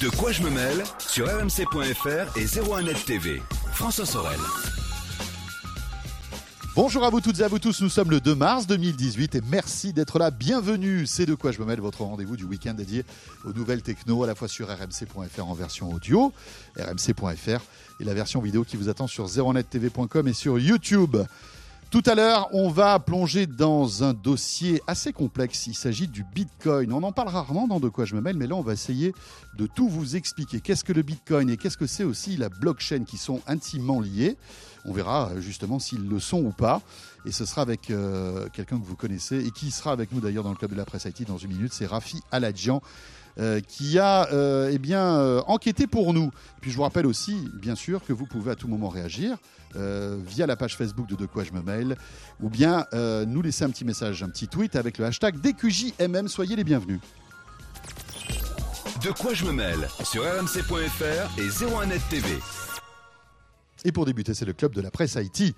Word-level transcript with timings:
De 0.00 0.08
quoi 0.08 0.32
je 0.32 0.42
me 0.42 0.48
mêle 0.48 0.82
sur 0.98 1.26
rmc.fr 1.26 2.38
et 2.38 2.46
01net 2.46 3.04
TV. 3.04 3.42
François 3.74 4.06
Sorel. 4.06 4.38
Bonjour 6.74 7.04
à 7.04 7.10
vous 7.10 7.20
toutes 7.20 7.40
et 7.40 7.42
à 7.42 7.48
vous 7.48 7.58
tous, 7.58 7.82
nous 7.82 7.90
sommes 7.90 8.10
le 8.10 8.18
2 8.18 8.34
mars 8.34 8.66
2018 8.66 9.34
et 9.34 9.40
merci 9.50 9.92
d'être 9.92 10.18
là. 10.18 10.30
Bienvenue, 10.30 11.06
c'est 11.06 11.26
de 11.26 11.34
quoi 11.34 11.52
je 11.52 11.60
me 11.60 11.66
mêle, 11.66 11.80
votre 11.80 12.02
rendez-vous 12.02 12.38
du 12.38 12.44
week-end 12.44 12.72
dédié 12.72 13.04
aux 13.44 13.52
nouvelles 13.52 13.82
techno, 13.82 14.24
à 14.24 14.26
la 14.26 14.34
fois 14.34 14.48
sur 14.48 14.68
rmc.fr 14.68 15.46
en 15.46 15.52
version 15.52 15.92
audio, 15.92 16.32
rmc.fr 16.78 17.60
et 18.00 18.04
la 18.04 18.14
version 18.14 18.40
vidéo 18.40 18.64
qui 18.64 18.78
vous 18.78 18.88
attend 18.88 19.06
sur 19.06 19.26
01nettv.com 19.26 20.28
et 20.28 20.32
sur 20.32 20.58
YouTube. 20.58 21.18
Tout 21.90 22.04
à 22.06 22.14
l'heure, 22.14 22.48
on 22.52 22.70
va 22.70 23.00
plonger 23.00 23.48
dans 23.48 24.04
un 24.04 24.14
dossier 24.14 24.80
assez 24.86 25.12
complexe. 25.12 25.66
Il 25.66 25.74
s'agit 25.74 26.06
du 26.06 26.22
Bitcoin. 26.22 26.92
On 26.92 27.02
en 27.02 27.10
parle 27.10 27.30
rarement 27.30 27.66
dans 27.66 27.80
De 27.80 27.88
quoi 27.88 28.04
je 28.04 28.14
me 28.14 28.20
mêle, 28.20 28.36
mais 28.36 28.46
là, 28.46 28.54
on 28.54 28.60
va 28.60 28.74
essayer 28.74 29.12
de 29.58 29.66
tout 29.66 29.88
vous 29.88 30.14
expliquer. 30.14 30.60
Qu'est-ce 30.60 30.84
que 30.84 30.92
le 30.92 31.02
Bitcoin 31.02 31.50
et 31.50 31.56
qu'est-ce 31.56 31.76
que 31.76 31.88
c'est 31.88 32.04
aussi 32.04 32.36
la 32.36 32.48
blockchain 32.48 33.02
qui 33.02 33.18
sont 33.18 33.40
intimement 33.48 34.00
liés 34.00 34.36
On 34.84 34.92
verra 34.92 35.32
justement 35.40 35.80
s'ils 35.80 36.08
le 36.08 36.20
sont 36.20 36.44
ou 36.44 36.52
pas. 36.52 36.80
Et 37.26 37.32
ce 37.32 37.44
sera 37.44 37.62
avec 37.62 37.90
euh, 37.90 38.48
quelqu'un 38.52 38.78
que 38.78 38.86
vous 38.86 38.94
connaissez 38.94 39.44
et 39.44 39.50
qui 39.50 39.72
sera 39.72 39.90
avec 39.90 40.12
nous 40.12 40.20
d'ailleurs 40.20 40.44
dans 40.44 40.50
le 40.50 40.56
club 40.56 40.70
de 40.70 40.76
la 40.76 40.84
presse 40.84 41.06
IT 41.06 41.26
dans 41.26 41.38
une 41.38 41.50
minute. 41.50 41.72
C'est 41.72 41.86
Rafi 41.86 42.20
Aladjian. 42.30 42.82
Euh, 43.38 43.60
qui 43.60 43.98
a 43.98 44.28
euh, 44.32 44.70
eh 44.72 44.78
bien, 44.78 45.18
euh, 45.18 45.40
enquêté 45.46 45.86
pour 45.86 46.12
nous. 46.12 46.30
Puis 46.60 46.70
je 46.70 46.76
vous 46.76 46.82
rappelle 46.82 47.06
aussi, 47.06 47.48
bien 47.54 47.74
sûr, 47.74 48.04
que 48.04 48.12
vous 48.12 48.26
pouvez 48.26 48.50
à 48.50 48.56
tout 48.56 48.68
moment 48.68 48.88
réagir 48.88 49.36
via 49.72 50.48
la 50.48 50.56
page 50.56 50.76
Facebook 50.76 51.06
de 51.06 51.14
De 51.14 51.26
quoi 51.26 51.44
je 51.44 51.52
me 51.52 51.62
mail 51.62 51.94
ou 52.40 52.48
bien 52.50 52.86
nous 52.92 53.40
laisser 53.40 53.62
un 53.62 53.70
petit 53.70 53.84
message, 53.84 54.20
un 54.24 54.28
petit 54.28 54.48
tweet 54.48 54.74
avec 54.74 54.98
le 54.98 55.04
hashtag 55.04 55.40
DQJMM. 55.40 56.26
Soyez 56.26 56.56
les 56.56 56.64
bienvenus. 56.64 56.98
De 59.04 59.10
quoi 59.12 59.32
je 59.32 59.44
me 59.44 59.52
mêle 59.52 59.88
sur 60.02 60.24
rmc.fr 60.24 61.38
et 61.38 61.48
01net 61.48 62.00
TV. 62.10 62.26
Et 63.84 63.92
pour 63.92 64.06
débuter, 64.06 64.34
c'est 64.34 64.44
le 64.44 64.54
club 64.54 64.74
de 64.74 64.80
la 64.80 64.90
presse 64.90 65.16
Haïti. 65.16 65.54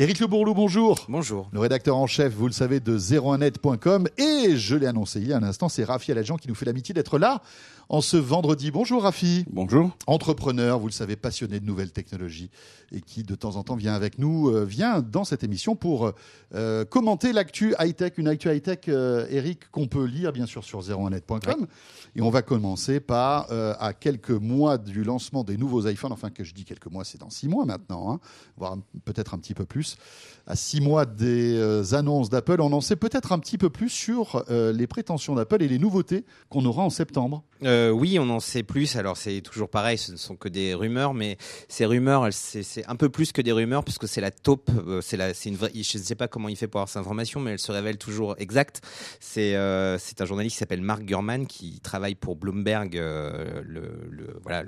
Éric 0.00 0.20
Le 0.20 0.28
Bourlou, 0.28 0.54
bonjour. 0.54 1.06
Bonjour. 1.08 1.48
Le 1.52 1.58
rédacteur 1.58 1.96
en 1.96 2.06
chef, 2.06 2.32
vous 2.32 2.46
le 2.46 2.52
savez, 2.52 2.78
de 2.78 2.96
01net.com. 2.96 4.06
Et 4.16 4.56
je 4.56 4.76
l'ai 4.76 4.86
annoncé 4.86 5.18
il 5.18 5.26
y 5.26 5.32
a 5.32 5.36
un 5.36 5.42
instant, 5.42 5.68
c'est 5.68 5.82
Rafi 5.82 6.12
Aladjian 6.12 6.36
qui 6.36 6.46
nous 6.46 6.54
fait 6.54 6.66
l'amitié 6.66 6.94
d'être 6.94 7.18
là 7.18 7.42
en 7.88 8.02
ce 8.02 8.16
vendredi. 8.16 8.70
Bonjour 8.70 9.02
Rafi. 9.02 9.46
Bonjour. 9.50 9.90
Entrepreneur, 10.06 10.78
vous 10.78 10.88
le 10.88 10.92
savez, 10.92 11.16
passionné 11.16 11.58
de 11.58 11.64
nouvelles 11.64 11.90
technologies 11.90 12.50
et 12.92 13.00
qui 13.00 13.22
de 13.22 13.34
temps 13.34 13.56
en 13.56 13.62
temps 13.62 13.76
vient 13.76 13.94
avec 13.94 14.18
nous, 14.18 14.50
euh, 14.50 14.64
vient 14.64 15.00
dans 15.00 15.24
cette 15.24 15.42
émission 15.42 15.74
pour 15.74 16.12
euh, 16.54 16.84
commenter 16.84 17.32
l'actu 17.32 17.74
high-tech, 17.78 18.14
une 18.18 18.28
actu 18.28 18.50
high-tech, 18.50 18.80
euh, 18.88 19.26
Eric, 19.30 19.70
qu'on 19.70 19.86
peut 19.86 20.04
lire 20.04 20.32
bien 20.32 20.44
sûr 20.44 20.64
sur 20.64 20.80
01net.com. 20.80 21.66
Et 22.14 22.20
on 22.20 22.30
va 22.30 22.42
commencer 22.42 23.00
par, 23.00 23.46
à 23.50 23.92
quelques 23.92 24.30
mois 24.30 24.76
du 24.76 25.04
lancement 25.04 25.44
des 25.44 25.56
nouveaux 25.56 25.86
iPhones, 25.86 26.12
enfin 26.12 26.30
que 26.30 26.44
je 26.44 26.52
dis 26.52 26.64
quelques 26.64 26.90
mois, 26.90 27.04
c'est 27.04 27.18
dans 27.18 27.30
six 27.30 27.48
mois 27.48 27.64
maintenant, 27.64 28.12
hein, 28.12 28.20
voire 28.56 28.76
peut-être 29.04 29.34
un 29.34 29.38
petit 29.38 29.54
peu 29.54 29.64
plus. 29.64 29.96
À 30.46 30.56
six 30.56 30.80
mois 30.80 31.06
des 31.06 31.94
annonces 31.94 32.28
d'Apple, 32.28 32.60
on 32.60 32.72
en 32.72 32.80
sait 32.80 32.96
peut-être 32.96 33.32
un 33.32 33.38
petit 33.38 33.58
peu 33.58 33.70
plus 33.70 33.90
sur 33.90 34.44
les 34.48 34.86
prétentions 34.86 35.34
d'Apple 35.34 35.62
et 35.62 35.68
les 35.68 35.78
nouveautés 35.78 36.24
qu'on 36.48 36.64
aura 36.64 36.82
en 36.82 36.90
septembre. 36.90 37.44
Euh, 37.64 37.90
oui, 37.90 38.18
on 38.18 38.28
en 38.30 38.40
sait 38.40 38.62
plus. 38.62 38.96
Alors 38.96 39.16
c'est 39.16 39.40
toujours 39.40 39.68
pareil, 39.68 39.98
ce 39.98 40.12
ne 40.12 40.16
sont 40.16 40.36
que 40.36 40.48
des 40.48 40.74
rumeurs, 40.74 41.14
mais 41.14 41.36
ces 41.68 41.86
rumeurs, 41.86 42.28
c'est 42.30 42.86
un 42.86 42.96
peu 42.96 43.08
plus 43.08 43.32
que 43.32 43.42
des 43.42 43.52
rumeurs 43.52 43.84
puisque 43.84 44.08
c'est 44.08 44.20
la 44.20 44.30
taupe. 44.30 44.70
euh, 44.86 45.00
c'est 45.00 45.16
la, 45.16 45.34
c'est 45.34 45.48
une 45.48 45.56
vraie. 45.56 45.70
Je 45.74 45.98
ne 45.98 46.02
sais 46.02 46.14
pas 46.14 46.28
comment 46.28 46.48
il 46.48 46.56
fait 46.56 46.68
pour 46.68 46.80
avoir 46.80 46.88
cette 46.88 47.00
information, 47.00 47.40
mais 47.40 47.52
elle 47.52 47.58
se 47.58 47.72
révèle 47.72 47.98
toujours 47.98 48.34
exacte. 48.38 48.82
C'est 49.20 49.56
euh, 49.56 49.98
c'est 49.98 50.20
un 50.20 50.24
journaliste 50.24 50.54
qui 50.54 50.58
s'appelle 50.60 50.82
Mark 50.82 51.02
Gurman 51.02 51.46
qui 51.46 51.80
travaille 51.80 52.14
pour 52.14 52.36
Bloomberg, 52.36 52.94
le, 52.94 54.40
voilà 54.42 54.64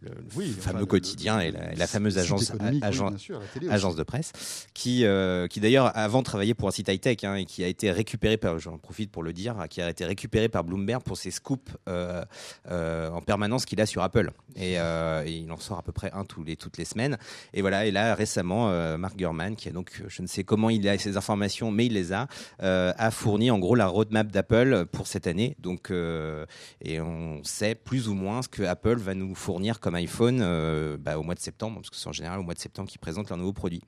le 0.00 0.10
Oui, 0.36 0.50
fameux 0.50 0.58
enfin, 0.60 0.78
le- 0.78 0.86
quotidien 0.86 1.40
et 1.40 1.50
la, 1.50 1.74
la 1.74 1.86
fameuse 1.86 2.18
agence 2.18 2.52
agence 2.82 3.16
sûr, 3.20 3.40
la 3.62 3.78
de 3.78 4.02
presse, 4.04 4.66
qui, 4.74 5.04
euh, 5.04 5.46
qui 5.48 5.60
d'ailleurs 5.60 5.90
avant 5.96 6.22
travaillait 6.22 6.54
pour 6.54 6.68
un 6.68 6.70
site 6.70 6.88
high-tech 6.88 7.24
hein, 7.24 7.34
et 7.34 7.44
qui 7.46 7.64
a 7.64 7.66
été 7.66 7.90
récupéré 7.90 8.36
par, 8.36 8.58
j'en 8.58 8.78
profite 8.78 9.10
pour 9.10 9.22
le 9.22 9.32
dire, 9.32 9.56
qui 9.68 9.82
a 9.82 9.90
été 9.90 10.04
récupéré 10.04 10.48
par 10.48 10.62
Bloomberg 10.62 11.02
pour 11.02 11.16
ses 11.16 11.30
scoops 11.32 11.72
euh, 11.88 12.24
euh, 12.70 13.10
en 13.10 13.20
permanence 13.22 13.64
qu'il 13.64 13.80
a 13.80 13.86
sur 13.86 14.02
Apple. 14.02 14.30
Et, 14.56 14.78
euh, 14.78 15.24
et 15.26 15.32
il 15.32 15.50
en 15.50 15.58
sort 15.58 15.78
à 15.78 15.82
peu 15.82 15.92
près 15.92 16.12
un 16.12 16.24
tous 16.24 16.44
les, 16.44 16.56
toutes 16.56 16.78
les 16.78 16.84
semaines. 16.84 17.18
Et 17.52 17.60
voilà, 17.60 17.86
et 17.86 17.90
là 17.90 18.14
récemment, 18.14 18.70
Mark 18.98 19.16
Gurman, 19.16 19.56
qui 19.56 19.68
a 19.68 19.72
donc, 19.72 20.02
je 20.06 20.22
ne 20.22 20.26
sais 20.26 20.44
comment 20.44 20.70
il 20.70 20.88
a 20.88 20.96
ces 20.98 21.16
informations, 21.16 21.70
mais 21.70 21.86
il 21.86 21.94
les 21.94 22.12
a, 22.12 22.28
a 22.60 23.10
fourni 23.10 23.50
en 23.50 23.58
gros 23.58 23.74
la 23.74 23.86
roadmap 23.86 24.28
d'Apple 24.30 24.86
pour 24.86 25.06
cette 25.06 25.26
année. 25.26 25.56
Donc, 25.60 25.90
et 25.90 27.00
on 27.00 27.42
sait 27.44 27.74
plus 27.74 28.08
ou 28.08 28.14
moins 28.14 28.42
ce 28.42 28.48
que 28.48 28.62
Apple 28.62 28.96
va 28.98 29.14
nous 29.14 29.34
fournir 29.34 29.80
comme 29.80 29.87
iPhone 29.94 30.40
euh, 30.42 30.96
bah, 30.98 31.18
au 31.18 31.22
mois 31.22 31.34
de 31.34 31.40
septembre, 31.40 31.76
parce 31.76 31.90
que 31.90 31.96
c'est 31.96 32.08
en 32.08 32.12
général 32.12 32.40
au 32.40 32.42
mois 32.42 32.54
de 32.54 32.58
septembre 32.58 32.88
qu'ils 32.88 33.00
présentent 33.00 33.28
leurs 33.28 33.38
nouveaux 33.38 33.52
produits. 33.52 33.82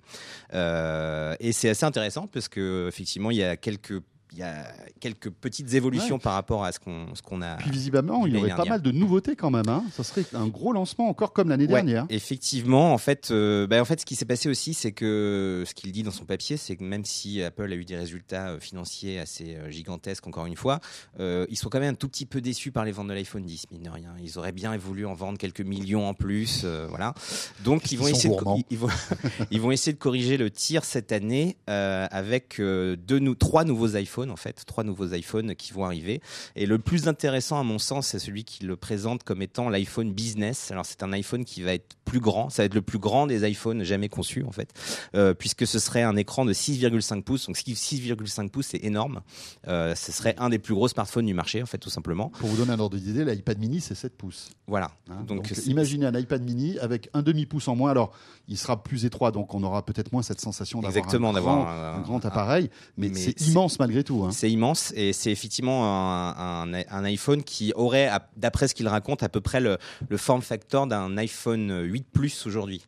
Euh, 0.54 1.34
et 1.40 1.52
c'est 1.52 1.68
assez 1.68 1.84
intéressant 1.84 2.26
parce 2.26 2.48
que 2.48 2.86
effectivement, 2.88 3.30
il 3.30 3.38
y 3.38 3.44
a 3.44 3.56
quelques 3.56 4.00
il 4.32 4.38
y 4.38 4.42
a 4.42 4.64
quelques 5.00 5.30
petites 5.30 5.74
évolutions 5.74 6.16
Ouais. 6.16 6.20
par 6.20 6.34
rapport 6.34 6.64
à 6.64 6.72
ce 6.72 6.78
qu'on 6.78 7.14
ce 7.14 7.22
qu'on 7.22 7.42
a. 7.42 7.56
Puis 7.56 7.70
visiblement, 7.70 8.26
il 8.26 8.34
y 8.34 8.36
aurait 8.36 8.54
pas 8.54 8.64
mal 8.64 8.82
de 8.82 8.90
nouveautés 8.90 9.34
quand 9.36 9.50
même. 9.50 9.68
Hein. 9.68 9.84
Ça 9.92 10.02
serait 10.04 10.24
un 10.34 10.46
gros 10.46 10.72
lancement 10.72 11.08
encore 11.08 11.32
comme 11.32 11.48
l'année 11.48 11.64
Ouais, 11.64 11.72
dernière. 11.82 12.06
Effectivement, 12.10 12.92
en 12.92 12.98
fait, 12.98 13.30
euh, 13.30 13.66
bah, 13.66 13.80
en 13.80 13.84
fait, 13.84 14.00
ce 14.00 14.06
qui 14.06 14.14
s'est 14.14 14.24
passé 14.24 14.48
aussi, 14.48 14.74
c'est 14.74 14.92
que 14.92 15.64
ce 15.66 15.74
qu'il 15.74 15.90
dit 15.92 16.02
dans 16.02 16.10
son 16.10 16.24
papier, 16.24 16.56
c'est 16.56 16.76
que 16.76 16.84
même 16.84 17.04
si 17.04 17.42
Apple 17.42 17.72
a 17.72 17.74
eu 17.74 17.84
des 17.84 17.96
résultats 17.96 18.50
euh, 18.50 18.60
financiers 18.60 19.18
assez 19.18 19.56
euh, 19.56 19.70
gigantesques, 19.70 20.26
encore 20.26 20.46
une 20.46 20.56
fois, 20.56 20.80
euh, 21.18 21.46
ils 21.50 21.56
sont 21.56 21.68
quand 21.68 21.80
même 21.80 21.92
un 21.92 21.96
tout 21.96 22.08
petit 22.08 22.26
peu 22.26 22.40
déçus 22.40 22.70
par 22.72 22.84
les 22.84 22.92
ventes 22.92 23.08
de 23.08 23.14
l'iPhone 23.14 23.44
10, 23.44 23.66
mine 23.72 23.82
de 23.82 23.90
rien. 23.90 24.14
Ils 24.22 24.38
auraient 24.38 24.52
bien 24.52 24.76
voulu 24.76 25.06
en 25.06 25.14
vendre 25.14 25.38
quelques 25.38 25.60
millions 25.60 26.08
en 26.08 26.14
plus, 26.14 26.62
euh, 26.64 26.86
voilà. 26.88 27.14
Donc 27.64 27.90
ils 27.92 27.98
vont 27.98 28.06
essayer, 28.06 28.28
de, 28.34 28.40
ils, 28.56 28.64
ils 28.70 28.78
vont, 28.78 28.88
ils 29.50 29.60
vont 29.60 29.70
essayer 29.70 29.92
de 29.92 29.98
corriger 29.98 30.36
le 30.36 30.50
tir 30.50 30.84
cette 30.84 31.12
année 31.12 31.56
avec 31.66 32.56
deux 32.60 33.34
trois 33.38 33.64
nouveaux 33.64 33.96
iPhones 33.96 34.19
en 34.28 34.36
fait, 34.36 34.64
trois 34.66 34.82
nouveaux 34.84 35.06
iPhones 35.14 35.54
qui 35.54 35.72
vont 35.72 35.84
arriver. 35.84 36.20
Et 36.56 36.66
le 36.66 36.78
plus 36.80 37.06
intéressant 37.06 37.60
à 37.60 37.62
mon 37.62 37.78
sens, 37.78 38.08
c'est 38.08 38.18
celui 38.18 38.42
qui 38.44 38.64
le 38.64 38.76
présente 38.76 39.22
comme 39.22 39.40
étant 39.40 39.68
l'iPhone 39.68 40.12
Business. 40.12 40.72
Alors 40.72 40.84
c'est 40.84 41.04
un 41.04 41.12
iPhone 41.12 41.44
qui 41.44 41.62
va 41.62 41.72
être 41.74 41.94
plus 42.04 42.18
grand, 42.20 42.50
ça 42.50 42.62
va 42.62 42.66
être 42.66 42.74
le 42.74 42.82
plus 42.82 42.98
grand 42.98 43.28
des 43.28 43.48
iPhones 43.48 43.84
jamais 43.84 44.08
conçus 44.08 44.42
en 44.44 44.50
fait, 44.50 44.72
euh, 45.14 45.32
puisque 45.32 45.64
ce 45.64 45.78
serait 45.78 46.02
un 46.02 46.16
écran 46.16 46.44
de 46.44 46.52
6,5 46.52 47.22
pouces. 47.22 47.46
Donc 47.46 47.56
6,5 47.56 48.48
pouces, 48.50 48.66
c'est 48.72 48.82
énorme. 48.84 49.20
Euh, 49.68 49.94
ce 49.94 50.10
serait 50.10 50.34
un 50.38 50.48
des 50.48 50.58
plus 50.58 50.74
gros 50.74 50.88
smartphones 50.88 51.26
du 51.26 51.34
marché 51.34 51.62
en 51.62 51.66
fait, 51.66 51.78
tout 51.78 51.90
simplement. 51.90 52.30
Pour 52.30 52.48
vous 52.48 52.56
donner 52.56 52.72
un 52.72 52.80
ordre 52.80 52.96
d'idée, 52.98 53.24
l'iPad 53.24 53.58
mini, 53.58 53.80
c'est 53.80 53.94
7 53.94 54.16
pouces. 54.16 54.50
Voilà. 54.66 54.90
hein. 55.10 55.22
donc 55.26 55.50
imaginez 55.66 56.06
un 56.06 56.18
iPad 56.18 56.42
mini 56.42 56.78
avec 56.80 57.08
un 57.14 57.22
demi-pouce 57.22 57.68
en 57.68 57.76
moins. 57.76 57.90
Alors, 57.90 58.12
il 58.48 58.58
sera 58.58 58.82
plus 58.82 59.04
étroit, 59.04 59.30
donc 59.30 59.54
on 59.54 59.62
aura 59.62 59.84
peut-être 59.84 60.12
moins 60.12 60.22
cette 60.22 60.40
sensation 60.40 60.80
d'avoir 60.80 60.96
Exactement, 60.96 61.30
un, 61.30 61.36
un- 61.36 61.94
un 61.98 62.00
grand 62.00 62.24
appareil. 62.24 62.70
Mais, 62.96 63.08
mais 63.10 63.14
c'est- 63.14 63.40
immense 63.46 63.78
malgré 63.78 64.02
tout. 64.02 64.09
Hein. 64.24 64.30
C'est 64.32 64.50
immense 64.50 64.92
et 64.96 65.12
c'est 65.12 65.30
effectivement 65.32 65.84
un, 65.86 66.72
un- 66.74 66.82
un 66.90 67.04
iPhone 67.04 67.42
qui 67.42 67.72
aurait, 67.74 68.10
d'après 68.36 68.68
ce 68.68 68.74
qu'il 68.74 68.88
raconte, 68.88 69.22
à 69.22 69.28
peu 69.28 69.40
près 69.40 69.60
le, 69.60 69.78
le 70.08 70.16
form 70.16 70.42
factor 70.42 70.86
d'un 70.86 71.16
iPhone 71.16 71.82
8 71.84 72.06
Plus 72.12 72.46
aujourd'hui. 72.46 72.82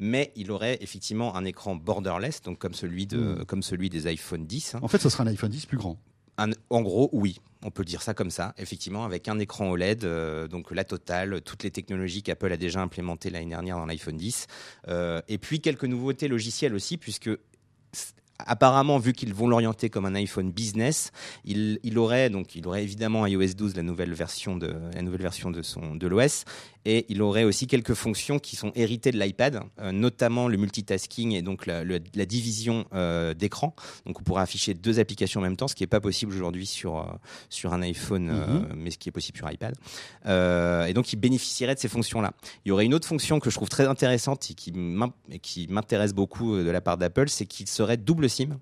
Mais 0.00 0.32
il 0.36 0.50
aurait 0.52 0.78
effectivement 0.80 1.34
un 1.36 1.44
écran 1.44 1.74
borderless, 1.74 2.40
donc 2.42 2.58
comme 2.58 2.74
celui, 2.74 3.06
de, 3.06 3.18
Mm. 3.18 3.44
comme 3.46 3.62
celui 3.62 3.90
des 3.90 4.06
iPhone 4.06 4.46
10. 4.46 4.74
hein. 4.76 4.78
En 4.82 4.88
fait, 4.88 4.98
ce 5.02 5.08
sera 5.08 5.24
un 5.24 5.26
iPhone 5.26 5.50
10 5.50 5.66
plus 5.66 5.76
grand. 5.78 5.98
Un- 6.40 6.50
en 6.70 6.82
gros, 6.82 7.10
oui, 7.12 7.40
on 7.64 7.72
peut 7.72 7.84
dire 7.84 8.00
ça 8.02 8.14
comme 8.14 8.30
ça, 8.30 8.54
effectivement, 8.58 9.04
avec 9.04 9.26
un 9.26 9.40
écran 9.40 9.70
OLED, 9.70 10.04
euh, 10.04 10.46
donc 10.46 10.70
la 10.70 10.84
totale, 10.84 11.40
toutes 11.42 11.64
les 11.64 11.72
technologies 11.72 12.22
qu'Apple 12.22 12.52
a 12.52 12.56
déjà 12.56 12.80
implémentées 12.80 13.28
l'année 13.30 13.48
dernière 13.50 13.76
dans 13.76 13.86
l'iPhone 13.86 14.16
10, 14.16 14.46
euh, 14.86 15.20
et 15.26 15.38
puis 15.38 15.60
quelques 15.60 15.84
nouveautés 15.86 16.28
logicielles 16.28 16.74
aussi, 16.74 16.96
puisque 16.96 17.30
apparemment, 18.46 18.98
vu 18.98 19.12
qu'ils 19.12 19.34
vont 19.34 19.48
l'orienter 19.48 19.90
comme 19.90 20.06
un 20.06 20.14
iPhone 20.14 20.50
business, 20.50 21.10
il, 21.44 21.80
il 21.82 21.98
aurait 21.98 22.30
donc 22.30 22.54
il 22.54 22.66
aurait 22.66 22.82
évidemment 22.82 23.26
iOS 23.26 23.54
12, 23.56 23.76
la 23.76 23.82
nouvelle 23.82 24.14
version 24.14 24.56
de 24.56 24.74
la 24.94 25.02
nouvelle 25.02 25.22
version 25.22 25.50
de 25.50 25.62
son 25.62 25.96
de 25.96 26.06
l'OS, 26.06 26.44
et 26.90 27.04
il 27.10 27.20
aurait 27.20 27.44
aussi 27.44 27.66
quelques 27.66 27.92
fonctions 27.92 28.38
qui 28.38 28.56
sont 28.56 28.72
héritées 28.74 29.10
de 29.12 29.18
l'iPad, 29.20 29.60
euh, 29.78 29.92
notamment 29.92 30.48
le 30.48 30.56
multitasking 30.56 31.32
et 31.32 31.42
donc 31.42 31.66
la, 31.66 31.84
le- 31.84 32.00
la 32.14 32.24
division 32.24 32.86
euh, 32.94 33.34
d'écran. 33.34 33.74
Donc 34.06 34.20
on 34.20 34.22
pourra 34.22 34.40
afficher 34.40 34.72
deux 34.72 34.98
applications 34.98 35.40
en 35.40 35.42
même 35.42 35.56
temps, 35.56 35.68
ce 35.68 35.74
qui 35.74 35.82
n'est 35.82 35.86
pas 35.88 36.00
possible 36.00 36.32
aujourd'hui 36.32 36.64
sur, 36.64 36.96
euh, 36.96 37.04
sur 37.50 37.74
un 37.74 37.82
iPhone, 37.82 38.30
euh, 38.30 38.60
mais 38.74 38.90
ce 38.90 38.96
qui 38.96 39.10
est 39.10 39.12
possible 39.12 39.36
sur 39.36 39.50
iPad. 39.50 39.74
Et 40.24 40.94
donc 40.94 41.12
il 41.12 41.16
bénéficierait 41.16 41.74
de 41.74 41.80
ces 41.80 41.88
fonctions-là. 41.88 42.32
Il 42.64 42.70
y 42.70 42.72
aurait 42.72 42.86
une 42.86 42.94
autre 42.94 43.06
fonction 43.06 43.38
que 43.38 43.50
je 43.50 43.54
trouve 43.56 43.68
très 43.68 43.86
intéressante 43.86 44.50
et 44.50 44.54
qui 44.54 45.66
m'intéresse 45.68 46.14
beaucoup 46.14 46.56
de 46.56 46.70
la 46.70 46.80
part 46.80 46.96
d'Apple, 46.96 47.28
c'est 47.28 47.44
qu'il 47.44 47.68
serait 47.68 47.98
double 47.98 48.30
SIM, 48.30 48.58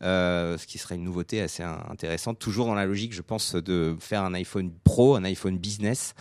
ce 0.00 0.66
qui 0.66 0.78
serait 0.78 0.94
une 0.94 1.04
nouveauté 1.04 1.40
assez 1.40 1.64
in- 1.64 1.82
intéressante, 1.90 2.38
toujours 2.38 2.66
dans 2.66 2.74
la 2.74 2.86
logique, 2.86 3.12
je 3.12 3.22
pense, 3.22 3.54
de 3.56 3.96
faire 3.98 4.22
un 4.22 4.34
iPhone 4.34 4.70
Pro, 4.84 5.16
un 5.16 5.24
iPhone 5.24 5.58
Business 5.58 6.14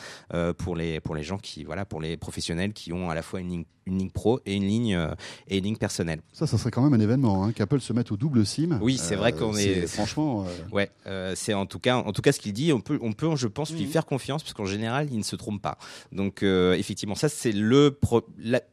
pour, 0.57 0.75
les, 0.75 0.99
pour 0.99 1.13
les 1.15 1.23
gens 1.23 1.38
qui, 1.44 1.63
voilà, 1.63 1.86
pour 1.86 2.01
les 2.01 2.18
professionnels 2.18 2.74
qui 2.74 2.92
ont 2.92 3.12
à 3.12 3.16
la 3.16 3.22
fois 3.22 3.40
une 3.40 3.50
ligne, 3.50 3.66
une 3.85 3.97
ligne 4.00 4.09
pro 4.09 4.39
et 4.45 4.56
une 4.56 4.63
ligne 4.68 4.95
euh, 4.95 5.13
et 5.47 5.57
une 5.57 5.63
ligne 5.65 5.75
personnelle. 5.77 6.21
Ça, 6.31 6.47
ça 6.47 6.57
serait 6.57 6.71
quand 6.71 6.81
même 6.81 6.94
un 6.94 7.00
événement, 7.03 7.44
hein, 7.44 7.51
qu'Apple 7.51 7.80
se 7.81 7.94
mette 7.94 8.12
au 8.12 8.18
double 8.18 8.45
SIM. 8.45 8.80
Oui, 8.81 8.97
c'est 8.97 9.15
vrai 9.15 9.33
qu'on 9.33 9.56
est- 9.57 9.88
Franchement, 9.88 10.45
euh, 10.45 10.50
Ouais, 10.71 10.89
euh, 11.07 11.33
c'est 11.35 11.53
en 11.53 11.65
tout 11.65 11.80
cas, 11.80 11.97
en 11.97 12.12
tout 12.13 12.21
cas 12.21 12.31
ce 12.31 12.39
qu'il 12.39 12.53
dit. 12.53 12.71
On 12.74 12.81
peut, 12.81 12.97
on 13.01 13.13
peut, 13.13 13.35
je 13.35 13.47
pense, 13.47 13.71
lui 13.74 13.83
Mhm. 13.83 13.88
faire 13.91 14.06
confiance 14.06 14.44
parce 14.44 14.53
qu'en 14.53 14.65
général, 14.65 15.07
il 15.12 15.18
ne 15.18 15.24
se 15.24 15.35
trompe 15.35 15.62
pas. 15.62 15.77
Donc, 16.12 16.44
euh, 16.44 16.74
effectivement, 16.74 17.15
ça 17.15 17.30
c'est 17.30 17.51
le 17.51 17.97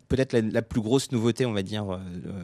peut-être 0.09 0.33
la, 0.33 0.41
la 0.41 0.63
plus 0.63 0.81
grosse 0.81 1.13
nouveauté, 1.13 1.47
on 1.47 1.53
va 1.53 1.63
dire, 1.63 1.85
euh, 1.93 1.99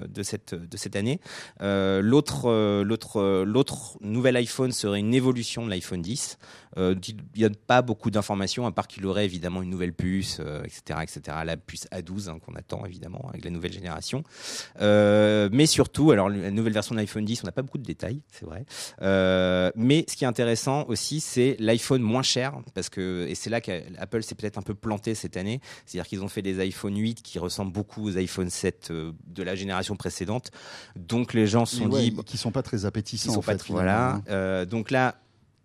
de 0.08 0.22
cette 0.22 0.54
de 0.54 0.76
cette 0.76 0.96
année. 0.96 1.20
Euh, 1.60 2.00
l'autre, 2.02 2.46
euh, 2.46 2.82
l'autre, 2.84 3.20
euh, 3.20 3.44
l'autre 3.44 3.98
nouvel 4.00 4.36
iPhone 4.36 4.72
serait 4.72 5.00
une 5.00 5.14
évolution 5.14 5.64
de 5.64 5.70
l'iPhone 5.70 6.02
10. 6.02 6.38
Euh, 6.78 6.94
il 7.08 7.16
n'y 7.36 7.44
a 7.44 7.50
pas 7.66 7.80
beaucoup 7.82 8.10
d'informations 8.10 8.66
à 8.66 8.72
part 8.72 8.86
qu'il 8.86 9.06
aurait 9.06 9.24
évidemment 9.24 9.62
une 9.62 9.70
nouvelle 9.70 9.92
puce, 9.94 10.38
euh, 10.40 10.62
etc., 10.64 11.00
etc. 11.02 11.38
La 11.44 11.56
puce 11.56 11.86
A12 11.92 12.28
hein, 12.28 12.38
qu'on 12.44 12.54
attend 12.56 12.84
évidemment 12.86 13.26
avec 13.28 13.44
la 13.44 13.50
nouvelle 13.50 13.72
génération. 13.72 14.24
Euh, 14.80 15.48
mais 15.52 15.66
surtout, 15.66 16.10
alors 16.10 16.28
la 16.28 16.50
nouvelle 16.50 16.72
version 16.72 16.94
de 16.94 17.00
l'iPhone 17.00 17.24
10, 17.24 17.42
on 17.42 17.46
n'a 17.46 17.52
pas 17.52 17.62
beaucoup 17.62 17.78
de 17.78 17.84
détails, 17.84 18.20
c'est 18.30 18.44
vrai. 18.44 18.64
Euh, 19.02 19.70
mais 19.76 20.04
ce 20.08 20.16
qui 20.16 20.24
est 20.24 20.26
intéressant 20.26 20.84
aussi, 20.88 21.20
c'est 21.20 21.56
l'iPhone 21.58 22.02
moins 22.02 22.22
cher, 22.22 22.54
parce 22.74 22.88
que 22.88 23.26
et 23.28 23.34
c'est 23.34 23.50
là 23.50 23.60
qu'Apple 23.60 24.22
s'est 24.22 24.34
peut-être 24.34 24.58
un 24.58 24.62
peu 24.62 24.74
planté 24.74 25.14
cette 25.14 25.36
année. 25.36 25.60
C'est-à-dire 25.84 26.08
qu'ils 26.08 26.22
ont 26.22 26.28
fait 26.28 26.42
des 26.42 26.60
iPhone 26.60 26.96
8 26.96 27.22
qui 27.22 27.38
ressemblent 27.38 27.72
beaucoup 27.72 28.06
aux 28.08 28.16
iPhone 28.18 28.50
7 28.50 28.88
euh, 28.90 29.12
de 29.26 29.42
la 29.42 29.54
génération 29.54 29.96
précédente. 29.96 30.50
Donc 30.96 31.34
les 31.34 31.46
gens 31.46 31.66
se 31.66 31.76
sont 31.76 31.90
ouais, 31.90 32.10
dit, 32.10 32.16
qui 32.24 32.36
sont 32.36 32.50
pas 32.52 32.62
très 32.62 32.84
appétissants. 32.86 33.30
ils 33.30 33.34
sont 33.34 33.38
en 33.40 33.42
pas 33.42 33.52
fait, 33.52 33.58
très- 33.58 33.72
voilà. 33.72 34.20
Euh, 34.28 34.64
donc 34.64 34.90
là, 34.90 35.16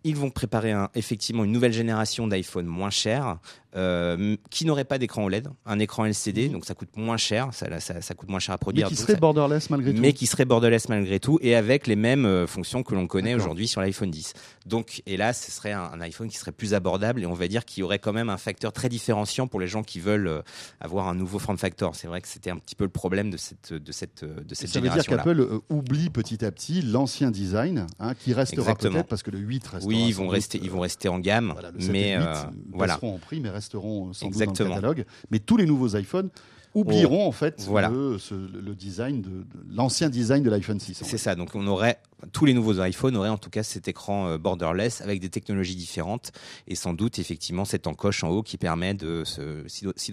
ils 0.03 0.15
vont 0.15 0.31
préparer 0.31 0.71
un, 0.71 0.89
effectivement 0.95 1.43
une 1.43 1.51
nouvelle 1.51 1.73
génération 1.73 2.27
d'iPhone 2.27 2.65
moins 2.65 2.89
cher, 2.89 3.37
euh, 3.75 4.35
qui 4.49 4.65
n'aurait 4.65 4.83
pas 4.85 4.97
d'écran 4.97 5.23
OLED, 5.23 5.47
un 5.65 5.79
écran 5.79 6.05
LCD, 6.05 6.49
donc 6.49 6.65
ça 6.65 6.73
coûte 6.75 6.89
moins 6.97 7.17
cher, 7.17 7.49
ça, 7.53 7.79
ça, 7.79 8.01
ça 8.01 8.13
coûte 8.13 8.29
moins 8.29 8.39
cher 8.39 8.53
à 8.53 8.57
Mais 8.57 8.59
produire. 8.59 8.87
qui 8.89 8.95
donc 8.95 9.01
serait 9.03 9.13
ça- 9.13 9.19
borderless 9.19 9.69
malgré 9.69 9.93
tout. 9.93 10.01
mais 10.01 10.13
qui 10.13 10.27
serait 10.27 10.45
borderless 10.45 10.89
malgré 10.89 11.19
tout 11.19 11.39
et 11.41 11.55
avec 11.55 11.87
les 11.87 11.95
mêmes 11.95 12.25
euh, 12.25 12.47
fonctions 12.47 12.83
que 12.83 12.93
l'on 12.95 13.07
connaît 13.07 13.33
aujourd'hui 13.33 13.67
sur 13.67 13.81
l'iPhone 13.81 14.11
10. 14.11 14.33
Donc, 14.65 15.01
et 15.05 15.15
là, 15.17 15.33
ce 15.33 15.51
serait 15.51 15.71
un, 15.71 15.83
un 15.93 16.01
iPhone 16.01 16.27
qui 16.27 16.37
serait 16.37 16.51
plus 16.51 16.73
abordable 16.73 17.21
et 17.21 17.25
on 17.25 17.33
va 17.33 17.47
dire 17.47 17.65
qu'il 17.65 17.81
y 17.81 17.83
aurait 17.83 17.99
quand 17.99 18.13
même 18.13 18.29
un 18.29 18.37
facteur 18.37 18.73
très 18.73 18.89
différenciant 18.89 19.47
pour 19.47 19.59
les 19.59 19.67
gens 19.67 19.83
qui 19.83 19.99
veulent 19.99 20.27
euh, 20.27 20.41
avoir 20.79 21.07
un 21.07 21.15
nouveau 21.15 21.39
form 21.39 21.57
factor. 21.57 21.95
C'est 21.95 22.07
vrai 22.07 22.21
que 22.21 22.27
c'était 22.27 22.49
un 22.51 22.57
petit 22.57 22.75
peu 22.75 22.83
le 22.83 22.89
problème 22.89 23.29
de 23.29 23.37
cette 23.37 23.73
de 23.73 23.91
cette 23.91 24.23
de 24.25 24.53
cette 24.55 24.69
ça 24.69 24.79
veut 24.79 24.89
dire 24.89 25.05
qu'Apple 25.05 25.59
oublie 25.69 26.09
petit 26.09 26.43
à 26.43 26.51
petit 26.51 26.81
l'ancien 26.81 27.31
design, 27.31 27.87
hein, 27.99 28.13
qui 28.15 28.33
restera 28.33 28.75
peut-être 28.75 29.07
parce 29.07 29.23
que 29.23 29.31
le 29.31 29.39
8 29.39 29.65
restera. 29.67 29.87
Oui, 29.87 30.03
ils 30.07 30.13
vont 30.15 30.27
rester, 30.27 30.59
ils 30.61 30.69
vont 30.71 30.79
rester 30.81 31.07
en 31.09 31.19
gamme, 31.19 31.51
Voilà, 31.53 31.71
le 31.71 31.79
7 31.79 31.89
et 31.89 31.91
mais 31.91 32.15
le 32.17 32.21
8 32.21 32.27
euh, 32.27 32.33
voilà. 32.73 32.99
en 33.01 33.17
prix, 33.17 33.39
mais 33.39 33.49
resteront 33.61 34.11
sans 34.13 34.25
doute 34.27 34.33
Exactement. 34.41 34.69
dans 34.69 34.75
le 34.75 34.81
catalogue. 34.81 35.05
Mais 35.29 35.39
tous 35.39 35.55
les 35.57 35.65
nouveaux 35.65 35.95
iPhones 35.95 36.29
oublieront 36.73 37.27
en 37.27 37.33
fait 37.33 37.61
Voilà. 37.67 37.89
le, 37.89 38.17
ce- 38.17 38.33
le 38.33 38.73
design 38.75 39.21
de, 39.21 39.43
l'ancien 39.69 40.09
design 40.09 40.41
de 40.41 40.49
l'iPhone 40.49 40.79
6. 40.79 41.01
en 41.01 41.05
C'est 41.05 41.17
ça. 41.17 41.35
Donc 41.35 41.53
on 41.53 41.67
aurait 41.67 41.99
tous 42.31 42.45
les 42.45 42.53
nouveaux 42.53 42.81
iPhones 42.81 43.17
auraient 43.17 43.27
en 43.29 43.37
tout 43.37 43.49
cas 43.49 43.61
cet 43.63 43.89
écran 43.89 44.27
euh, 44.27 44.37
borderless 44.37 45.01
avec 45.01 45.19
des 45.19 45.29
technologies 45.29 45.75
différentes 45.75 46.31
et 46.67 46.75
sans 46.75 46.93
doute 46.93 47.19
effectivement 47.19 47.65
cette 47.65 47.87
encoche 47.87 48.23
en 48.23 48.29
haut 48.29 48.41
qui 48.41 48.57
permet 48.57 48.93
de 48.93 49.23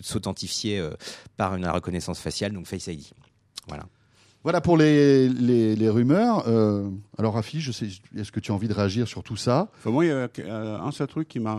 s'authentifier 0.03 0.81
euh, 0.81 0.91
par 1.37 1.55
une 1.55 1.67
reconnaissance 1.67 2.19
faciale, 2.19 2.53
donc 2.53 2.67
Face 2.67 2.87
ID. 2.89 3.05
Voilà. 3.69 3.85
Voilà 4.44 4.61
pour 4.61 4.76
les, 4.76 5.29
les, 5.29 5.75
les 5.76 5.88
rumeurs. 5.88 6.44
Euh, 6.46 6.88
alors 7.19 7.35
Rafi, 7.35 7.61
je 7.61 7.73
sais, 7.73 7.88
est-ce 8.17 8.31
que 8.32 8.40
tu 8.40 8.52
as 8.52 8.55
envie 8.55 8.69
de 8.69 8.73
réagir 8.73 9.08
sur 9.08 9.23
tout 9.23 9.37
ça? 9.37 9.69
Enfin, 9.79 9.90
moi, 9.90 10.05
il 10.05 10.08
y 10.08 10.11
a 10.12 10.29
un 10.82 10.93
seul 10.93 11.08
truc 11.08 11.29
qui 11.29 11.40
m'a 11.40 11.58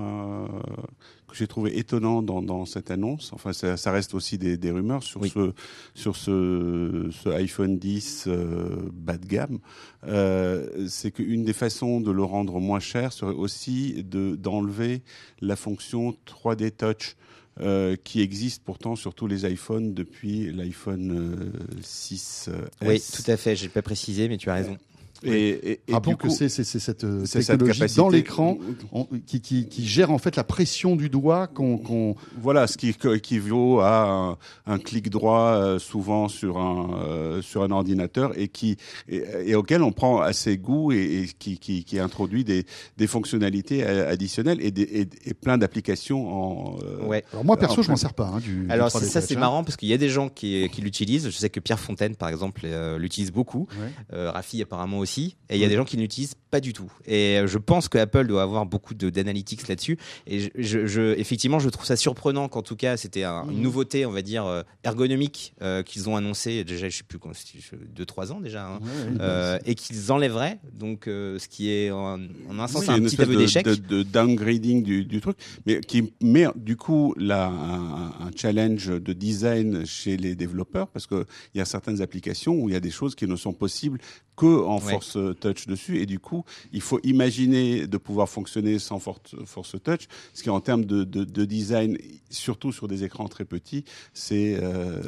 que 1.28 1.36
j'ai 1.36 1.46
trouvé 1.46 1.78
étonnant 1.78 2.24
dans, 2.24 2.42
dans 2.42 2.66
cette 2.66 2.90
annonce. 2.90 3.32
Enfin, 3.34 3.54
ça, 3.54 3.78
ça 3.78 3.92
reste 3.92 4.16
aussi 4.16 4.40
des, 4.40 4.58
des 4.58 4.72
rumeurs 4.72 5.04
sur 5.04 5.22
Oui. 5.22 5.30
ce 5.30 5.54
sur 5.94 6.16
ce, 6.16 7.10
ce 7.12 7.30
iPhone 7.30 7.78
10 7.78 8.24
euh, 8.28 8.90
bas 8.92 9.18
de 9.18 9.28
gamme. 9.28 9.60
Euh, 10.08 10.88
c'est 10.88 11.12
qu'une 11.12 11.44
des 11.44 11.54
façons 11.54 12.02
de 12.02 12.10
le 12.12 12.24
rendre 12.24 12.60
moins 12.60 12.80
cher 12.80 13.14
serait 13.14 13.34
aussi 13.36 14.04
de 14.04 14.36
d'enlever 14.36 15.04
la 15.42 15.56
fonction 15.56 16.16
3D 16.26 16.72
Touch. 16.72 17.16
Euh, 17.62 17.96
qui 18.04 18.22
existe 18.22 18.64
pourtant 18.64 18.96
sur 18.96 19.14
tous 19.14 19.28
les 19.28 19.46
iPhones 19.46 19.94
depuis 19.94 20.52
l'iPhone 20.52 21.12
euh, 21.12 21.52
6. 21.82 22.50
Oui, 22.82 23.02
tout 23.02 23.30
à 23.30 23.38
fait. 23.38 23.56
J'ai 23.56 23.70
pas 23.70 23.82
précisé, 23.82 24.30
mais 24.30 24.38
tu 24.38 24.50
as 24.50 24.56
raison. 24.56 24.78
Et, 25.24 25.32
et, 25.50 25.72
et 25.88 25.94
Rappelons 25.94 26.16
que 26.16 26.30
c'est 26.30 26.48
cette 26.80 27.04
euh, 27.04 27.26
c'est 27.26 27.42
cette 27.42 27.58
technologie 27.60 27.80
capacité- 27.80 27.98
dans 28.02 28.10
l'écran 28.10 28.58
on- 28.92 29.06
qui, 29.26 29.42
qui, 29.42 29.68
qui 29.68 29.86
gère 29.86 30.12
en 30.12 30.18
fait 30.18 30.36
la 30.36 30.44
pression 30.44 30.96
du 30.96 31.10
doigt 31.10 31.48
qu'on 31.48 32.16
Voilà, 32.42 32.68
ce 32.68 32.78
qui 32.78 32.90
équivaut 32.90 33.80
à 33.82 34.10
un, 34.10 34.38
un 34.66 34.80
clic 34.80 35.10
droit 35.10 35.52
euh, 35.56 35.80
souvent 35.80 36.28
sur 36.30 36.58
un 36.58 37.02
euh, 37.04 37.42
sur 37.42 37.64
un 37.64 37.72
ordinateur 37.72 38.32
et 38.40 38.48
qui 38.48 38.78
et, 39.10 39.24
et 39.46 39.56
auquel 39.56 39.84
on 39.84 39.92
prend 39.92 40.22
assez 40.22 40.58
goût 40.58 40.92
et, 40.92 40.98
et 41.24 41.26
qui, 41.38 41.58
qui, 41.60 41.84
qui 41.84 42.00
introduit 42.00 42.44
des, 42.44 42.66
des 42.98 43.08
fonctionnalités 43.08 43.84
additionnelles 43.86 44.60
et, 44.62 44.72
des, 44.72 44.84
et, 44.84 45.08
et 45.26 45.34
plein 45.34 45.58
d'applications 45.58 46.28
en 46.30 46.78
euh, 46.84 47.06
Ouais. 47.06 47.24
Alors 47.34 47.44
moi 47.44 47.58
perso, 47.58 47.82
je 47.82 47.90
m'en 47.90 47.96
sers 47.98 48.14
pas. 48.14 48.28
hein, 48.28 48.40
du, 48.40 48.68
Alors 48.70 48.88
3D 48.90 49.00
c'est- 49.02 49.06
ça 49.08 49.22
c'est 49.22 49.36
marrant 49.36 49.64
parce 49.64 49.76
qu'il 49.78 49.90
y 49.90 49.94
a 49.94 49.98
des 49.98 50.10
gens 50.10 50.30
qui, 50.30 50.70
qui 50.72 50.82
l'utilisent. 50.82 51.26
Je 51.26 51.36
sais 51.36 51.50
que 51.50 51.60
Pierre 51.60 51.80
Fontaine 51.80 52.16
par 52.16 52.30
exemple 52.30 52.62
euh, 52.66 52.98
l'utilise 52.98 53.32
beaucoup. 53.32 53.68
Ouais. 53.82 53.92
Euh, 54.14 54.32
Rafi 54.32 54.62
apparemment 54.62 55.00
aussi. 55.00 55.09
Et 55.18 55.56
il 55.56 55.58
y 55.58 55.64
a 55.64 55.66
Oui. 55.66 55.70
des 55.70 55.76
gens 55.76 55.86
qui 55.86 55.98
ne 55.98 56.04
l'utilisent 56.04 56.36
pas 56.52 56.60
du 56.60 56.74
tout. 56.74 56.92
Et 57.06 57.38
euh, 57.40 57.48
je 57.48 57.58
pense 57.58 57.90
que 57.90 57.98
Apple 57.98 58.28
doit 58.28 58.42
avoir 58.44 58.66
beaucoup 58.66 58.94
d'analytics 58.94 59.68
là-dessus. 59.68 59.98
Et 60.28 60.40
je, 60.40 60.50
je- 60.58 60.86
je- 60.88 61.18
effectivement, 61.20 61.60
je 61.60 61.70
trouve 61.70 61.86
ça 61.86 61.96
surprenant 61.96 62.48
qu'en 62.50 62.62
tout 62.62 62.76
cas, 62.76 62.98
c'était 62.98 63.24
un- 63.24 63.46
une 63.50 63.58
Mhm. 63.58 63.62
nouveauté, 63.64 64.06
on 64.06 64.12
va 64.12 64.22
dire, 64.22 64.46
euh, 64.46 64.62
ergonomique 64.84 65.54
euh, 65.62 65.84
qu'ils 65.84 66.10
ont 66.10 66.16
annoncé 66.16 66.64
déjà, 66.64 66.90
je 66.90 66.98
sais 66.98 67.04
plus, 67.04 67.20
quand 67.20 67.34
c'était, 67.34 67.60
je- 67.60 67.76
deux, 67.96 68.06
trois 68.06 68.32
ans 68.32 68.40
déjà. 68.42 68.68
hein. 68.68 68.80
Ouais, 68.82 69.18
Euh, 69.22 69.60
et 69.66 69.76
qu'ils 69.76 70.12
enlèveraient, 70.12 70.60
donc 70.74 71.08
euh, 71.08 71.38
ce 71.40 71.48
qui 71.48 71.70
est 71.72 71.92
en, 71.92 72.20
en 72.50 72.60
un 72.60 72.68
sens 72.68 72.88
Oui, 72.88 72.94
un 72.94 73.02
petit 73.02 73.22
aveu 73.22 73.36
d'échec. 73.36 73.66
de, 73.66 73.76
de 73.76 74.04
downgrading 74.04 74.84
du, 74.84 75.06
du 75.06 75.22
truc, 75.22 75.38
mais 75.66 75.80
qui 75.82 76.14
met 76.22 76.46
du 76.56 76.76
coup 76.78 77.14
là 77.18 77.48
un, 77.48 78.28
un 78.28 78.32
challenge 78.36 78.88
de 78.88 79.14
design 79.14 79.86
chez 79.86 80.18
les 80.18 80.36
développeurs 80.36 80.88
parce 80.88 81.08
que 81.08 81.26
il 81.54 81.58
y 81.58 81.62
a 81.62 81.66
certaines 81.66 82.02
applications 82.02 82.54
où 82.56 82.70
il 82.70 82.74
y 82.74 82.76
a 82.76 82.80
des 82.80 82.92
choses 82.92 83.16
qui 83.16 83.28
ne 83.28 83.36
sont 83.36 83.54
possibles 83.54 84.00
que 84.36 84.46
en 84.46 84.78
Ouais. 84.80 84.94
Force 85.00 85.18
touch 85.40 85.68
dessus 85.68 86.00
et 86.02 86.06
du 86.06 86.20
coup 86.20 86.44
il 86.74 86.82
faut 86.82 87.00
imaginer 87.04 87.88
de 87.88 87.98
pouvoir 87.98 88.28
fonctionner 88.30 88.80
sans 88.80 89.00
force, 89.00 89.76
touch, 89.84 90.08
ce 90.34 90.44
qui 90.44 90.50
en 90.50 90.60
termes 90.60 90.86
de, 90.86 91.04
de, 91.04 91.24
de 91.24 91.46
design, 91.46 91.98
surtout 92.30 92.72
sur 92.72 92.88
des 92.88 93.04
écrans 93.04 93.28
très 93.28 93.46
petits, 93.46 93.84
c'est 94.14 94.58
euh, 94.62 95.02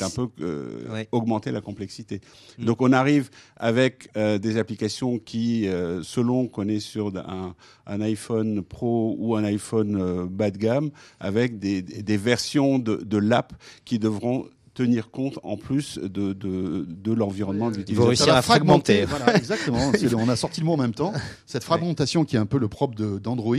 un 0.00 0.10
peu 0.10 0.28
euh, 0.40 0.58
Ouais. 0.92 1.08
augmenter 1.12 1.50
la 1.52 1.60
complexité. 1.60 2.20
Mm. 2.58 2.64
Donc 2.64 2.80
on 2.80 2.92
arrive 2.92 3.30
avec 3.56 4.08
euh, 4.16 4.38
des 4.38 4.56
applications 4.56 5.18
qui, 5.18 5.66
euh, 5.68 6.02
selon 6.02 6.48
qu'on 6.48 6.68
est 6.68 6.80
sur 6.80 7.14
un, 7.16 7.54
un 7.86 8.00
iPhone 8.00 8.62
Pro 8.62 9.14
ou 9.18 9.36
un 9.36 9.44
iPhone 9.44 10.26
bas 10.28 10.50
de 10.50 10.58
gamme, 10.58 10.90
avec 11.20 11.58
des, 11.58 11.82
des 11.82 12.16
versions 12.16 12.78
de, 12.78 12.96
de 12.96 13.18
l'app 13.18 13.52
qui 13.84 13.98
devront 13.98 14.46
tenir 14.78 15.10
compte 15.10 15.38
en 15.42 15.56
plus 15.56 15.98
de, 15.98 16.32
de, 16.32 16.86
de 16.88 17.12
l'environnement 17.12 17.66
de 17.68 17.72
vont 17.72 17.78
l'utilisateur. 17.78 18.08
réussir 18.08 18.34
à 18.34 18.42
fragmenter. 18.42 19.04
Voilà, 19.06 19.36
exactement. 19.36 19.90
On 20.16 20.28
a 20.28 20.36
sorti 20.36 20.60
le 20.60 20.66
mot 20.66 20.74
en 20.74 20.76
même 20.76 20.94
temps. 20.94 21.12
Cette 21.46 21.64
fragmentation 21.64 22.24
qui 22.24 22.36
est 22.36 22.38
un 22.38 22.46
peu 22.46 22.58
le 22.58 22.68
propre 22.68 22.94
de- 22.94 23.18
d'Android 23.18 23.56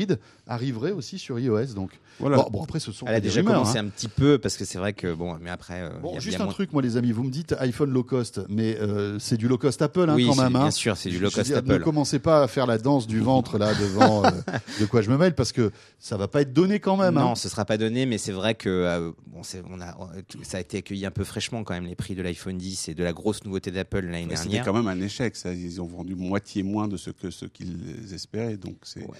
arriverait 0.47 0.91
aussi 0.91 1.19
sur 1.19 1.37
iOS. 1.39 1.73
Donc, 1.75 1.91
Voilà. 2.19 2.37
bon, 2.37 2.47
bon, 2.51 2.63
après, 2.63 2.79
ce 2.79 2.91
sont 2.93 3.05
Elle 3.05 3.15
a 3.15 3.19
déjà 3.19 3.41
rumeurs, 3.41 3.55
commencé 3.61 3.77
hein. 3.77 3.85
un 3.85 3.89
petit 3.89 4.07
peu 4.07 4.37
parce 4.37 4.55
que 4.55 4.63
c'est 4.65 4.77
vrai 4.77 4.93
que 4.93 5.13
bon, 5.13 5.37
mais 5.41 5.49
après, 5.49 5.81
euh, 5.81 5.89
Bon, 6.01 6.11
il 6.11 6.13
y 6.13 6.17
a- 6.17 6.19
juste 6.21 6.35
il 6.35 6.39
y 6.39 6.41
a 6.41 6.41
un 6.41 6.45
moins- 6.45 6.53
truc, 6.53 6.71
moi, 6.73 6.81
les 6.81 6.95
amis, 6.97 7.11
vous 7.11 7.23
me 7.23 7.31
dites 7.31 7.53
iPhone 7.59 7.91
low 7.91 8.03
cost, 8.03 8.41
mais 8.49 8.77
euh, 8.79 9.19
c'est 9.19 9.35
du 9.37 9.47
low 9.47 9.57
cost 9.57 9.81
Apple 9.81 10.09
hein, 10.09 10.15
oui, 10.15 10.25
quand 10.27 10.41
même. 10.41 10.55
hein. 10.55 10.61
bien 10.61 10.71
sûr, 10.71 10.95
c'est 10.97 11.09
du 11.09 11.19
low 11.19 11.29
je 11.29 11.35
cost 11.35 11.47
dire, 11.47 11.61
Ne 11.63 11.73
Apple. 11.75 11.83
commencez 11.83 12.19
pas 12.19 12.43
à 12.43 12.47
faire 12.47 12.65
la 12.65 12.77
danse 12.77 13.07
du 13.07 13.19
ventre 13.19 13.57
là 13.57 13.73
devant 13.75 14.23
euh, 14.25 14.29
de 14.79 14.85
quoi 14.85 15.01
je 15.01 15.09
me 15.09 15.17
mêle 15.17 15.35
parce 15.35 15.51
que 15.51 15.71
ça 15.99 16.15
va 16.17 16.27
pas 16.27 16.41
être 16.41 16.53
donné 16.53 16.79
quand 16.79 16.95
même. 16.97 17.15
Non, 17.15 17.31
hein. 17.31 17.35
ce 17.35 17.49
sera 17.49 17.65
pas 17.65 17.77
donné, 17.77 18.05
mais 18.05 18.17
c'est 18.17 18.31
vrai 18.31 18.55
que 18.55 18.69
euh, 18.69 19.11
bon, 19.27 19.43
c'est- 19.43 19.63
on 19.69 19.81
a, 19.81 19.97
ça 20.43 20.57
a 20.57 20.61
été 20.61 20.77
accueilli 20.77 21.05
un 21.09 21.11
peu 21.11 21.23
fraîchement 21.23 21.63
quand 21.63 21.73
même 21.73 21.85
les 21.85 21.95
prix 21.95 22.15
de 22.15 22.21
l'iPhone 22.21 22.57
10 22.57 22.87
et 22.89 22.93
de 22.93 23.03
la 23.03 23.11
grosse 23.13 23.43
nouveauté 23.43 23.71
d'Apple 23.71 24.05
l'année 24.05 24.27
Ouais, 24.27 24.35
C'était 24.35 24.49
dernière. 24.49 24.65
quand 24.65 24.73
même 24.73 24.87
un 24.87 25.01
échec. 25.01 25.35
Ça. 25.35 25.53
Ils 25.53 25.81
ont 25.81 25.85
vendu 25.87 26.15
moitié 26.15 26.63
moins 26.63 26.87
de 26.87 26.97
ce 26.97 27.09
que 27.09 27.29
ce 27.31 27.45
qu'ils 27.45 28.13
espéraient. 28.13 28.57
Donc 28.57 28.77
c'est 28.83 29.01
Ouais, 29.01 29.17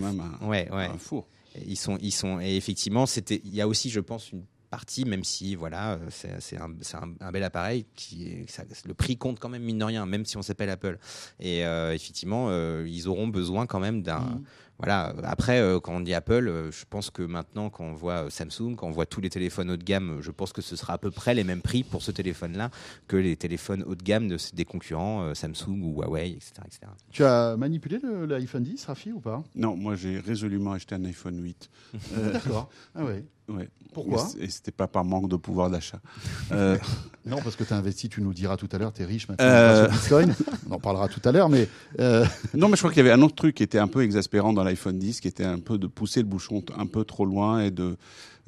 même 0.06 0.20
un, 0.40 0.46
ouais, 0.48 0.68
ouais. 0.70 0.86
un 0.86 0.98
four. 0.98 1.26
Ils 1.66 1.76
sont, 1.76 1.98
ils 2.00 2.10
sont, 2.12 2.40
et 2.40 2.56
effectivement, 2.56 3.06
c'était, 3.06 3.40
il 3.44 3.54
y 3.54 3.60
a 3.60 3.68
aussi, 3.68 3.88
je 3.90 4.00
pense, 4.00 4.32
une 4.32 4.42
partie, 4.70 5.04
même 5.04 5.22
si 5.22 5.54
voilà, 5.54 6.00
c'est 6.10 6.40
c'est 6.40 6.56
un, 6.60 6.68
c'est 6.80 6.96
un, 6.96 7.14
un 7.20 7.30
bel 7.30 7.44
appareil, 7.44 7.86
qui 7.94 8.26
est- 8.26 8.50
ça- 8.50 8.64
le 8.86 8.94
prix 8.94 9.16
compte 9.16 9.38
quand 9.38 9.48
même 9.48 9.62
mine 9.62 9.78
de 9.78 9.84
rien, 9.84 10.04
même 10.04 10.24
si 10.24 10.36
on 10.36 10.42
s'appelle 10.42 10.68
Apple. 10.70 10.98
Et 11.38 11.64
euh, 11.64 11.94
effectivement, 11.94 12.46
euh, 12.48 12.84
ils 12.88 13.06
auront 13.06 13.28
besoin 13.28 13.66
quand 13.66 13.78
même 13.78 14.02
d'un 14.02 14.18
Mhm. 14.20 14.44
Voilà. 14.78 15.14
Après, 15.22 15.60
euh, 15.60 15.78
quand 15.80 15.94
on 15.94 16.00
dit 16.00 16.14
Apple, 16.14 16.48
euh, 16.48 16.70
je 16.72 16.84
pense 16.88 17.10
que 17.10 17.22
maintenant, 17.22 17.70
quand 17.70 17.84
on 17.84 17.92
voit 17.94 18.24
euh, 18.24 18.30
Samsung, 18.30 18.74
quand 18.76 18.86
on 18.88 18.90
voit 18.90 19.06
tous 19.06 19.20
les 19.20 19.30
téléphones 19.30 19.70
haut 19.70 19.76
de 19.76 19.84
gamme, 19.84 20.18
je 20.20 20.30
pense 20.30 20.52
que 20.52 20.62
ce 20.62 20.74
sera 20.76 20.94
à 20.94 20.98
peu 20.98 21.10
près 21.10 21.32
les 21.34 21.44
mêmes 21.44 21.62
prix 21.62 21.84
pour 21.84 22.02
ce 22.02 22.10
téléphone-là 22.10 22.70
que 23.06 23.16
les 23.16 23.36
téléphones 23.36 23.84
haut 23.86 23.94
de 23.94 24.02
gamme 24.02 24.28
de, 24.28 24.36
des 24.52 24.64
concurrents 24.64 25.22
euh, 25.22 25.34
Samsung 25.34 25.80
ou 25.82 26.00
Huawei, 26.02 26.30
etc. 26.30 26.52
etc. 26.66 26.80
Tu 27.12 27.24
as 27.24 27.56
manipulé 27.56 27.98
l'iPhone 28.26 28.64
10, 28.64 28.84
Rafi, 28.86 29.12
ou 29.12 29.20
pas? 29.20 29.42
Non, 29.54 29.76
moi 29.76 29.94
j'ai 29.94 30.18
résolument 30.18 30.72
acheté 30.72 30.94
un 30.96 31.04
iPhone 31.04 31.40
8. 31.42 31.70
Euh, 32.16 32.32
D'accord. 32.32 32.68
Ah 32.96 33.04
ouais. 33.04 33.24
ouais. 33.48 33.68
Pourquoi? 33.92 34.26
Et 34.40 34.48
c'était 34.50 34.72
pas 34.72 34.88
par 34.88 35.04
manque 35.04 35.28
de 35.28 35.36
pouvoir 35.36 35.70
d'achat. 35.70 36.00
Euh, 36.52 36.76
Non, 37.26 37.38
parce 37.42 37.56
que 37.56 37.64
tu 37.64 37.72
as 37.72 37.76
investi, 37.78 38.10
tu 38.10 38.20
nous 38.20 38.34
diras 38.34 38.58
tout 38.58 38.68
à 38.72 38.76
l'heure, 38.76 38.92
tu 38.92 39.00
es 39.00 39.06
riche 39.06 39.28
maintenant 39.28 39.46
Euh. 39.46 39.86
au 39.86 39.90
Bitcoin. 39.90 40.34
On 40.68 40.72
en 40.74 40.78
parlera 40.78 41.08
tout 41.08 41.22
à 41.24 41.32
l'heure, 41.32 41.48
mais 41.48 41.68
euh, 41.98 42.26
Non, 42.52 42.68
mais 42.68 42.74
je 42.76 42.80
crois 42.82 42.90
qu'il 42.90 42.98
y 42.98 43.00
avait 43.08 43.18
un 43.18 43.22
autre 43.22 43.34
truc 43.34 43.54
qui 43.54 43.62
était 43.62 43.78
un 43.78 43.86
peu 43.88 44.02
exaspérant 44.02 44.52
dans 44.52 44.63
l'iPhone 44.64 44.98
10, 44.98 45.20
qui 45.20 45.28
était 45.28 45.44
un 45.44 45.58
peu 45.58 45.78
de 45.78 45.86
pousser 45.86 46.20
le 46.20 46.26
bouchon 46.26 46.62
un 46.76 46.86
peu 46.86 47.04
trop 47.04 47.24
loin 47.24 47.60
et 47.60 47.70
de 47.70 47.96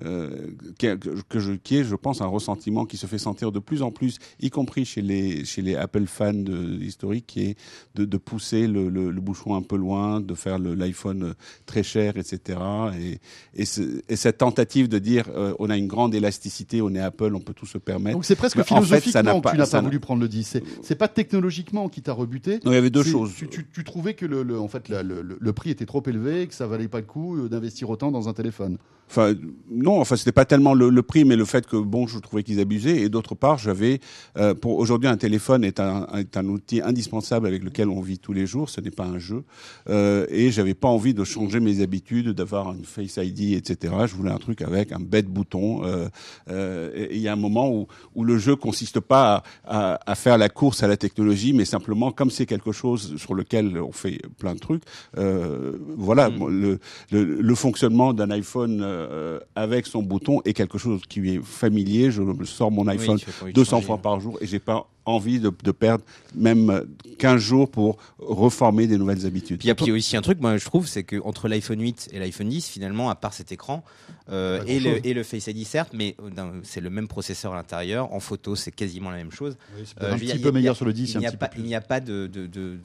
euh, 0.05 0.49
qui, 0.79 0.87
est- 0.87 0.99
que 1.29 1.39
je, 1.41 1.53
qui 1.53 1.77
est, 1.79 1.85
je 1.85 1.95
pense, 1.95 2.21
un 2.21 2.27
ressentiment 2.27 2.85
qui 2.85 2.97
se 2.97 3.07
fait 3.07 3.19
sentir 3.19 3.53
de 3.53 3.59
plus 3.59 3.83
en 3.83 3.91
plus, 3.91 4.19
y 4.41 4.51
compris 4.51 4.85
chez 4.85 5.03
les 5.03 5.45
chez 5.45 5.63
les 5.63 5.75
Apple 5.75 6.07
fans 6.07 6.33
de, 6.35 6.83
historiques, 6.83 7.27
qui 7.27 7.43
est 7.43 7.57
de, 7.95 8.05
de 8.05 8.17
pousser 8.19 8.67
le, 8.67 8.89
le, 8.89 9.11
le 9.11 9.21
bouchon 9.21 9.55
un 9.55 9.63
peu 9.63 9.77
loin, 9.77 10.21
de 10.21 10.35
faire 10.35 10.59
l'iPhone 10.59 11.35
très 11.67 11.83
cher, 11.83 12.17
etc. 12.17 12.59
Et, 13.01 13.19
et, 13.55 13.65
ce- 13.65 14.03
et 14.09 14.17
cette 14.17 14.39
tentative 14.39 14.89
de 14.89 14.99
dire 14.99 15.25
euh, 15.35 15.55
on 15.59 15.71
a 15.71 15.77
une 15.77 15.87
grande 15.87 16.15
élasticité, 16.15 16.83
on 16.83 16.95
est 16.95 17.01
Apple, 17.01 17.35
on 17.35 17.41
peut 17.41 17.55
tout 17.55 17.67
se 17.67 17.79
permettre. 17.79 18.17
donc 18.17 18.25
c'est 18.25 18.37
presque 18.37 18.57
Mais 18.57 18.63
en 18.63 18.65
fait, 18.65 18.75
philosophiquement 19.01 19.13
ça 19.13 19.23
n'a 19.23 19.35
que 19.35 19.41
pas- 19.41 19.51
tu 19.53 19.57
n'as 19.59 19.67
pas 19.67 19.81
voulu 19.81 20.01
prendre 20.01 20.21
le 20.21 20.29
10. 20.29 20.59
C'est- 20.83 20.95
pas 20.97 21.09
technologiquement 21.09 21.89
qui 21.89 22.01
t'a 22.03 22.13
rebuté. 22.15 22.61
Non, 22.65 22.73
il 22.73 22.75
y 22.75 22.79
avait 22.79 22.91
deux 22.91 23.03
choses. 23.03 23.33
Tu, 23.37 23.49
tu- 23.49 23.67
tu 23.73 23.85
trouvais 23.85 24.15
que 24.15 24.25
le, 24.27 24.43
le- 24.43 24.59
en 24.59 24.69
fait, 24.69 24.89
la- 24.89 25.03
le, 25.03 25.23
le- 25.23 25.53
prix 25.53 25.71
était 25.71 25.87
trop 25.87 26.03
élevé 26.07 26.43
et 26.43 26.47
que 26.47 26.55
ça 26.55 26.67
valait 26.67 26.89
pas 26.89 27.01
le 27.01 27.07
coup 27.07 27.37
euh, 27.37 27.49
d'investir 27.49 27.89
autant 27.91 28.11
dans 28.11 28.29
un 28.29 28.33
téléphone. 28.33 28.79
Enfin, 29.09 29.35
non, 29.71 30.01
enfin, 30.01 30.17
c'était 30.17 30.33
pas 30.33 30.45
tellement 30.45 30.75
le, 30.75 30.89
le 30.91 31.03
prix, 31.03 31.25
mais 31.25 31.37
le 31.37 31.45
fait 31.45 31.67
que, 31.67 31.77
bon, 31.77 32.07
je 32.07 32.19
trouvais 32.19 32.43
qu'ils 32.43 32.61
abusaient. 32.61 32.99
Et 32.99 33.09
d'autre 33.09 33.35
part, 33.35 33.59
j'avais, 33.59 34.01
euh, 34.37 34.55
pour 34.55 34.79
aujourd'hui, 34.79 35.09
un 35.09 35.17
téléphone 35.17 35.65
est 35.65 35.81
un, 35.81 36.07
est 36.17 36.37
un 36.37 36.47
outil 36.47 36.81
indispensable 36.83 37.47
avec 37.47 37.65
lequel 37.65 37.89
on 37.89 38.01
vit 38.01 38.19
tous 38.19 38.33
les 38.33 38.47
jours. 38.47 38.69
Ce 38.69 38.81
n'est 38.81 38.91
pas 38.91 39.05
un 39.05 39.19
jeu. 39.19 39.45
Euh, 39.89 40.27
et 40.29 40.51
j'avais 40.51 40.75
pas 40.75 40.89
envie 40.89 41.15
de 41.15 41.25
changer 41.25 41.61
mes 41.61 41.81
habitudes, 41.81 42.31
d'avoir 42.31 42.73
une 42.73 42.85
Face 42.85 43.17
ID, 43.17 43.55
etc. 43.55 43.95
Je 44.07 44.15
voulais 44.15 44.31
un 44.33 44.39
truc 44.39 44.63
avec 44.63 44.93
un 44.93 45.01
bête 45.01 45.27
bouton. 45.27 45.85
Euh, 45.85 46.09
euh, 46.51 47.07
il 47.11 47.19
y 47.19 47.29
a 47.29 47.33
un 47.33 47.37
moment 47.37 47.71
où, 47.71 47.87
où 48.15 48.25
le 48.25 48.39
jeu 48.39 48.57
consiste 48.57 49.01
pas 49.01 49.45
à, 49.65 49.95
à, 49.95 50.01
à 50.07 50.15
faire 50.15 50.39
la 50.39 50.49
course 50.49 50.83
à 50.83 50.89
la 50.89 50.97
technologie, 50.97 51.53
mais 51.53 51.65
simplement, 51.65 52.13
comme 52.13 52.31
c'est 52.31 52.47
quelque 52.47 52.73
chose 52.73 53.17
sur 53.17 53.35
lequel 53.35 53.79
on 53.81 53.93
fait 53.93 54.21
plein 54.39 54.55
de 54.55 54.61
trucs, 54.61 54.83
euh, 55.17 55.73
voilà, 55.97 56.27
Mm. 56.31 56.49
le, 56.49 56.79
le, 57.11 57.25
le 57.41 57.55
fonctionnement 57.55 58.13
d'un 58.13 58.31
iPhone 58.31 58.81
euh, 58.97 59.41
avec 59.55 59.87
son 59.87 60.03
bouton 60.03 60.41
est 60.45 60.53
quelque 60.53 60.79
chose 60.79 61.01
qui 61.09 61.37
est 61.37 61.43
familier. 61.43 62.11
Je 62.11 62.23
sors 62.45 62.71
mon 62.71 62.87
iPhone 62.89 63.17
Oui, 63.17 63.21
tu 63.23 63.31
as 63.31 63.33
pas 63.33 63.43
envie 63.45 63.53
de 63.53 63.57
200 63.57 63.71
changer. 63.71 63.87
fois 63.87 63.99
par 63.99 64.21
jour 64.21 64.39
et 64.41 64.47
j'ai 64.47 64.59
pas 64.59 64.89
envie 65.07 65.41
de, 65.41 65.51
de 65.63 65.71
perdre 65.73 66.05
même 66.35 66.85
15 67.19 67.41
jours 67.41 67.71
pour 67.71 67.97
reformer 68.19 68.87
des 68.87 68.99
nouvelles 68.99 69.25
habitudes. 69.27 69.59
Puis 69.59 69.69
il 69.69 69.89
y 69.89 69.91
a- 69.91 69.95
aussi 69.95 70.17
un 70.17 70.23
truc, 70.23 70.41
moi 70.41 70.57
je 70.59 70.65
trouve, 70.65 70.87
c'est 70.87 71.05
que 71.05 71.17
entre 71.25 71.49
l'iPhone 71.49 71.81
8 71.81 72.09
et 72.13 72.19
l'iPhone 72.19 72.49
10, 72.49 72.69
finalement, 72.69 73.09
à 73.09 73.15
part 73.15 73.33
cet 73.33 73.53
écran 73.53 73.83
euh, 74.31 74.63
et, 74.67 74.81
le, 74.81 75.07
et 75.07 75.15
le 75.15 75.23
Face 75.23 75.47
ID 75.47 75.65
certes, 75.65 75.93
mais 75.95 76.17
euh, 76.21 76.61
c'est 76.65 76.81
le 76.81 76.91
même 76.91 77.07
processeur 77.09 77.53
à 77.53 77.57
l'intérieur. 77.57 78.13
En 78.13 78.21
photo, 78.21 78.57
c'est 78.57 78.73
quasiment 78.73 79.11
la 79.11 79.17
même 79.19 79.31
chose. 79.31 79.57
c'est 79.85 80.03
Euh, 80.03 80.13
un 80.15 80.19
petit 80.19 80.39
peu 80.39 80.51
meilleur 80.53 80.73
a- 80.73 80.77
sur 80.77 80.85
le 80.85 80.93
10. 80.93 81.15
Il 81.15 81.19
n'y 81.21 81.27
un 81.27 81.29
a 81.29 81.77
a 81.77 81.81
pas 81.81 82.01
de, 82.01 82.27
de, 82.27 82.47
de, 82.47 82.77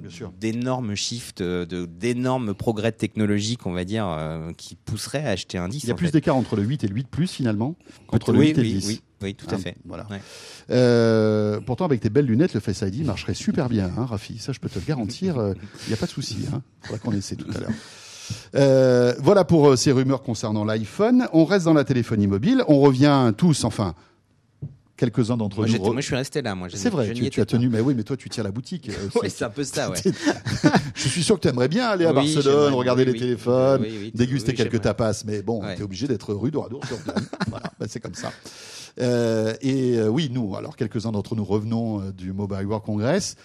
bien 0.00 0.10
sûr. 0.10 0.32
d'énormes 0.38 0.94
shifts, 0.94 1.42
d'énormes 1.42 2.54
progrès 2.54 2.92
technologiques, 2.92 3.66
on 3.66 3.72
va 3.72 3.84
dire, 3.84 4.06
euh, 4.08 4.52
qui 4.52 4.74
pousseraient 4.76 5.24
à 5.24 5.30
acheter 5.30 5.58
un 5.58 5.68
10. 5.68 5.84
Il 5.84 5.88
y 5.88 5.90
a 5.90 5.94
plus 5.94 6.10
d'écart 6.12 6.36
entre 6.36 6.56
le 6.56 6.62
8 6.62 6.84
et 6.84 6.88
le 6.88 6.94
8 6.94 7.08
Plus 7.08 7.30
finalement 7.30 7.76
qu'entre 8.08 8.32
le 8.32 8.38
oui, 8.38 8.46
8 8.48 8.50
et 8.50 8.54
le 8.62 8.68
oui, 8.68 8.74
10. 8.74 9.02
Oui, 9.22 9.34
tout 9.34 9.46
à 9.50 9.54
Hein, 9.54 9.58
fait. 9.58 9.76
Voilà. 9.84 10.06
Ouais. 10.10 10.20
Euh, 10.70 11.60
pourtant, 11.64 11.84
avec 11.84 12.00
tes 12.00 12.10
belles 12.10 12.26
lunettes, 12.26 12.54
le 12.54 12.60
Face 12.60 12.82
ID 12.82 13.04
marcherait 13.04 13.34
super 13.34 13.68
bien, 13.68 13.90
hein, 13.96 14.04
Rafi. 14.06 14.38
Ça, 14.38 14.52
je 14.52 14.60
peux 14.60 14.68
te 14.68 14.78
le 14.78 14.84
garantir. 14.84 15.36
Il 15.36 15.88
n'y 15.88 15.94
a 15.94 15.96
pas 15.96 16.06
de 16.06 16.10
souci. 16.10 16.36
Il 16.40 16.48
faudra 16.86 16.98
qu'on 16.98 17.12
essaie 17.12 17.36
tout 17.36 17.50
à 17.54 17.60
l'heure. 17.60 17.70
Euh, 18.56 19.14
voilà 19.20 19.44
pour 19.44 19.68
euh, 19.70 19.76
ces 19.76 19.92
rumeurs 19.92 20.22
concernant 20.22 20.64
l'iPhone. 20.64 21.28
On 21.32 21.44
reste 21.44 21.64
dans 21.66 21.74
la 21.74 21.84
téléphonie 21.84 22.26
mobile. 22.26 22.64
On 22.68 22.80
revient 22.80 23.32
tous, 23.36 23.64
enfin, 23.64 23.94
quelques-uns 24.96 25.36
d'entre 25.36 25.66
nous. 25.66 25.92
moi, 25.92 26.00
je 26.00 26.06
suis 26.06 26.14
resté 26.16 26.42
là. 26.42 26.54
Moi, 26.54 26.68
C'est 26.72 26.90
vrai, 26.90 27.12
tu, 27.12 27.40
as 27.40 27.46
tenu, 27.46 27.68
mais 27.68 27.80
oui, 27.80 27.94
mais 27.94 28.02
toi, 28.02 28.16
tu 28.16 28.28
tiens 28.28 28.42
la 28.44 28.50
boutique. 28.50 28.88
euh. 28.88 29.08
Ouais, 29.22 29.28
c'est 29.28 29.44
un 29.44 29.50
peu 29.50 29.64
ça, 29.64 29.90
ouais. 29.90 29.96
je 30.94 31.08
suis 31.08 31.22
sûr 31.22 31.36
que 31.36 31.40
tu 31.42 31.48
aimerais 31.48 31.68
bien 31.68 31.88
aller 31.88 32.04
à 32.04 32.12
Oui, 32.12 32.34
Barcelone, 32.34 32.74
regarder 32.74 33.02
oui, 33.02 33.06
les 33.06 33.12
oui. 33.12 33.18
téléphones, 33.20 33.82
Oui, 33.82 33.98
oui, 34.00 34.12
déguster 34.14 34.50
oui, 34.52 34.56
quelques 34.56 34.80
tapas, 34.80 35.22
mais 35.26 35.42
bon, 35.42 35.62
Ouais. 35.62 35.74
tu 35.74 35.80
es 35.80 35.84
obligé 35.84 36.06
d'être 36.08 36.32
rue 36.34 36.50
d'Oradour 36.50 36.84
sur 36.86 36.96
voilà, 37.48 37.72
bah, 37.78 37.86
c'est 37.88 38.00
comme 38.00 38.14
ça. 38.14 38.32
Euh, 39.00 39.54
et 39.60 39.98
euh, 39.98 40.08
oui, 40.08 40.30
nous, 40.32 40.56
alors 40.56 40.76
quelques-uns 40.76 41.12
d'entre 41.12 41.36
nous 41.36 41.44
revenons 41.44 42.00
euh, 42.00 42.12
du 42.12 42.32
Mobile 42.32 42.66
World 42.66 42.84
Congress. 42.84 43.36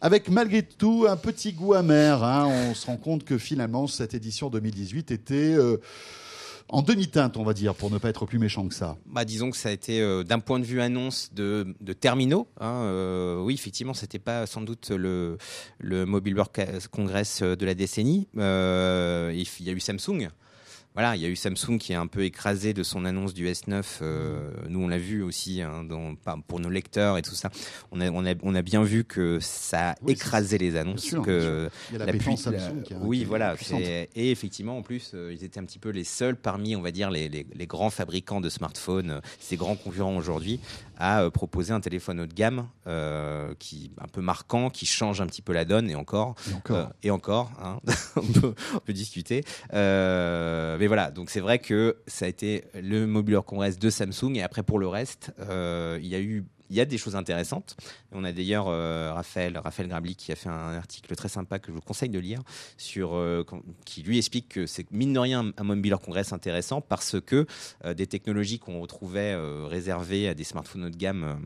Avec 0.00 0.28
malgré 0.28 0.62
tout 0.62 1.06
un 1.08 1.16
petit 1.16 1.52
goût 1.52 1.72
amer, 1.74 2.22
hein. 2.22 2.46
on 2.46 2.74
se 2.74 2.86
rend 2.86 2.96
compte 2.96 3.24
que 3.24 3.38
finalement 3.38 3.86
cette 3.86 4.12
édition 4.12 4.50
2018 4.50 5.10
était 5.10 5.56
en 6.68 6.82
demi-teinte, 6.82 7.36
on 7.36 7.44
va 7.44 7.54
dire, 7.54 7.74
pour 7.74 7.90
ne 7.90 7.98
pas 7.98 8.08
être 8.08 8.26
plus 8.26 8.38
méchant 8.38 8.66
que 8.66 8.74
ça. 8.74 8.96
Bah, 9.06 9.24
disons 9.24 9.50
que 9.50 9.56
ça 9.56 9.68
a 9.68 9.72
été 9.72 10.00
euh, 10.00 10.24
d'un 10.24 10.40
point 10.40 10.58
de 10.58 10.64
vue 10.64 10.80
annonce 10.80 11.32
de, 11.32 11.74
terminaux. 12.00 12.48
hein, 12.60 12.82
euh, 12.84 13.40
oui, 13.40 13.54
effectivement, 13.54 13.94
c'était 13.94 14.18
pas 14.18 14.46
sans 14.46 14.62
doute 14.62 14.90
le, 14.90 15.38
le 15.78 16.06
Mobile 16.06 16.34
World 16.34 16.88
Congress 16.90 17.42
euh, 17.42 17.56
de 17.56 17.66
la 17.66 17.74
décennie. 17.74 18.28
Il 18.34 18.40
y 18.40 19.70
a 19.70 19.72
eu 19.72 19.80
Samsung. 19.80 20.30
Voilà, 20.94 21.16
il 21.16 21.22
y 21.22 21.26
a 21.26 21.28
eu 21.28 21.34
Samsung 21.34 21.78
qui 21.78 21.90
est 21.92 21.96
un 21.96 22.06
peu 22.06 22.22
écrasé 22.22 22.72
de 22.72 22.84
son 22.84 23.04
annonce 23.04 23.34
du 23.34 23.48
S9. 23.48 23.82
euh, 24.02 24.52
nous, 24.68 24.80
on 24.80 24.86
l'a 24.86 24.96
vu 24.98 25.22
aussi 25.22 25.60
hein, 25.60 25.82
dans- 25.82 26.14
pour 26.46 26.60
nos 26.60 26.70
lecteurs 26.70 27.18
et 27.18 27.22
tout 27.22 27.34
ça. 27.34 27.50
On 27.90 28.00
a, 28.00 28.08
on 28.12 28.24
a, 28.24 28.34
on 28.44 28.54
a 28.54 28.62
bien 28.62 28.84
vu 28.84 29.02
que 29.02 29.38
ça 29.40 29.90
a 29.90 29.94
Oui, 30.02 30.12
écrasé 30.12 30.56
les 30.56 30.76
annonces. 30.76 31.00
sûr, 31.02 31.22
que 31.22 31.68
Il 31.90 31.94
y 31.94 31.96
a 31.96 32.06
la, 32.06 32.12
la 32.12 32.36
Samsung 32.36 32.82
qui, 32.84 32.92
est- 32.92 32.96
oui, 33.00 33.16
qui 33.18 33.22
est 33.24 33.26
voilà. 33.26 33.56
Et 34.14 34.30
effectivement, 34.30 34.78
en 34.78 34.82
plus, 34.82 35.10
euh, 35.14 35.32
ils 35.32 35.42
étaient 35.42 35.58
un 35.58 35.64
petit 35.64 35.80
peu 35.80 35.88
les 35.90 36.04
seuls 36.04 36.36
parmi, 36.36 36.76
on 36.76 36.80
va 36.80 36.92
dire, 36.92 37.10
les, 37.10 37.28
les- 37.28 37.44
les 37.52 37.66
grands 37.66 37.90
fabricants 37.90 38.40
de 38.40 38.48
smartphones, 38.48 39.10
euh, 39.10 39.20
ces 39.40 39.56
grands 39.56 39.74
concurrents 39.74 40.16
aujourd'hui, 40.16 40.60
à 40.96 41.28
proposer 41.28 41.72
un 41.72 41.80
téléphone 41.80 42.20
haut 42.20 42.26
de 42.26 42.32
gamme 42.34 42.68
qui 43.58 43.90
un 44.00 44.06
peu 44.06 44.20
marquant, 44.20 44.70
qui 44.70 44.86
change 44.86 45.20
un 45.20 45.26
petit 45.26 45.42
peu 45.42 45.52
la 45.52 45.64
donne 45.64 45.90
et 45.90 45.96
encore. 45.96 46.36
Et 46.48 46.54
encore. 46.54 46.90
Et 47.02 47.10
encore, 47.10 47.50
hein, 47.60 47.80
on, 48.16 48.22
peut, 48.40 48.54
on 48.74 48.78
peut 48.78 48.92
discuter. 48.92 49.42
Euh, 49.72 50.76
mais 50.84 50.88
voilà, 50.88 51.10
donc 51.10 51.30
c'est 51.30 51.40
vrai 51.40 51.60
que 51.60 51.96
ça 52.06 52.26
a 52.26 52.28
été 52.28 52.64
le 52.74 53.06
Mobile 53.06 53.36
World 53.36 53.48
Congress 53.48 53.78
de 53.78 53.88
Samsung. 53.88 54.34
Et 54.34 54.42
après, 54.42 54.62
pour 54.62 54.78
le 54.78 54.86
reste, 54.86 55.32
euh, 55.40 55.98
il 56.02 56.08
y 56.08 56.14
a 56.14 56.20
eu. 56.20 56.44
Il 56.70 56.76
y 56.76 56.80
a 56.80 56.84
des 56.84 56.98
choses 56.98 57.14
intéressantes. 57.16 57.76
On 58.12 58.24
a 58.24 58.32
d'ailleurs 58.32 58.68
euh, 58.68 59.12
Raphaël, 59.12 59.58
Raphaël 59.58 59.88
Grabli 59.88 60.16
qui 60.16 60.32
a 60.32 60.36
fait 60.36 60.48
un 60.48 60.74
article 60.74 61.14
très 61.14 61.28
sympa 61.28 61.58
que 61.58 61.68
je 61.68 61.72
vous 61.72 61.80
conseille 61.80 62.08
de 62.08 62.18
lire, 62.18 62.40
sur, 62.78 63.14
euh, 63.14 63.44
qui 63.84 64.02
lui 64.02 64.18
explique 64.18 64.48
que 64.48 64.66
c'est 64.66 64.90
mine 64.90 65.12
de 65.12 65.18
rien 65.18 65.52
un 65.56 65.64
Mobile 65.64 65.96
Congress 66.02 66.32
intéressant 66.32 66.80
parce 66.80 67.20
que 67.20 67.46
euh, 67.84 67.94
des 67.94 68.06
technologies 68.06 68.58
qu'on 68.58 68.80
retrouvait 68.80 69.34
réservées 69.66 70.28
à 70.28 70.34
des 70.34 70.44
smartphones 70.44 70.84
haut 70.84 70.90
de 70.90 70.96
gamme 70.96 71.38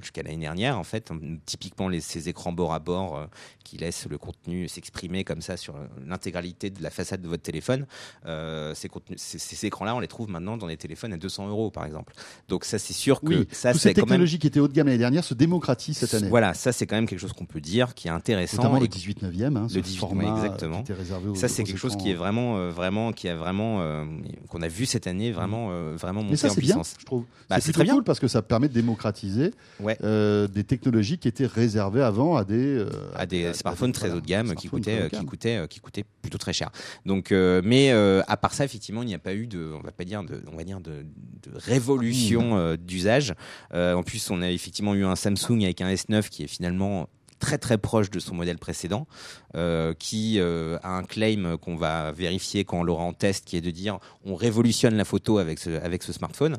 jusqu'à 0.00 0.22
l'année 0.22 0.36
dernière, 0.38 0.78
en 0.78 0.82
fait, 0.84 1.12
typiquement 1.46 1.88
les, 1.88 2.00
ces 2.00 2.28
écrans 2.28 2.52
bord 2.52 2.74
à 2.74 2.80
bord 2.80 3.28
qui 3.62 3.76
laissent 3.76 4.06
le 4.08 4.18
contenu 4.18 4.66
s'exprimer 4.68 5.22
comme 5.22 5.40
ça 5.40 5.56
sur 5.56 5.74
l'intégralité 6.04 6.70
de 6.70 6.82
la 6.82 6.90
façade 6.90 7.22
de 7.22 7.28
votre 7.28 7.42
téléphone. 7.44 7.86
Ces, 8.24 8.88
contenus- 8.88 9.18
ces, 9.20 9.38
ces 9.38 9.66
écrans-là, 9.66 9.94
on 9.94 10.00
les 10.00 10.08
trouve 10.08 10.28
maintenant 10.28 10.56
dans 10.56 10.66
des 10.66 10.76
téléphones 10.76 11.12
à 11.12 11.16
200 11.16 11.48
euros, 11.48 11.70
par 11.70 11.84
exemple. 11.84 12.12
Donc 12.48 12.64
ça, 12.64 12.78
c'est 12.80 12.92
sûr 12.92 13.20
que 13.20 13.26
Oui, 13.34 13.48
ça, 13.52 13.72
c'est 13.72 13.91
même. 14.00 14.04
technologies 14.06 14.38
qui 14.38 14.46
étaient 14.46 14.60
haut 14.60 14.68
de 14.68 14.72
gamme 14.72 14.86
l'année 14.86 14.98
dernière 14.98 15.24
se 15.24 15.34
démocratisent 15.34 15.98
cette 15.98 16.14
année. 16.14 16.28
Voilà, 16.28 16.54
ça, 16.54 16.72
c'est 16.72 16.86
quand 16.86 16.96
même 16.96 17.06
quelque 17.06 17.18
chose 17.20 17.32
qu'on 17.32 17.44
peut 17.46 17.60
dire 17.60 17.94
qui 17.94 18.08
est 18.08 18.10
intéressant. 18.10 18.56
Notamment 18.58 18.80
le 18.80 18.88
18 18.88 19.22
9e, 19.22 19.56
hein, 19.56 19.66
Le 19.74 19.80
18, 19.80 19.98
format 19.98 20.24
euh, 20.24 20.36
exactement. 20.36 20.76
qui 20.82 20.92
était 20.92 21.00
réservé 21.00 21.28
aux 21.28 21.34
ça, 21.34 21.48
c'est 21.48 21.64
quelque 21.64 21.78
chose 21.78 21.96
qui 21.96 22.10
est 22.10 22.14
vraiment, 22.14 22.56
euh, 22.58 22.70
vraiment, 22.70 23.12
qui 23.12 23.28
a 23.28 23.36
vraiment, 23.36 23.80
euh, 23.80 24.04
qu'on 24.48 24.62
a 24.62 24.68
vu 24.68 24.86
cette 24.86 25.06
année, 25.06 25.32
vraiment, 25.32 25.68
euh, 25.70 25.94
vraiment 25.96 26.20
Mais 26.22 26.26
monter 26.30 26.36
ça, 26.38 26.48
en 26.48 26.50
bien, 26.54 26.58
puissance. 26.58 26.94
je 26.98 27.04
trouve. 27.04 27.24
Bah, 27.50 27.60
c'est 27.60 27.72
très 27.72 27.84
bien. 27.84 27.94
cool 27.94 28.04
parce 28.04 28.20
que 28.20 28.28
ça 28.28 28.42
permet 28.42 28.68
de 28.68 28.74
démocratiser 28.74 29.50
Ouais. 29.80 29.96
euh, 30.02 30.46
des 30.48 30.64
technologies 30.64 31.18
qui 31.18 31.28
étaient 31.28 31.46
réservées 31.46 32.02
avant 32.02 32.36
à 32.36 32.44
des, 32.44 32.76
euh, 32.78 32.88
à 33.14 33.26
des 33.26 33.52
smartphones 33.52 33.92
très 33.92 34.10
haut 34.10 34.20
de 34.20 34.26
gamme 34.26 34.54
qui 34.54 34.68
coûtaient, 34.68 35.02
euh, 35.02 35.08
qui 35.08 35.24
coûtaient, 35.24 35.56
euh, 35.58 35.66
qui 35.66 35.80
coûtaient 35.80 36.04
plutôt 36.22 36.38
très 36.38 36.52
cher. 36.52 36.70
Donc, 37.06 37.32
euh, 37.32 37.60
mais 37.64 37.90
euh, 37.92 38.22
à 38.28 38.36
part 38.36 38.54
ça, 38.54 38.64
effectivement, 38.64 39.02
il 39.02 39.06
n'y 39.06 39.14
a 39.14 39.18
pas 39.18 39.34
eu 39.34 39.46
de, 39.46 39.72
on 39.78 39.82
va 39.84 39.92
pas 39.92 40.04
dire 40.04 40.22
de, 40.22 40.42
on 40.52 40.56
va 40.56 40.64
dire 40.64 40.80
de, 40.80 41.04
de 41.42 41.50
révolution 41.56 42.56
euh, 42.56 42.76
d'usage. 42.76 43.34
Euh, 43.82 43.94
en 43.94 44.02
plus, 44.02 44.30
on 44.30 44.40
a 44.42 44.50
effectivement 44.50 44.94
eu 44.94 45.04
un 45.04 45.16
Samsung 45.16 45.62
avec 45.64 45.80
un 45.80 45.88
S9 45.92 46.28
qui 46.28 46.44
est 46.44 46.48
finalement 46.48 47.08
très 47.40 47.58
très 47.58 47.76
proche 47.76 48.08
de 48.10 48.20
son 48.20 48.36
modèle 48.36 48.58
précédent, 48.58 49.08
euh, 49.56 49.94
qui 49.98 50.38
euh, 50.38 50.78
a 50.84 50.90
un 50.96 51.02
claim 51.02 51.56
qu'on 51.60 51.74
va 51.74 52.12
vérifier 52.12 52.64
quand 52.64 52.78
on 52.78 52.82
l'aura 52.84 53.02
en 53.02 53.12
test, 53.12 53.44
qui 53.44 53.56
est 53.56 53.60
de 53.60 53.72
dire 53.72 53.98
on 54.24 54.36
révolutionne 54.36 54.94
la 54.94 55.04
photo 55.04 55.38
avec 55.38 55.58
ce, 55.58 56.12
smartphone, 56.12 56.58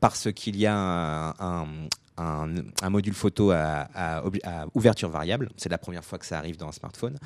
parce 0.00 0.32
qu'il 0.32 0.56
y 0.56 0.66
a 0.66 1.34
un- 1.40 1.66
un, 2.16 2.48
un 2.82 2.90
module 2.90 3.14
photo 3.14 3.50
à, 3.50 3.88
à 3.94 4.22
obli- 4.22 4.40
à 4.44 4.66
ouverture 4.74 5.08
variable. 5.10 5.50
C'est 5.56 5.68
la 5.68 5.78
première 5.78 6.04
fois 6.04 6.18
que 6.18 6.26
ça 6.26 6.38
arrive 6.38 6.56
dans 6.56 6.68
un 6.68 6.72
smartphone. 6.72 7.16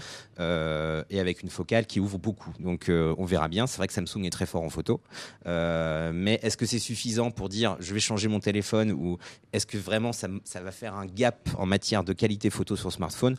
Euh, 0.41 1.03
et 1.11 1.21
avec 1.21 1.43
une 1.43 1.51
focale 1.51 1.87
qui 1.87 2.01
ouvre 2.01 2.19
beaucoup. 2.19 2.53
Donc 2.61 2.89
euh, 2.89 3.15
on 3.19 3.25
verra 3.25 3.49
bien. 3.49 3.67
C'est 3.67 3.77
vrai 3.79 3.87
que 3.87 3.93
Samsung 3.93 4.25
est 4.25 4.31
très 4.31 4.47
fort 4.47 4.63
en 4.63 4.71
photo. 4.71 5.01
Euh, 5.47 6.11
mais 6.15 6.39
est-ce 6.43 6.57
que 6.57 6.67
c'est 6.67 6.79
suffisant 6.79 7.31
pour 7.31 7.49
dire 7.49 7.77
je 7.81 7.93
vais 7.95 8.01
changer 8.01 8.29
mon 8.29 8.41
téléphone 8.41 8.93
ou 8.93 9.19
est-ce 9.53 9.67
que 9.67 9.79
vraiment 9.79 10.13
ça, 10.13 10.29
va 10.55 10.71
faire 10.73 10.95
un 10.95 11.07
gap 11.07 11.49
en 11.59 11.67
matière 11.67 12.05
de 12.05 12.13
qualité 12.13 12.51
photo 12.51 12.77
sur 12.77 12.93
smartphone? 12.93 13.37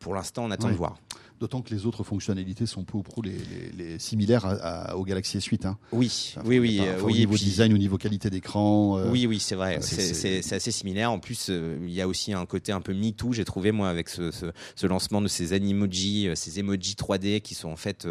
Pour 0.00 0.14
l'instant, 0.14 0.44
on 0.44 0.50
attend 0.50 0.66
Ouais. 0.66 0.72
de 0.72 0.78
voir. 0.78 0.96
D'autant 1.40 1.62
que 1.62 1.72
les 1.72 1.86
autres 1.86 2.02
fonctionnalités 2.02 2.66
sont 2.66 2.82
peu 2.84 2.98
ou 2.98 3.02
prou 3.02 3.22
les, 3.22 3.30
les- 3.30 3.84
les 3.92 3.98
similaires 4.00 4.44
à- 4.44 4.90
à- 4.90 4.96
au 4.96 5.04
Galaxy 5.04 5.38
S8. 5.38 5.66
Hein. 5.66 5.78
Oui, 5.92 6.34
Enfin, 6.36 6.46
oui, 6.48 6.58
oui, 6.58 6.78
euh, 6.80 6.94
enfin, 6.96 7.04
oui. 7.04 7.12
Au 7.12 7.16
niveau 7.16 7.34
puis- 7.34 7.44
design, 7.44 7.72
au 7.72 7.78
niveau 7.78 7.96
qualité 7.96 8.28
d'écran. 8.28 8.98
euh, 8.98 9.10
Oui, 9.10 9.26
oui, 9.26 9.38
c'est 9.38 9.54
vrai. 9.54 9.78
c'est- 9.80 10.52
assez 10.52 10.70
similaire. 10.72 11.12
En 11.12 11.20
plus, 11.20 11.46
euh, 11.50 11.78
il 11.82 11.92
y 11.92 12.00
a 12.00 12.08
aussi 12.08 12.32
un 12.32 12.44
côté 12.46 12.72
un 12.72 12.80
peu 12.80 12.92
MeToo, 12.92 13.32
j'ai 13.32 13.44
trouvé, 13.44 13.70
moi, 13.70 13.88
avec 13.88 14.08
ce, 14.08 14.30
ce- 14.32 14.52
ce 14.74 14.86
lancement 14.88 15.20
de 15.22 15.28
ces 15.28 15.52
animojis, 15.52 16.28
ces 16.34 16.58
emojis 16.58 16.96
3D 16.96 17.40
qui 17.40 17.54
sont 17.54 17.68
en 17.68 17.76
fait 17.76 18.06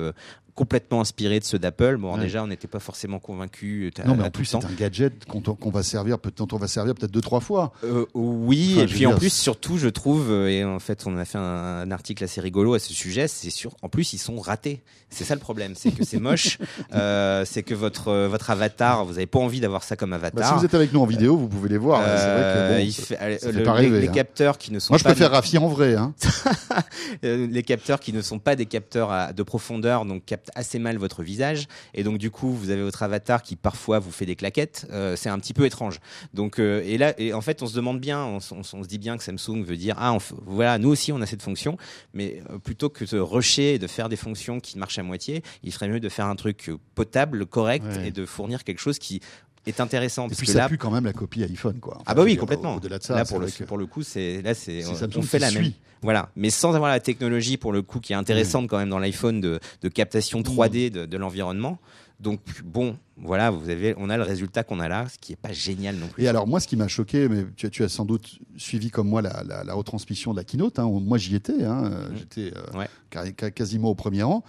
complètement 0.57 1.01
inspirés 1.01 1.39
de 1.39 1.45
ceux 1.45 1.59
d'Apple. 1.59 1.97
Bon, 1.97 2.15
Ouais. 2.15 2.21
déjà, 2.21 2.43
on 2.43 2.47
n'était 2.47 2.67
pas 2.67 2.79
forcément 2.79 3.19
convaincus. 3.19 3.91
euh, 3.99 4.03
Non, 4.07 4.15
mais 4.15 4.23
en 4.23 4.31
plus, 4.31 4.45
c'est 4.45 4.57
un 4.57 4.69
gadget 4.77 5.13
qu'on 5.25 5.69
va 5.69 5.83
servir, 5.83 6.17
peut- 6.19 6.31
dont 6.35 6.47
on 6.51 6.57
va 6.57 6.67
servir 6.67 6.95
peut-être 6.95 7.11
deux, 7.11 7.21
trois 7.21 7.39
fois. 7.41 7.71
Euh, 7.83 8.05
oui, 8.15 8.71
Enfin, 8.73 8.83
et 8.83 8.87
je 8.87 8.93
puis 8.95 9.05
en 9.05 9.11
dire, 9.11 9.19
plus, 9.19 9.31
surtout, 9.31 9.77
je 9.77 9.87
trouve, 9.87 10.31
euh, 10.31 10.49
et 10.49 10.65
en 10.65 10.79
fait, 10.79 11.03
on 11.05 11.15
a 11.17 11.25
fait 11.25 11.37
un, 11.37 11.41
un 11.41 11.91
article 11.91 12.23
assez 12.23 12.41
rigolo 12.41 12.73
à 12.73 12.79
ce 12.79 12.91
sujet, 12.91 13.27
c'est 13.27 13.51
sûr, 13.51 13.75
en 13.83 13.89
plus, 13.89 14.13
ils 14.13 14.17
sont 14.17 14.39
ratés. 14.39 14.81
C'est 15.09 15.23
ça 15.23 15.35
le 15.35 15.39
problème, 15.39 15.73
c'est 15.75 15.91
que 15.91 16.03
c'est 16.03 16.19
moche, 16.19 16.57
euh, 16.93 17.45
c'est 17.45 17.63
que 17.63 17.73
votre, 17.73 18.11
votre 18.27 18.49
avatar, 18.49 19.05
vous 19.05 19.13
n'avez 19.13 19.25
pas 19.27 19.39
envie 19.39 19.61
d'avoir 19.61 19.83
ça 19.83 19.95
comme 19.95 20.09
Bah, 20.09 20.15
avatar. 20.17 20.47
si 20.49 20.53
vous 20.59 20.65
êtes 20.65 20.73
avec 20.73 20.91
nous 20.91 20.99
en 20.99 21.05
vidéo, 21.05 21.37
vous 21.37 21.47
pouvez 21.47 21.69
les 21.69 21.77
voir. 21.77 22.01
C'est 22.01 22.25
vrai 22.33 22.41
que 22.53 22.73
bon, 22.73 22.83
il 22.85 22.91
ça- 22.93 23.03
fait- 23.03 23.17
allez, 23.17 23.37
ça 23.39 23.51
fait 23.51 23.57
le- 23.59 23.63
pas 23.63 23.79
les, 23.79 23.87
rêver, 23.87 24.01
les 24.01 24.07
hein. 24.09 24.11
capteurs 24.11 24.57
qui 24.57 24.73
ne 24.73 24.79
sont 24.79 24.91
Moi, 24.93 24.97
je 24.97 25.03
pas 25.03 25.11
préfère 25.11 25.31
Rafi 25.31 25.57
en 25.59 25.67
vrai. 25.67 25.95
Hein. 25.95 26.13
Les 27.21 27.63
capteurs 27.63 27.99
qui 27.99 28.13
ne 28.13 28.21
sont 28.21 28.39
pas 28.39 28.55
des 28.55 28.65
capteurs 28.65 29.11
à- 29.11 29.33
de 29.33 29.43
profondeur, 29.43 30.05
donc 30.05 30.23
assez 30.55 30.79
mal 30.79 30.97
votre 30.97 31.23
visage, 31.23 31.67
et 31.93 32.03
donc 32.03 32.17
du 32.17 32.31
coup 32.31 32.51
vous 32.51 32.69
avez 32.69 32.81
votre 32.81 33.03
avatar 33.03 33.41
qui 33.43 33.55
parfois 33.55 33.99
vous 33.99 34.11
fait 34.11 34.25
des 34.25 34.35
claquettes. 34.35 34.87
Euh, 34.91 35.15
c'est 35.15 35.29
un 35.29 35.39
petit 35.39 35.53
peu 35.53 35.65
étrange. 35.65 35.99
Donc 36.33 36.59
euh, 36.59 36.81
et 36.85 36.97
là, 36.97 37.13
et 37.19 37.33
en 37.33 37.41
fait, 37.41 37.61
on 37.61 37.67
se 37.67 37.75
demande 37.75 37.99
bien, 37.99 38.23
on, 38.23 38.39
se 38.39 38.87
dit 38.87 38.97
bien 38.97 39.17
que 39.17 39.23
Samsung 39.23 39.63
veut 39.63 39.77
dire 39.77 39.95
ah 39.99 40.13
on 40.13 40.19
voilà, 40.45 40.77
nous 40.77 40.89
aussi 40.89 41.11
on 41.11 41.21
a 41.21 41.25
cette 41.25 41.41
fonction, 41.41 41.77
mais 42.13 42.41
euh, 42.49 42.57
plutôt 42.57 42.89
que 42.89 43.05
de 43.05 43.19
rusher 43.19 43.75
et 43.75 43.79
de 43.79 43.87
faire 43.87 44.09
des 44.09 44.15
fonctions 44.15 44.59
qui 44.59 44.77
marchent 44.77 44.99
à 44.99 45.03
moitié, 45.03 45.43
il 45.63 45.71
ferait 45.71 45.87
mieux 45.89 45.99
de 45.99 46.09
faire 46.09 46.25
un 46.25 46.35
truc 46.35 46.71
potable, 46.95 47.45
correct, 47.45 47.85
Ouais. 47.87 48.07
et 48.07 48.11
de 48.11 48.25
fournir 48.25 48.63
quelque 48.63 48.79
chose 48.79 48.99
qui 48.99 49.21
est 49.69 49.79
intéressant 49.79 50.25
Et 50.25 50.29
parce 50.29 50.37
puis 50.39 50.47
que 50.47 50.53
ça 50.53 50.59
là 50.59 50.69
pue 50.69 50.77
quand 50.77 50.91
même 50.91 51.05
la 51.05 51.13
copie 51.13 51.43
iPhone. 51.43 51.79
Quoi. 51.79 51.95
Enfin, 51.95 52.03
ah 52.05 52.15
bah 52.15 52.23
oui 52.23 52.37
complètement. 52.37 52.75
Au-delà 52.75 52.97
de 52.99 53.03
ça, 53.03 53.15
là 53.15 53.25
pour 53.25 53.39
le 53.39 53.47
que 53.47 53.63
pour 53.63 53.77
le 53.77 53.85
coup 53.85 54.03
c'est 54.03 54.41
là 54.41 54.53
c'est 54.53 54.83
on, 54.85 55.21
fait 55.21 55.39
la 55.39 55.51
même 55.51 55.71
voilà 56.01 56.29
mais 56.35 56.49
sans 56.49 56.75
avoir 56.75 56.89
la 56.91 56.99
technologie 56.99 57.57
pour 57.57 57.71
le 57.73 57.81
coup 57.81 57.99
qui 57.99 58.13
est 58.13 58.15
intéressante 58.15 58.67
quand 58.69 58.77
même 58.77 58.89
dans 58.89 58.99
l'iPhone 58.99 59.41
de, 59.41 59.59
de 59.81 59.87
captation 59.89 60.41
3D 60.41 60.89
de, 60.91 61.05
de 61.05 61.17
l'environnement 61.17 61.79
donc 62.19 62.39
bon 62.63 62.97
voilà 63.17 63.51
vous 63.51 63.69
avez 63.69 63.93
on 63.97 64.09
a 64.09 64.17
le 64.17 64.23
résultat 64.23 64.63
qu'on 64.63 64.79
a 64.79 64.87
là 64.87 65.07
ce 65.11 65.17
qui 65.19 65.33
est 65.33 65.37
pas 65.37 65.51
génial 65.53 65.95
non 65.95 66.07
plus 66.07 66.23
Et 66.23 66.27
alors 66.27 66.47
moi, 66.47 66.59
ce 66.59 66.67
qui 66.67 66.75
m'a 66.75 66.87
choqué, 66.87 67.27
mais 67.29 67.45
tu, 67.55 67.65
as- 67.67 67.69
tu 67.69 67.83
as 67.83 67.89
sans 67.89 68.05
doute 68.05 68.39
suivi 68.57 68.89
comme 68.89 69.07
moi 69.07 69.21
la, 69.21 69.43
la- 69.43 69.63
la 69.63 69.73
retransmission 69.73 70.31
de 70.31 70.37
la 70.37 70.43
keynote. 70.43 70.79
hein. 70.79 70.87
Moi, 70.89 71.17
j'y 71.19 71.35
étais. 71.35 71.63
hein. 71.63 71.91
Euh, 71.91 72.07
J'étais 72.15 72.53
euh. 72.57 72.77
Ouais. 72.77 73.51
quasiment 73.51 73.89
au 73.89 73.95
premier 73.95 74.23
rang. 74.23 74.43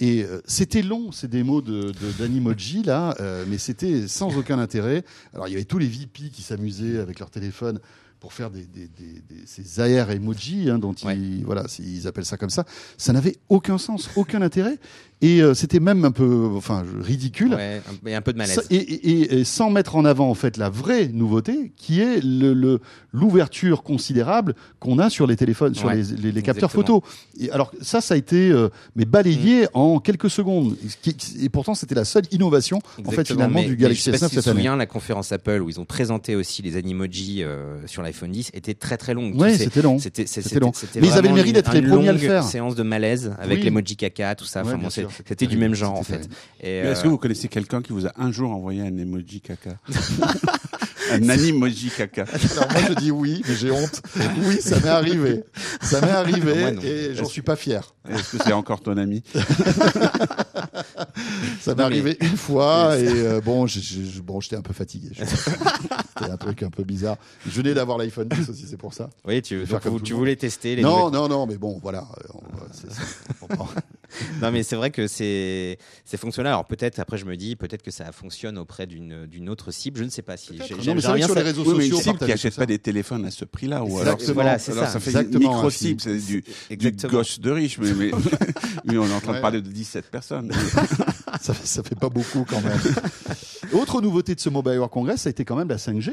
Et 0.00 0.24
euh, 0.24 0.40
c'était 0.46 0.82
long 0.82 1.12
ces 1.12 1.28
démos 1.28 1.62
de 1.62 1.82
de- 1.92 2.12
d'Animoji 2.18 2.82
là, 2.82 3.14
euh, 3.20 3.44
mais 3.48 3.58
c'était 3.58 4.08
sans 4.08 4.36
aucun 4.36 4.58
intérêt. 4.58 5.04
Alors 5.32 5.46
il 5.46 5.52
y 5.52 5.54
avait 5.54 5.64
tous 5.64 5.78
les 5.78 5.86
VP 5.86 6.30
qui 6.32 6.42
s'amusaient 6.42 6.98
avec 6.98 7.20
leur 7.20 7.30
téléphone 7.30 7.78
pour 8.18 8.32
faire 8.32 8.50
des, 8.50 8.64
des, 8.64 8.88
des- 8.88 9.20
des- 9.28 9.46
ces 9.46 9.80
AR 9.80 10.10
emoji 10.10 10.68
hein, 10.70 10.78
dont 10.78 10.94
Ouais. 11.04 11.16
ils 11.16 11.44
voilà 11.44 11.66
ils 11.78 12.08
appellent 12.08 12.24
ça 12.24 12.36
comme 12.36 12.50
ça. 12.50 12.64
Ça 12.98 13.12
n'avait 13.12 13.36
aucun 13.48 13.78
sens, 13.78 14.10
aucun 14.16 14.42
intérêt. 14.42 14.78
Et 15.22 15.40
euh, 15.40 15.54
c'était 15.54 15.80
même 15.80 16.04
un 16.04 16.10
peu 16.10 16.48
enfin 16.56 16.84
je- 16.84 17.02
ridicule. 17.02 17.54
ouais 17.54 17.80
et 18.06 18.14
un 18.14 18.20
peu 18.20 18.32
de 18.32 18.38
malaise 18.38 18.60
et, 18.70 18.76
et- 18.76 19.38
et 19.40 19.44
sans 19.44 19.70
mettre 19.70 19.96
en 19.96 20.04
avant 20.04 20.28
en 20.28 20.34
fait 20.34 20.56
la 20.58 20.68
vraie 20.68 21.08
nouveauté 21.08 21.72
qui 21.76 22.00
est 22.00 22.20
le- 22.22 22.52
le- 22.52 22.80
l'ouverture 23.12 23.82
considérable 23.82 24.54
qu'on 24.80 24.98
a 24.98 25.08
sur 25.08 25.26
les 25.26 25.36
téléphones, 25.36 25.74
sur 25.74 25.86
Ouais, 25.88 25.96
les, 25.96 26.02
les- 26.02 26.32
les 26.32 26.42
capteurs 26.42 26.68
exactement. 26.70 27.00
photo. 27.00 27.04
Et 27.40 27.50
alors 27.52 27.70
ça, 27.80 28.00
ça 28.00 28.14
a 28.14 28.16
été 28.16 28.50
euh, 28.50 28.68
mais 28.96 29.04
balayé 29.04 29.66
en 29.72 29.98
quelques 30.00 30.28
secondes. 30.28 30.76
Et, 31.40 31.48
pourtant, 31.48 31.74
c'était 31.74 31.94
la 31.94 32.04
seule 32.04 32.24
innovation 32.32 32.80
en 33.06 33.10
fait 33.12 33.26
finalement 33.26 33.60
mais- 33.60 33.66
du 33.66 33.76
Galaxy 33.76 34.00
je 34.00 34.04
sais 34.04 34.10
pas 34.10 34.16
S9 34.26 34.28
si 34.28 34.30
tu 34.30 34.36
te 34.36 34.40
cette 34.42 34.50
année. 34.50 34.60
souviens 34.60 34.76
la 34.76 34.86
conférence 34.86 35.32
Apple 35.32 35.62
où 35.62 35.70
ils 35.70 35.80
ont 35.80 35.84
présenté 35.86 36.34
aussi 36.34 36.60
les 36.62 36.76
animojis 36.76 37.42
euh, 37.44 37.86
sur 37.86 38.02
l'iPhone 38.02 38.32
10 38.32 38.50
était 38.52 38.74
très 38.74 38.96
très 38.96 39.14
longue 39.14 39.34
sais, 39.48 39.58
c'était 39.58 39.82
long. 39.82 39.98
C'était 39.98 40.24
long. 40.60 40.72
Mais 41.00 41.06
ils 41.08 41.12
avaient 41.12 41.28
le 41.28 41.34
mérite 41.34 41.54
d'être 41.54 41.72
les 41.72 41.82
premiers 41.82 42.08
à 42.08 42.12
le 42.12 42.18
faire. 42.18 42.42
Séance 42.44 42.74
de 42.74 42.82
malaise 42.82 43.32
avec 43.38 43.58
Oui. 43.58 43.64
l'emoji 43.64 43.96
caca, 43.96 44.34
tout 44.34 44.44
ça. 44.44 44.60
Ouais, 44.60 44.66
Enfin, 44.68 44.76
bien 44.76 44.84
bon, 44.84 44.90
c'est- 44.90 45.00
sûr, 45.02 45.03
c'était 45.12 45.46
du 45.46 45.56
même 45.56 45.74
genre 45.74 45.94
en 45.98 46.02
fait. 46.02 46.14
terrible. 46.18 46.34
Et, 46.60 46.82
Mais 46.82 46.88
Est-ce 46.90 47.00
euh, 47.00 47.02
que 47.04 47.08
vous 47.08 47.18
connaissez 47.18 47.48
quelqu'un 47.48 47.82
qui 47.82 47.92
vous 47.92 48.06
a 48.06 48.12
un 48.16 48.30
jour 48.32 48.50
envoyé 48.50 48.82
un 48.82 48.96
emoji 48.96 49.40
caca 49.40 49.76
Un 51.12 51.28
animoji 51.28 51.90
caca 51.90 52.24
Alors 52.56 52.70
moi, 52.72 52.80
je 52.88 52.94
dis 52.94 53.10
oui, 53.10 53.42
mais 53.46 53.54
j'ai 53.54 53.70
honte. 53.70 54.00
Oui, 54.46 54.58
ça 54.62 54.80
m'est 54.80 54.88
arrivé. 54.88 55.44
Ça 55.82 56.00
m'est 56.00 56.08
arrivé 56.10 56.54
Moi, 56.60 56.70
non. 56.72 56.80
et 56.82 57.14
j'en 57.14 57.26
suis 57.26 57.42
pas 57.42 57.56
fier. 57.56 57.94
Est-ce 58.08 58.36
que 58.36 58.42
c'est 58.42 58.54
encore 58.54 58.80
ton 58.80 58.96
ami 58.96 59.22
Ça 61.60 61.70
m'est 61.70 61.76
mais- 61.76 61.82
arrivé 61.82 62.16
une 62.20 62.36
fois 62.36 62.98
et 62.98 63.06
euh, 63.06 63.40
bon, 63.42 63.66
j'étais 63.66 64.56
un 64.56 64.62
peu 64.62 64.72
fatigué. 64.72 65.10
C'était 65.14 66.30
un 66.30 66.36
truc 66.38 66.62
un 66.62 66.70
peu 66.70 66.84
bizarre. 66.84 67.16
Je 67.46 67.50
venais 67.52 67.74
d'avoir 67.74 67.98
l'iPhone 67.98 68.28
10 68.28 68.48
aussi, 68.50 68.66
c'est 68.68 68.76
pour 68.78 68.94
ça. 68.94 69.10
oui, 69.26 69.42
tu, 69.42 69.58
faire 69.66 69.74
donc, 69.74 69.82
comme 69.82 69.92
vous- 69.92 69.98
tout 69.98 70.04
tu 70.06 70.12
le 70.12 70.18
voulais 70.18 70.36
tester 70.36 70.76
les 70.76 70.82
Non, 70.82 71.06
nouvelles- 71.10 71.20
non, 71.20 71.28
non, 71.28 71.46
mais 71.46 71.56
bon, 71.58 71.78
voilà. 71.82 72.06
euh, 72.18 72.38
on 73.42 73.46
Non, 74.42 74.50
mais 74.52 74.62
c'est 74.62 74.76
vrai 74.76 74.90
que 74.90 75.06
c'est 75.06 75.78
c'est 76.04 76.16
fonctionnel. 76.16 76.52
Alors 76.52 76.64
peut-être 76.66 76.98
après 76.98 77.18
je 77.18 77.24
me 77.24 77.36
dis 77.36 77.56
peut-être 77.56 77.82
que 77.82 77.90
ça 77.90 78.12
fonctionne 78.12 78.58
auprès 78.58 78.86
d'une 78.86 79.26
d'une 79.26 79.48
autre 79.48 79.70
cible. 79.70 79.98
Je 79.98 80.04
ne 80.04 80.08
sais 80.10 80.22
pas 80.22 80.36
si. 80.36 80.52
Non, 80.52 80.94
mais 80.94 81.00
c'est 81.00 81.08
vrai 81.08 81.12
que 81.12 81.16
bien 81.16 81.26
sur 81.26 81.34
les 81.34 81.42
réseaux 81.42 81.62
Oui, 81.62 81.88
sociaux, 81.88 81.96
une 81.96 82.02
cible 82.02 82.02
qui 82.02 82.04
partager 82.10 82.32
achète 82.32 82.52
tout 82.52 82.56
ça. 82.56 82.62
pas 82.62 82.66
des 82.66 82.78
téléphones 82.78 83.24
à 83.24 83.30
ce 83.30 83.44
prix-là, 83.44 83.84
ou 83.84 83.98
alors. 83.98 84.18
Voilà, 84.34 84.58
c'est 84.58 84.72
alors 84.72 84.84
ça. 84.84 84.92
ça 84.92 85.00
fait 85.00 85.10
Exactement, 85.10 85.40
une 85.40 85.48
micro 85.48 85.62
Raffi. 85.62 85.78
cible, 85.78 86.00
c'est 86.00 86.16
du, 86.18 86.92
gosse 87.08 87.40
de 87.40 87.50
riche, 87.50 87.78
mais, 87.78 87.92
mais, 87.92 88.10
mais 88.84 88.98
on 88.98 89.06
est 89.06 89.12
en 89.14 89.20
train 89.20 89.32
Ouais. 89.32 89.36
de 89.38 89.42
parler 89.42 89.62
de 89.62 89.68
17 89.70 90.10
personnes. 90.10 90.52
ça, 91.40 91.54
ça 91.54 91.82
fait 91.82 91.98
pas 91.98 92.08
beaucoup 92.08 92.44
quand 92.48 92.60
même. 92.60 92.78
Autre 93.72 94.00
nouveauté 94.00 94.34
de 94.34 94.40
ce 94.40 94.48
Mobile 94.48 94.74
World 94.74 94.92
Congress, 94.92 95.22
ça 95.22 95.28
a 95.28 95.30
été 95.30 95.44
quand 95.44 95.56
même 95.56 95.68
la 95.68 95.76
5G. 95.76 96.12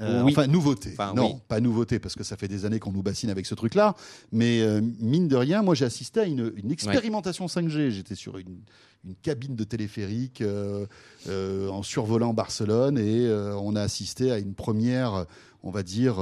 Euh, 0.00 0.22
Oui. 0.22 0.32
Enfin, 0.32 0.46
nouveauté. 0.46 0.90
Enfin, 0.92 1.12
non, 1.14 1.34
oui. 1.34 1.40
pas 1.48 1.60
nouveauté, 1.60 1.98
parce 1.98 2.14
que 2.14 2.24
ça 2.24 2.36
fait 2.36 2.48
des 2.48 2.64
années 2.64 2.78
qu'on 2.78 2.92
nous 2.92 3.02
bassine 3.02 3.30
avec 3.30 3.46
ce 3.46 3.54
truc-là. 3.54 3.94
Mais 4.32 4.60
euh, 4.60 4.80
mine 5.00 5.28
de 5.28 5.36
rien, 5.36 5.62
moi, 5.62 5.74
j'ai 5.74 5.84
assisté 5.84 6.20
à 6.20 6.24
une, 6.24 6.52
une 6.56 6.70
expérimentation 6.70 7.46
5G. 7.46 7.90
J'étais 7.90 8.14
sur 8.14 8.38
une, 8.38 8.60
une 9.04 9.14
cabine 9.16 9.56
de 9.56 9.64
téléphérique 9.64 10.42
euh, 10.42 11.68
en 11.68 11.82
survolant 11.82 12.34
Barcelone 12.34 12.98
et 12.98 13.28
on 13.58 13.76
a 13.76 13.82
assisté 13.82 14.30
à 14.30 14.38
une 14.38 14.54
première, 14.54 15.26
on 15.62 15.70
va 15.70 15.82
dire, 15.82 16.18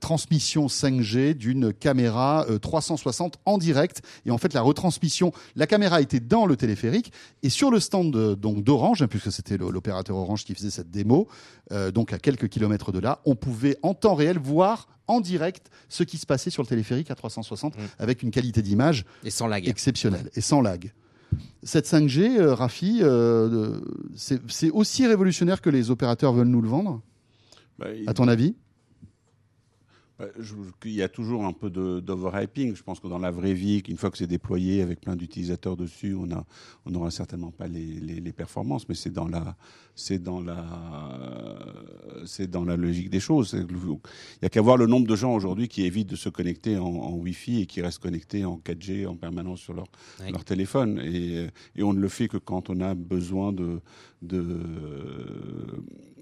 transmission 0.00 0.66
5G 0.66 1.34
d'une 1.34 1.72
caméra 1.72 2.46
euh, 2.48 2.58
360 2.58 3.38
en 3.44 3.58
direct. 3.58 4.02
Et 4.26 4.30
en 4.30 4.38
fait, 4.38 4.54
la 4.54 4.62
retransmission, 4.62 5.32
la 5.56 5.66
caméra 5.66 6.00
était 6.00 6.20
dans 6.20 6.46
le 6.46 6.56
téléphérique 6.56 7.12
et 7.42 7.48
sur 7.50 7.70
le 7.70 7.80
stand 7.80 8.34
donc 8.36 8.62
d'Orange, 8.64 9.02
hein, 9.02 9.08
puisque 9.08 9.32
c'était 9.32 9.56
l'opérateur 9.58 10.16
Orange 10.16 10.44
qui 10.44 10.54
faisait 10.54 10.70
cette 10.70 10.90
démo, 10.90 11.28
donc 11.92 12.12
à 12.12 12.18
quelques 12.18 12.48
kilomètres 12.48 12.67
de 12.92 12.98
là, 12.98 13.20
on 13.24 13.34
pouvait 13.34 13.76
en 13.82 13.94
temps 13.94 14.14
réel 14.14 14.38
voir 14.38 14.88
en 15.06 15.20
direct 15.20 15.70
ce 15.88 16.02
qui 16.02 16.18
se 16.18 16.26
passait 16.26 16.50
sur 16.50 16.62
le 16.62 16.68
téléphérique 16.68 17.10
à 17.10 17.14
360 17.14 17.76
Mm. 17.76 17.80
avec 17.98 18.22
une 18.22 18.30
qualité 18.30 18.60
d'image 18.62 19.04
Et 19.24 19.30
sans 19.30 19.46
lag. 19.46 19.66
exceptionnelle 19.66 20.30
et 20.34 20.40
sans 20.42 20.60
lag. 20.60 20.92
Cette 21.62 21.86
5G, 21.86 22.38
euh, 22.38 22.54
Rafi, 22.54 23.00
euh, 23.02 23.80
c'est 24.16 24.70
aussi 24.70 25.06
révolutionnaire 25.06 25.60
que 25.60 25.70
les 25.70 25.90
opérateurs 25.90 26.32
veulent 26.32 26.48
nous 26.48 26.62
le 26.62 26.68
vendre, 26.68 27.00
Bah, 27.78 27.86
il- 27.94 28.08
à 28.08 28.14
ton 28.14 28.28
avis? 28.28 28.54
Je- 30.38 30.54
Il 30.84 30.92
y 30.92 31.02
a 31.02 31.08
toujours 31.08 31.44
un 31.44 31.52
peu 31.52 31.70
d'overhyping. 31.70 32.74
Je 32.74 32.82
pense 32.82 32.98
que 33.00 33.08
dans 33.08 33.18
la 33.18 33.30
vraie 33.30 33.54
vie, 33.54 33.78
une 33.88 33.96
fois 33.96 34.10
que 34.10 34.18
c'est 34.18 34.26
déployé 34.26 34.82
avec 34.82 35.00
plein 35.00 35.14
d'utilisateurs 35.16 35.76
dessus, 35.76 36.14
on 36.14 36.90
n'aura 36.90 37.10
certainement 37.10 37.50
pas 37.52 37.68
les, 37.68 37.84
les- 38.00 38.20
les 38.20 38.32
performances, 38.32 38.88
mais 38.88 38.94
c'est 38.94 39.10
dans 39.12 39.28
la, 39.28 39.56
c'est 39.94 40.22
dans 40.22 40.40
la, 40.40 41.58
c'est 42.26 42.50
dans 42.50 42.64
la 42.64 42.76
logique 42.76 43.10
des 43.10 43.20
choses. 43.20 43.54
Il 43.54 43.98
y 44.42 44.46
a 44.46 44.48
qu'à 44.48 44.60
voir 44.62 44.76
le 44.76 44.86
nombre 44.86 45.06
de 45.06 45.16
gens 45.16 45.34
aujourd'hui 45.34 45.68
qui 45.68 45.82
évitent 45.84 46.10
de 46.10 46.16
se 46.16 46.28
connecter 46.28 46.76
en, 46.78 46.86
en 46.86 47.14
Wi-Fi 47.14 47.62
et 47.62 47.66
qui 47.66 47.80
restent 47.82 48.02
connectés 48.02 48.44
en 48.44 48.56
4G 48.58 49.06
en 49.06 49.16
permanence 49.16 49.60
sur 49.60 49.74
leur, 49.74 49.86
Oui. 50.24 50.32
leur 50.32 50.44
téléphone. 50.44 51.00
Et, 51.04 51.48
et 51.76 51.82
on 51.82 51.92
ne 51.92 52.00
le 52.00 52.08
fait 52.08 52.28
que 52.28 52.38
quand 52.38 52.70
on 52.70 52.80
a 52.80 52.94
besoin 52.94 53.52
de, 53.52 53.80
de, 54.22 54.56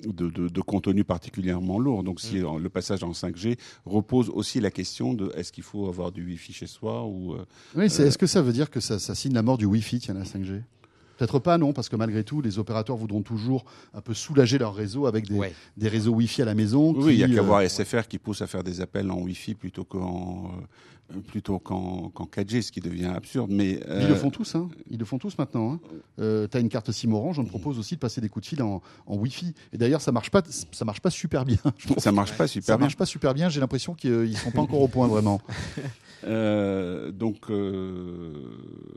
de, 0.04 0.28
de- 0.30 0.48
de 0.48 0.60
contenu 0.60 1.04
particulièrement 1.04 1.78
lourd. 1.78 2.02
Donc, 2.02 2.20
si 2.20 2.40
le 2.40 2.68
passage 2.68 3.02
en 3.02 3.12
5G 3.12 3.58
repose 3.84 4.30
aussi 4.30 4.60
la 4.60 4.70
question 4.70 5.14
de 5.14 5.32
est-ce 5.36 5.52
qu'il 5.52 5.64
faut 5.64 5.88
avoir 5.88 6.12
du 6.12 6.24
Wi-Fi 6.24 6.52
chez 6.52 6.66
soi 6.66 7.04
ou 7.06 7.34
euh, 7.34 7.44
Oui, 7.74 7.88
c'est- 7.90 8.06
est-ce 8.06 8.18
que 8.18 8.26
ça 8.26 8.42
veut 8.42 8.52
dire 8.52 8.70
que 8.70 8.80
ça, 8.80 8.98
ça 8.98 9.14
signe 9.14 9.32
la 9.34 9.42
mort 9.42 9.58
du 9.58 9.64
Wi-Fi, 9.66 9.98
tiens, 10.00 10.14
la 10.14 10.24
5G 10.24 10.62
Peut-être 11.18 11.38
pas, 11.38 11.56
non, 11.56 11.72
parce 11.72 11.88
que 11.88 11.96
malgré 11.96 12.24
tout, 12.24 12.42
les 12.42 12.58
opérateurs 12.58 12.94
voudront 12.96 13.22
toujours 13.22 13.64
un 13.94 14.02
peu 14.02 14.12
soulager 14.12 14.58
leur 14.58 14.74
réseau 14.74 15.06
avec 15.06 15.26
des, 15.26 15.34
Ouais. 15.38 15.54
des 15.78 15.88
réseaux 15.88 16.12
Wi-Fi 16.12 16.42
à 16.42 16.44
la 16.44 16.54
maison. 16.54 16.92
Oui, 16.94 17.14
il 17.14 17.18
y 17.20 17.24
a 17.24 17.26
qu'à 17.28 17.38
euh, 17.38 17.40
voir 17.40 17.62
SFR 17.62 18.06
qui 18.06 18.18
pousse 18.18 18.42
à 18.42 18.46
faire 18.46 18.62
des 18.62 18.82
appels 18.82 19.10
en 19.10 19.20
Wi-Fi 19.22 19.54
plutôt 19.54 19.84
qu'en 19.84 20.50
euh, 20.58 20.64
plutôt 21.28 21.58
qu'en 21.58 22.08
qu'en 22.10 22.24
4G, 22.24 22.62
ce 22.62 22.72
qui 22.72 22.80
devient 22.80 23.06
absurde. 23.06 23.50
Mais 23.50 23.72
Ils 23.72 24.06
le 24.08 24.12
euh, 24.12 24.14
font 24.16 24.30
tous, 24.30 24.54
hein. 24.54 24.68
Ils 24.90 24.98
le 24.98 25.04
font 25.04 25.18
tous 25.18 25.38
maintenant. 25.38 25.72
Hein. 25.74 25.80
Euh, 26.20 26.46
T'as 26.46 26.60
une 26.60 26.68
carte 26.68 26.90
SIM 26.92 27.12
Orange, 27.12 27.38
on 27.38 27.44
te 27.44 27.48
propose 27.48 27.78
aussi 27.78 27.94
de 27.94 28.00
passer 28.00 28.20
des 28.20 28.28
coups 28.28 28.44
de 28.44 28.48
fil 28.48 28.62
en, 28.62 28.82
en 29.06 29.16
Wi-Fi. 29.16 29.54
Et 29.72 29.78
d'ailleurs, 29.78 30.00
ça 30.00 30.12
marche 30.12 30.30
pas, 30.30 30.42
ça 30.72 30.84
marche 30.84 31.00
pas 31.00 31.10
super 31.10 31.44
bien. 31.44 31.58
ça 31.98 32.12
marche 32.12 32.32
pas 32.36 32.46
Ça 32.46 32.52
super 32.54 32.76
bien. 32.78 32.84
marche 32.86 32.96
pas 32.96 33.06
super 33.06 33.34
bien. 33.34 33.48
J'ai 33.48 33.60
l'impression 33.60 33.94
qu'ils 33.94 34.36
sont 34.36 34.50
pas 34.50 34.60
encore 34.62 34.80
au 34.82 34.88
point 34.88 35.06
vraiment. 35.08 35.40
Euh, 36.24 37.12
donc, 37.12 37.50
euh, 37.50 38.32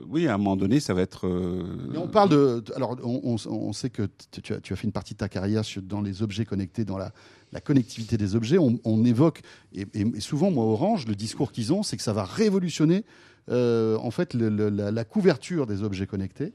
oui, 0.08 0.28
à 0.28 0.34
un 0.34 0.38
moment 0.38 0.56
donné, 0.56 0.80
ça 0.80 0.94
va 0.94 1.02
être. 1.02 1.28
euh, 1.28 1.64
Mais 1.92 1.98
on 1.98 2.08
parle 2.08 2.30
de. 2.30 2.64
Alors, 2.76 2.96
on, 3.04 3.36
on- 3.36 3.50
on 3.52 3.74
sait 3.74 3.90
que 3.90 4.08
tu 4.42 4.54
as, 4.54 4.60
tu 4.62 4.74
as 4.74 4.76
fait 4.76 4.86
une 4.86 4.94
partie 4.94 5.14
de 5.14 5.20
ta 5.20 5.30
carrière 5.30 5.64
dans 5.84 6.02
les 6.02 6.24
objets 6.24 6.46
connectés, 6.46 6.86
dans 6.86 6.98
la, 6.98 7.12
la 7.52 7.62
connectivité 7.62 8.18
des 8.18 8.36
objets. 8.36 8.58
On, 8.58 9.06
évoque, 9.06 9.42
et, 9.74 9.86
souvent, 10.20 10.52
moi, 10.52 10.66
Orange, 10.66 11.08
le 11.08 11.16
discours 11.16 11.52
qu'ils 11.52 11.74
ont, 11.74 11.84
c'est 11.84 11.98
que 11.98 12.04
ça 12.04 12.14
va 12.14 12.24
révolutionner, 12.24 13.06
euh, 13.50 13.98
en 13.98 14.12
fait, 14.12 14.34
la, 14.34 14.92
la 14.92 15.04
couverture 15.06 15.68
des 15.68 15.84
objets 15.84 16.08
connectés. 16.08 16.54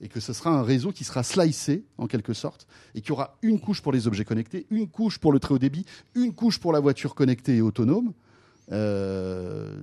Et 0.00 0.08
que 0.08 0.20
ce 0.20 0.32
sera 0.32 0.50
un 0.50 0.62
réseau 0.62 0.90
qui 0.92 1.04
sera 1.04 1.22
slicé, 1.22 1.84
en 1.98 2.06
quelque 2.06 2.34
sorte, 2.34 2.66
et 2.94 3.00
qu'il 3.00 3.10
y 3.10 3.12
aura 3.12 3.38
une 3.42 3.60
couche 3.60 3.80
pour 3.80 3.92
les 3.92 4.06
objets 4.06 4.24
connectés, 4.24 4.66
une 4.70 4.88
couche 4.88 5.18
pour 5.18 5.32
le 5.32 5.38
très 5.38 5.54
haut 5.54 5.58
débit, 5.58 5.86
une 6.14 6.34
couche 6.34 6.58
pour 6.58 6.72
la 6.72 6.80
voiture 6.80 7.14
connectée 7.14 7.56
et 7.56 7.62
autonome. 7.62 8.12
Euh, 8.72 9.76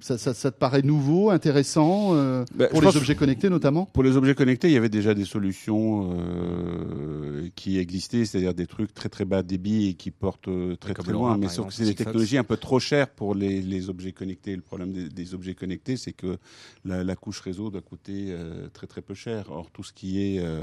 ça, 0.00 0.16
ça- 0.18 0.32
ça 0.34 0.50
te 0.50 0.58
paraît 0.58 0.82
nouveau, 0.82 1.30
intéressant, 1.30 2.14
euh, 2.14 2.44
Bah, 2.54 2.68
pour 2.68 2.80
les 2.82 2.96
objets 2.96 3.14
connectés 3.14 3.50
notamment? 3.50 3.86
Pour 3.86 4.02
les 4.02 4.16
objets 4.16 4.34
connectés, 4.34 4.68
il 4.68 4.72
y 4.74 4.76
avait 4.76 4.88
déjà 4.88 5.14
des 5.14 5.24
solutions 5.26 6.10
euh, 6.18 7.48
qui 7.54 7.78
existaient, 7.78 8.24
c'est-à-dire 8.24 8.54
des 8.54 8.66
trucs 8.66 8.94
très 8.94 9.08
très 9.08 9.24
bas 9.24 9.42
débit 9.42 9.88
et 9.88 9.94
qui 9.94 10.10
portent 10.10 10.48
euh, 10.48 10.76
très 10.76 10.94
très 10.94 11.12
loin. 11.12 11.36
Mais 11.36 11.48
sauf 11.48 11.68
que 11.68 11.72
c'est 11.74 11.84
des 11.84 11.94
technologies 11.94 12.38
un 12.38 12.44
peu 12.44 12.56
trop 12.56 12.78
chères 12.80 13.10
pour 13.10 13.34
les, 13.34 13.60
les 13.60 13.90
objets 13.90 14.12
connectés. 14.12 14.54
Le 14.56 14.62
problème 14.62 14.92
des, 14.92 15.08
des 15.08 15.34
objets 15.34 15.54
connectés, 15.54 15.96
c'est 15.96 16.12
que 16.12 16.38
la, 16.84 17.04
la 17.04 17.16
couche 17.16 17.40
réseau 17.40 17.70
doit 17.70 17.82
coûter 17.82 18.26
euh, 18.30 18.68
très 18.72 18.86
très 18.86 19.02
peu 19.02 19.14
cher. 19.14 19.50
Or, 19.50 19.70
tout 19.70 19.82
ce 19.82 19.92
qui 19.92 20.20
est 20.22 20.40
euh, 20.40 20.62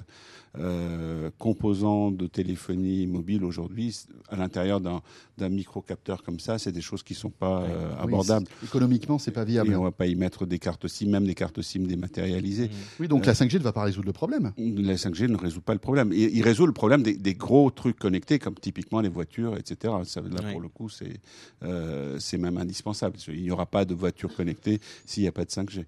euh, 0.58 1.30
composant 1.38 2.10
de 2.12 2.26
téléphonie 2.28 3.06
mobile 3.08 3.44
aujourd'hui, 3.44 3.96
à 4.30 4.36
l'intérieur 4.36 4.80
d'un 4.82 5.02
d'un 5.38 5.50
microcapteur 5.50 6.24
comme 6.24 6.40
ça, 6.40 6.58
c'est 6.58 6.72
des 6.72 6.82
choses 6.82 7.04
qui 7.04 7.14
sont 7.14 7.30
pas 7.30 7.47
euh, 7.50 7.90
Oui, 8.04 8.04
abordables. 8.14 8.48
c'est- 8.60 8.66
économiquement, 8.66 9.18
c'est 9.20 9.32
pas 9.32 9.44
viable. 9.44 9.72
Et 9.72 9.76
on 9.76 9.84
va 9.84 9.92
pas 9.92 10.06
y 10.08 10.16
mettre 10.16 10.46
des 10.46 10.60
cartes 10.60 10.88
SIM, 10.88 11.10
même 11.10 11.26
des 11.26 11.36
cartes 11.36 11.62
SIM 11.62 11.82
dématérialisées. 11.88 12.70
Oui, 13.00 13.08
donc 13.08 13.26
la 13.26 13.34
5G 13.34 13.58
ne 13.60 13.64
va 13.64 13.74
pas 13.74 13.84
résoudre 13.84 14.08
le 14.08 14.14
problème. 14.14 14.54
La 14.58 14.96
5G 14.98 15.28
ne 15.28 15.38
résout 15.38 15.62
pas 15.62 15.74
le 15.74 15.80
problème. 15.80 16.12
Il, 16.14 16.36
il 16.36 16.42
résout 16.44 16.66
le 16.66 16.74
problème 16.74 17.04
des, 17.04 17.16
des 17.16 17.34
gros 17.34 17.70
trucs 17.72 17.98
connectés, 18.00 18.40
comme 18.40 18.56
typiquement 18.56 19.02
les 19.02 19.10
voitures, 19.10 19.58
etc. 19.58 19.94
Ça, 20.04 20.22
là, 20.22 20.28
Oui. 20.46 20.52
pour 20.52 20.62
le 20.62 20.68
coup, 20.70 20.90
c'est 20.90 21.20
euh, 21.64 22.18
c'est 22.20 22.38
même 22.38 22.58
indispensable. 22.58 23.18
Il 23.28 23.42
n'y 23.44 23.52
aura 23.52 23.66
pas 23.66 23.86
de 23.86 23.94
voiture 23.94 24.34
connectée 24.36 24.80
s'il 25.06 25.24
n'y 25.24 25.30
a 25.30 25.32
pas 25.32 25.46
de 25.46 25.50
5G. 25.52 25.86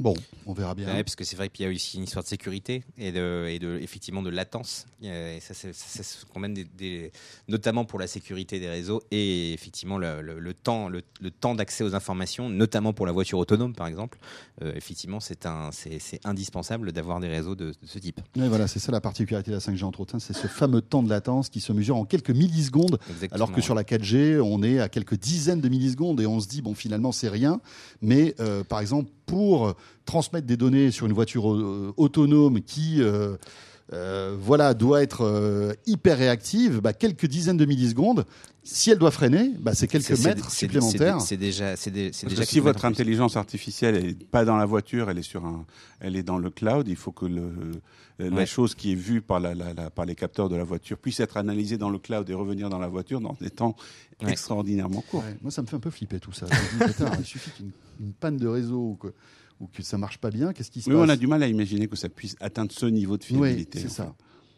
Bon, 0.00 0.14
on 0.46 0.54
verra 0.54 0.74
bien. 0.74 0.86
Ouais, 0.88 1.04
parce 1.04 1.14
que 1.14 1.24
c'est 1.24 1.36
vrai 1.36 1.50
qu'il 1.50 1.66
y 1.66 1.68
a 1.68 1.70
aussi 1.72 1.98
une 1.98 2.04
histoire 2.04 2.22
de 2.24 2.28
sécurité 2.28 2.82
et 2.96 3.12
de, 3.12 3.46
et 3.50 3.58
de 3.58 3.78
effectivement 3.82 4.22
de 4.22 4.30
latence. 4.30 4.86
Et 5.02 5.38
ça, 5.40 5.52
c'est 5.54 5.72
quand 6.32 6.40
même 6.40 6.54
des, 6.54 6.64
des- 6.64 7.12
notamment 7.48 7.84
pour 7.84 7.98
la 7.98 8.06
sécurité 8.06 8.58
des 8.60 8.68
réseaux 8.70 9.02
et 9.10 9.52
effectivement 9.52 9.98
le, 9.98 10.22
le- 10.22 10.38
le 10.40 10.54
temps, 10.54 10.88
le, 10.88 11.02
le 11.20 11.30
temps 11.30 11.54
d'accès 11.54 11.84
aux 11.84 11.94
informations, 11.94 12.48
notamment 12.48 12.94
pour 12.94 13.04
la 13.04 13.12
voiture 13.12 13.38
autonome 13.38 13.74
par 13.74 13.86
exemple. 13.88 14.18
Euh, 14.62 14.72
effectivement, 14.74 15.20
c'est 15.20 15.44
un, 15.44 15.70
c'est 15.70 15.98
c'est 15.98 16.24
indispensable 16.26 16.92
d'avoir 16.92 17.20
des 17.20 17.28
réseaux 17.28 17.54
de, 17.54 17.66
de 17.70 17.74
ce 17.86 17.98
type. 17.98 18.20
Ouais, 18.36 18.48
voilà, 18.48 18.68
c'est 18.68 18.78
ça 18.78 18.92
la 18.92 19.02
particularité 19.02 19.50
de 19.50 19.56
la 19.56 19.60
5G 19.60 19.84
entre 19.84 20.00
autres. 20.00 20.14
hein, 20.14 20.18
C'est 20.18 20.32
ce 20.34 20.46
fameux 20.46 20.80
temps 20.80 21.02
de 21.02 21.10
latence 21.10 21.50
qui 21.50 21.60
se 21.60 21.72
mesure 21.74 21.96
en 21.96 22.06
quelques 22.06 22.30
millisecondes, 22.30 22.98
Exactement. 23.10 23.34
alors 23.34 23.52
que 23.52 23.60
sur 23.60 23.74
la 23.74 23.82
4G, 23.84 24.40
on 24.40 24.62
est 24.62 24.80
à 24.80 24.88
quelques 24.88 25.18
dizaines 25.18 25.60
de 25.60 25.68
millisecondes 25.68 26.20
et 26.22 26.26
on 26.26 26.40
se 26.40 26.48
dit 26.48 26.62
bon, 26.62 26.74
finalement, 26.74 27.12
c'est 27.12 27.28
rien. 27.28 27.60
Mais 28.00 28.34
euh, 28.40 28.64
par 28.64 28.80
exemple, 28.80 29.10
pour 29.26 29.74
transmettre 30.04 30.46
des 30.46 30.56
données 30.56 30.90
sur 30.90 31.06
une 31.06 31.12
voiture 31.12 31.52
euh, 31.52 31.92
autonome 31.96 32.60
qui 32.62 33.02
euh, 33.02 33.36
euh, 33.92 34.36
voilà, 34.40 34.72
doit 34.74 35.02
être 35.02 35.22
euh, 35.24 35.72
hyper 35.86 36.16
réactive, 36.18 36.80
bah, 36.80 36.92
quelques 36.92 37.26
dizaines 37.26 37.56
de 37.56 37.64
millisecondes. 37.64 38.24
Si 38.62 38.90
elle 38.90 38.98
doit 38.98 39.10
freiner, 39.10 39.52
bah, 39.58 39.74
c'est 39.74 39.88
quelques 39.88 40.18
mètres 40.22 40.50
supplémentaires. 40.50 41.20
c'est- 41.20 41.36
déjà, 41.36 41.76
c'est 41.76 41.90
des- 41.90 42.10
c'est 42.12 42.26
Parce 42.26 42.34
déjà 42.34 42.44
que 42.44 42.48
si 42.50 42.60
votre 42.60 42.84
intelligence 42.84 43.36
artificielle 43.36 44.00
n'est 44.04 44.12
pas 44.14 44.44
dans 44.44 44.56
la 44.56 44.66
voiture, 44.66 45.10
elle 45.10 45.18
est 45.18 45.22
sur 45.22 45.44
un, 45.44 45.64
elle 45.98 46.14
est 46.14 46.22
dans 46.22 46.38
le 46.38 46.50
cloud. 46.50 46.86
Il 46.86 46.94
faut 46.96 47.10
que 47.10 47.24
le, 47.26 47.50
la 48.18 48.28
Ouais. 48.28 48.46
chose 48.46 48.74
qui 48.74 48.92
est 48.92 48.96
vue 48.96 49.22
par, 49.22 49.40
la, 49.40 49.54
la- 49.54 49.72
la- 49.72 49.88
par 49.90 50.04
les 50.04 50.14
capteurs 50.14 50.48
de 50.50 50.56
la 50.56 50.62
voiture 50.64 50.98
puisse 50.98 51.18
être 51.20 51.36
analysée 51.38 51.78
dans 51.78 51.88
le 51.90 51.98
cloud 51.98 52.28
et 52.28 52.34
revenir 52.34 52.68
dans 52.68 52.78
la 52.78 52.88
voiture 52.88 53.20
dans 53.20 53.34
des 53.40 53.50
temps 53.50 53.74
Ouais. 54.22 54.30
extraordinairement 54.30 55.00
courts. 55.10 55.24
Ouais, 55.24 55.36
moi, 55.42 55.50
ça 55.50 55.62
me 55.62 55.66
fait 55.66 55.76
un 55.76 55.80
peu 55.80 55.90
flipper 55.90 56.20
tout 56.20 56.32
ça. 56.32 56.46
Il 57.18 57.24
suffit 57.24 57.50
qu'une 57.52 57.70
une 57.98 58.12
panne 58.12 58.36
de 58.36 58.46
réseau 58.46 58.78
ou 58.90 58.94
que, 58.96 59.08
ou 59.60 59.66
que 59.66 59.82
ça 59.82 59.98
marche 59.98 60.18
pas 60.18 60.30
bien, 60.30 60.52
qu'est-ce 60.52 60.70
qui 60.70 60.80
se 60.82 60.88
Oui, 60.90 60.96
passe 60.96 61.04
on 61.06 61.08
a 61.10 61.16
du 61.16 61.26
mal 61.26 61.42
à 61.42 61.46
imaginer 61.46 61.86
que 61.86 61.96
ça 61.96 62.08
puisse 62.08 62.34
atteindre 62.40 62.72
ce 62.72 62.86
niveau 62.86 63.16
de 63.16 63.22
Oui, 63.30 63.36
fiabilité. 63.36 63.78
c'est 63.80 63.90
ça. 63.90 64.12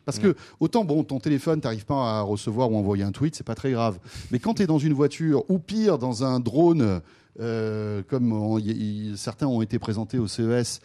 Parce 0.04 0.18
que 0.18 0.34
autant 0.58 0.84
bon, 0.84 1.04
ton 1.04 1.20
téléphone, 1.20 1.60
t'arrives 1.60 1.84
pas 1.86 2.18
à 2.18 2.20
recevoir 2.22 2.70
ou 2.72 2.76
envoyer 2.76 3.04
un 3.04 3.12
tweet, 3.12 3.36
c'est 3.36 3.46
pas 3.46 3.54
très 3.54 3.70
grave. 3.70 3.98
Mais 4.32 4.38
quand 4.40 4.54
tu 4.54 4.62
es 4.62 4.66
dans 4.66 4.78
une 4.78 4.92
voiture 4.94 5.44
ou 5.48 5.58
pire 5.60 5.96
dans 5.98 6.24
un 6.24 6.40
drone, 6.40 7.00
euh, 7.40 8.02
comme 8.08 8.32
on- 8.32 8.58
y- 8.58 8.72
y- 9.12 9.16
certains 9.16 9.46
ont 9.46 9.62
été 9.62 9.78
présentés 9.78 10.18
au 10.18 10.26
CES, 10.26 10.80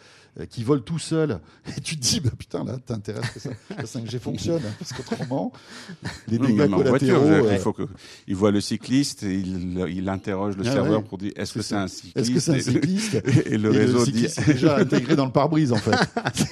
qui 0.46 0.64
volent 0.64 0.82
tout 0.82 0.98
seul, 0.98 1.40
et 1.76 1.80
tu 1.80 1.96
te 1.96 2.02
dis 2.02 2.20
bah 2.20 2.30
putain 2.38 2.64
là, 2.64 2.76
t'intéresse 2.84 3.28
que 3.30 3.40
ça, 3.40 3.50
la 3.76 3.84
5G 3.84 4.18
fonctionne, 4.18 4.62
hein, 4.64 4.72
parce 4.78 4.92
qu'autrement, 4.92 5.52
les 6.28 6.38
dégâts 6.38 6.60
en 6.72 6.76
collatéraux. 6.76 7.20
voiture, 7.20 7.22
euh, 7.46 7.52
il 7.52 7.58
faut 7.58 7.72
que, 7.72 7.88
il 8.26 8.36
voit 8.36 8.50
le 8.50 8.60
cycliste, 8.60 9.22
et 9.22 9.34
il, 9.34 9.84
il 9.88 10.08
interroge 10.08 10.56
le 10.56 10.62
Ah 10.66 10.72
serveur 10.72 11.00
ouais. 11.00 11.06
pour 11.08 11.18
dire 11.18 11.32
est-ce 11.36 11.54
que 11.54 11.62
C'est 11.62 11.74
un 11.74 11.88
cycliste 11.88 12.16
Est-ce 12.16 12.30
que 12.30 12.40
c'est 12.40 12.52
un 12.56 12.60
cycliste 12.60 13.14
Et 13.46 13.58
le 13.58 13.74
Et 13.74 13.78
réseau 13.78 14.04
dit 14.06 14.24
est 14.26 14.46
déjà 14.46 14.78
intégré 14.78 15.16
dans 15.16 15.26
le 15.26 15.32
pare-brise 15.32 15.72
en 15.72 15.76
fait. 15.76 15.96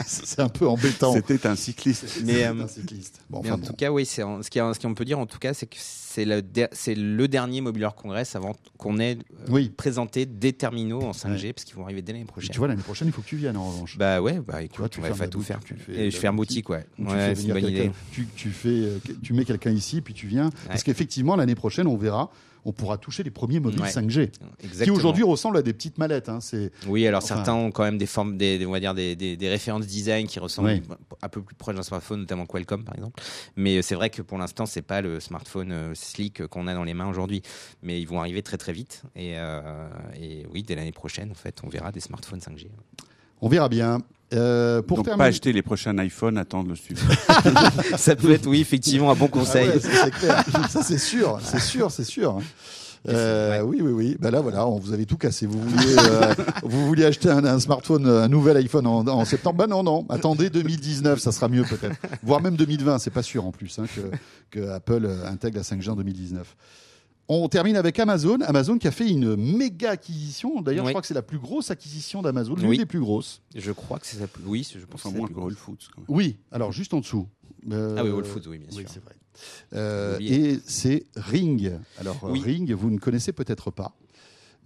c'est 0.07 0.41
un 0.41 0.49
peu 0.49 0.67
embêtant. 0.67 1.13
c'était 1.13 1.47
un 1.47 1.57
cycliste. 1.57 2.21
Mais, 2.25 2.35
C'est 2.35 2.47
euh, 2.47 2.63
un 2.65 2.69
cycliste. 2.69 3.21
Bon, 3.31 3.41
Mais 3.43 3.51
enfin, 3.51 3.55
en 3.57 3.59
bon. 3.61 3.67
tout 3.69 3.73
cas, 3.75 3.91
oui, 3.91 4.05
c'est 4.07 4.23
ce 4.23 4.51
qu'on 4.51 4.75
ce 4.75 4.79
qu'on 4.81 4.95
peut 4.95 5.05
dire 5.05 5.19
en 5.19 5.27
tout 5.27 5.39
cas, 5.39 5.55
c'est 5.55 5.67
que 5.67 5.77
c'est 5.79 6.25
le, 6.25 6.41
der- 6.43 6.69
le 6.87 7.27
dernier 7.29 7.61
Mobile 7.61 7.89
Congress 7.97 8.37
avant 8.37 8.57
qu'on 8.79 8.99
ait 8.99 9.17
euh, 9.19 9.47
Oui. 9.51 9.69
présenté 9.69 10.25
des 10.27 10.53
terminaux 10.55 11.03
en 11.03 11.11
5G 11.13 11.53
parce 11.53 11.65
qu'ils 11.65 11.77
vont 11.77 11.85
arriver 11.85 12.01
dès 12.03 12.13
l'année 12.13 12.23
Et 12.25 12.27
prochaine. 12.27 12.51
tu 12.53 12.59
vois 12.59 12.69
l'année 12.69 12.83
prochaine, 12.83 13.09
il 13.09 13.13
faut 13.13 13.21
que 13.23 13.27
tu 13.29 13.37
viennes 13.37 13.57
en 13.59 13.76
revanche. 13.77 13.99
Bah 13.99 14.21
ouais, 14.21 14.35
bah 14.35 14.43
vois, 14.55 14.63
écoute, 14.63 14.91
tu 14.91 14.99
on 14.99 15.03
va 15.03 15.09
la 15.11 15.29
tout 15.29 15.41
faire. 15.43 15.61
tu 15.65 15.75
fais 15.77 16.07
Et 16.07 16.11
je 16.11 16.17
fais 16.17 16.27
un 16.29 16.33
boutique. 16.33 16.69
ouais. 16.69 16.85
C'est 16.99 17.43
une 17.45 17.53
bonne 17.53 17.65
idée. 17.67 17.91
Tu, 18.13 18.27
tu 18.37 18.51
fais, 18.51 18.69
euh, 18.69 18.99
tu 19.23 19.33
mets 19.33 19.45
quelqu'un 19.45 19.71
ici, 19.71 20.01
puis 20.01 20.15
tu 20.15 20.27
viens. 20.27 20.51
Parce 20.67 20.83
qu'effectivement, 20.83 21.37
l'année 21.37 21.55
prochaine, 21.55 21.87
on 21.87 21.97
verra, 21.97 22.31
on 22.69 22.73
pourra 22.73 22.99
toucher 22.99 23.23
les 23.23 23.31
premiers 23.31 23.61
mobiles 23.61 23.81
Ouais. 23.81 23.89
5G, 23.91 24.29
qui 24.59 24.67
Exactement. 24.67 24.97
aujourd'hui 24.97 25.23
ressemblent 25.23 25.57
à 25.57 25.63
des 25.63 25.73
petites 25.73 25.99
mallettes. 25.99 26.29
hein. 26.29 26.41
C'est 26.41 26.73
Oui, 26.89 27.07
alors 27.07 27.23
Enfin- 27.23 27.37
certains 27.37 27.55
ont 27.55 27.71
quand 27.71 27.85
même 27.85 27.97
des 27.97 28.07
formes, 28.07 28.37
des, 28.37 28.59
des- 28.59 28.67
on 28.67 28.73
va 28.73 28.81
dire 28.81 28.93
des, 28.93 29.15
des, 29.15 29.37
des 29.37 29.49
références 29.49 29.87
design 29.87 30.27
qui 30.27 30.41
ressemblent 30.41 30.71
Oui. 30.71 30.83
un 31.23 31.29
peu 31.29 31.43
plus 31.43 31.55
proches 31.55 31.77
d'un 31.77 31.85
smartphone, 31.85 32.21
notamment 32.23 32.45
Qualcomm 32.45 32.83
par 32.83 32.97
exemple. 32.97 33.23
Mais 33.55 33.83
c'est 33.83 33.95
vrai 33.95 34.11
que 34.11 34.21
pour 34.21 34.37
l'instant, 34.37 34.67
c'est 34.67 34.83
pas 34.83 35.01
le 35.01 35.21
smartphone 35.21 35.71
euh, 35.71 35.95
slick 35.95 36.45
qu'on 36.49 36.67
a 36.67 36.75
dans 36.75 36.83
les 36.83 36.95
mains 36.95 37.09
aujourd'hui. 37.09 37.41
Mais 37.85 38.01
ils 38.01 38.09
vont 38.09 38.19
arriver 38.19 38.43
très 38.43 38.57
très 38.59 38.73
vite. 38.73 39.03
Et, 39.15 39.35
euh, 39.39 39.87
et 40.21 40.45
oui, 40.53 40.65
dès 40.65 40.75
l'année 40.75 40.91
prochaine, 40.91 41.31
en 41.31 41.35
fait, 41.35 41.61
on 41.63 41.69
verra 41.69 41.93
des 41.93 42.01
smartphones 42.01 42.41
5G. 42.41 42.67
On 43.41 43.49
verra 43.49 43.69
bien. 43.69 43.99
Euh, 44.35 44.83
pour 44.83 44.97
Donc 44.99 45.07
terminer, 45.07 45.25
pas 45.25 45.29
acheter 45.29 45.53
les 45.53 45.63
prochains 45.63 45.97
iPhones, 46.03 46.37
attendre 46.37 46.69
le 46.71 46.75
suivant. 46.75 47.07
Ça 47.97 48.17
peut 48.17 48.33
être, 48.33 48.49
oui, 48.49 48.61
effectivement, 48.61 49.11
un 49.13 49.15
bon 49.15 49.27
Ah 49.31 49.35
conseil. 49.35 49.69
ouais, 49.69 49.79
c'est 49.81 50.11
clair. 50.11 50.45
ça 50.69 50.83
c'est 50.83 50.99
sûr, 50.99 51.39
c'est 51.45 51.61
sûr, 51.61 51.91
c'est 51.91 52.05
sûr. 52.05 52.41
Euh, 53.09 53.61
Oui, 53.61 53.79
oui, 53.81 53.93
oui. 53.93 54.17
Ben 54.19 54.33
là, 54.33 54.41
voilà, 54.41 54.67
on 54.67 54.81
vous 54.81 54.93
avez 54.93 55.07
tout 55.07 55.17
cassé. 55.17 55.47
Vous 55.47 55.61
vouliez, 55.61 55.95
euh, 55.97 56.35
vous 56.65 56.87
vouliez 56.87 57.05
acheter 57.05 57.29
un, 57.31 57.45
un 57.45 57.61
smartphone, 57.61 58.05
un 58.05 58.27
nouvel 58.27 58.57
iPhone 58.57 58.85
en, 58.85 59.07
en 59.07 59.25
septembre 59.25 59.59
Ben 59.59 59.69
non, 59.69 59.85
non. 59.85 60.05
Attendez 60.09 60.51
2019, 60.51 61.21
ça 61.21 61.31
sera 61.31 61.47
mieux 61.47 61.63
peut-être. 61.63 61.95
Voire 62.25 62.41
même 62.41 62.57
2020, 62.57 62.99
c'est 62.99 63.11
pas 63.13 63.23
sûr 63.23 63.47
en 63.47 63.53
plus 63.53 63.79
hein, 63.79 63.85
que, 63.95 64.59
que 64.59 64.69
Apple 64.71 65.05
euh, 65.05 65.25
intègre 65.29 65.59
la 65.59 65.63
5G 65.63 65.89
en 65.91 65.95
2019. 65.95 66.57
On 67.29 67.49
termine 67.49 67.77
avec 67.77 67.99
Amazon. 67.99 68.39
Amazon 68.43 68.79
qui 68.79 68.87
a 68.87 68.93
fait 68.93 69.09
une 69.09 69.35
méga 69.37 69.91
acquisition. 69.93 70.61
D'ailleurs, 70.63 70.85
je 70.85 70.89
Oui. 70.89 70.93
crois 70.93 71.01
que 71.01 71.09
c'est 71.09 71.15
la 71.15 71.23
plus 71.23 71.39
grosse 71.39 71.71
acquisition 71.73 72.23
d'Amazon, 72.23 72.55
l'une 72.55 72.69
Oui. 72.69 72.79
des 72.79 72.87
plus 72.87 73.01
grosses. 73.01 73.43
Je 73.55 73.73
crois 73.73 73.99
que 73.99 74.07
c'est 74.07 74.19
ça. 74.19 74.27
Oui, 74.45 74.69
je 74.73 74.85
pense 74.87 75.03
que 75.03 75.09
Enfin, 75.09 75.17
moins 75.17 75.27
la 75.27 75.29
que 75.29 75.35
plus 75.35 75.43
Whole 75.43 75.53
grosse. 75.55 75.59
Foods. 75.65 75.91
quand 75.95 76.01
même. 76.03 76.07
Oui, 76.17 76.37
alors 76.53 76.71
juste 76.73 76.95
en 76.95 77.01
dessous. 77.01 77.27
Euh, 77.73 77.97
Ah 77.99 78.05
oui, 78.05 78.11
Whole 78.11 78.25
Foods, 78.25 78.47
oui, 78.49 78.59
bien 78.59 78.69
Oui, 78.71 78.83
sûr. 78.83 78.91
c'est 78.93 79.03
vrai. 79.03 79.15
Euh, 79.75 80.19
et 80.21 80.61
c'est 80.67 81.05
Ring. 81.17 81.73
Alors 81.99 82.17
Oui. 82.23 82.41
Ring, 82.41 82.73
vous 82.73 82.91
ne 82.91 82.99
connaissez 82.99 83.33
peut-être 83.33 83.71
pas, 83.73 83.97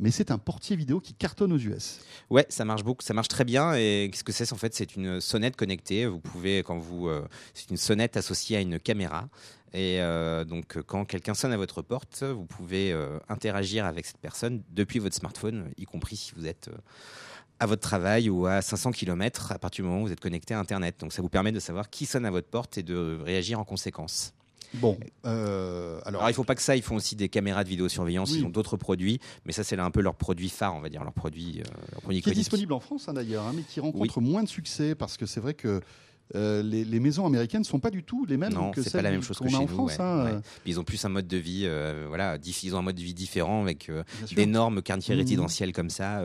mais 0.00 0.10
c'est 0.10 0.30
un 0.30 0.38
portier 0.38 0.76
vidéo 0.76 0.98
qui 0.98 1.12
cartonne 1.12 1.52
aux 1.52 1.58
US. 1.58 2.00
Ouais, 2.30 2.46
ça 2.48 2.64
marche 2.64 2.82
beaucoup, 2.82 3.04
ça 3.04 3.12
marche 3.14 3.28
très 3.28 3.44
bien. 3.44 3.74
Et 3.74 4.08
qu'est-ce 4.10 4.24
que 4.24 4.32
c'est 4.32 4.50
En 4.52 4.56
fait, 4.56 4.74
c'est 4.74 4.96
une 4.96 5.20
sonnette 5.20 5.56
connectée. 5.56 6.06
Vous 6.06 6.18
pouvez, 6.18 6.62
quand 6.62 6.78
vous, 6.78 7.08
euh, 7.08 7.28
c'est 7.54 7.70
une 7.70 7.76
sonnette 7.76 8.16
associée 8.16 8.56
à 8.56 8.60
une 8.60 8.80
caméra. 8.80 9.28
Et 9.74 10.00
euh, 10.00 10.44
donc, 10.44 10.80
quand 10.86 11.04
quelqu'un 11.04 11.34
sonne 11.34 11.52
à 11.52 11.56
votre 11.56 11.82
porte, 11.82 12.22
vous 12.22 12.46
pouvez 12.46 12.92
euh, 12.92 13.18
interagir 13.28 13.84
avec 13.84 14.06
cette 14.06 14.18
personne 14.18 14.62
depuis 14.70 14.98
votre 14.98 15.14
smartphone, 15.14 15.70
y 15.76 15.84
compris 15.84 16.16
si 16.16 16.32
vous 16.34 16.46
êtes 16.46 16.70
à 17.60 17.66
votre 17.66 17.82
travail 17.82 18.30
ou 18.30 18.46
à 18.46 18.62
500 18.62 18.92
km 18.92 19.52
à 19.52 19.58
partir 19.58 19.84
du 19.84 19.90
moment 19.90 20.02
où 20.02 20.06
vous 20.06 20.12
êtes 20.12 20.20
connecté 20.20 20.54
à 20.54 20.58
Internet. 20.58 20.98
Donc 20.98 21.12
ça 21.12 21.20
vous 21.20 21.28
permet 21.28 21.52
de 21.52 21.60
savoir 21.60 21.90
qui 21.90 22.06
sonne 22.06 22.24
à 22.24 22.30
votre 22.30 22.48
porte 22.48 22.78
et 22.78 22.82
de 22.82 23.20
réagir 23.22 23.60
en 23.60 23.64
conséquence. 23.64 24.32
Bon, 24.74 24.98
euh, 25.26 25.98
alors, 26.04 26.20
Alors 26.20 26.30
il 26.30 26.34
faut 26.34 26.44
pas 26.44 26.54
que 26.54 26.62
ça, 26.62 26.76
ils 26.76 26.82
font 26.82 26.96
aussi 26.96 27.16
des 27.16 27.28
caméras 27.28 27.64
de 27.64 27.68
vidéosurveillance, 27.68 28.30
Oui. 28.32 28.38
ils 28.40 28.44
ont 28.44 28.50
d'autres 28.50 28.76
produits, 28.76 29.18
mais 29.44 29.52
ça 29.52 29.64
c'est 29.64 29.74
là 29.76 29.84
un 29.84 29.90
peu 29.90 30.00
leur 30.00 30.14
produit 30.14 30.48
phare, 30.48 30.74
on 30.76 30.80
va 30.80 30.88
dire, 30.88 31.02
leur 31.02 31.12
produit, 31.12 31.60
euh, 31.60 31.70
leur 31.92 32.00
produit 32.02 32.22
qui 32.22 32.30
est 32.30 32.34
disponible 32.34 32.72
en 32.72 32.80
France 32.80 33.08
hein, 33.08 33.12
d'ailleurs, 33.14 33.44
hein, 33.46 33.52
mais 33.54 33.62
qui 33.62 33.80
rencontre 33.80 34.20
moins 34.20 34.42
de 34.44 34.48
succès 34.48 34.94
parce 34.94 35.16
que 35.16 35.26
c'est 35.26 35.40
vrai 35.40 35.54
que 35.54 35.80
euh, 36.36 36.62
les, 36.62 36.84
les 36.84 37.00
maisons 37.00 37.26
américaines 37.26 37.62
ne 37.62 37.66
sont 37.66 37.80
pas 37.80 37.90
du 37.90 38.04
tout 38.04 38.24
les 38.26 38.36
mêmes 38.36 38.52
Non, 38.52 38.70
que 38.70 38.80
celles 38.82 38.92
pas 38.92 39.02
la 39.02 39.10
même 39.10 39.22
chose 39.22 39.38
qu'on 39.38 39.48
que 39.48 39.54
a 39.54 39.58
en 39.58 39.62
nous. 39.62 39.66
France. 39.66 39.90
ouais, 39.96 40.00
hein, 40.04 40.24
ouais. 40.36 40.40
Ils 40.64 40.78
ont 40.78 40.84
plus 40.84 41.04
un 41.04 41.08
mode 41.08 41.26
de 41.26 41.36
vie, 41.36 41.62
euh, 41.64 42.04
voilà, 42.06 42.38
ils 42.62 42.74
ont 42.76 42.78
un 42.78 42.82
mode 42.82 42.94
de 42.94 43.02
vie 43.02 43.14
différent 43.14 43.62
avec 43.62 43.88
euh, 43.88 44.04
d'énormes 44.30 44.80
quartiers 44.82 45.16
Mhm. 45.16 45.20
résidentiels 45.22 45.72
comme 45.72 45.90
ça. 45.90 46.22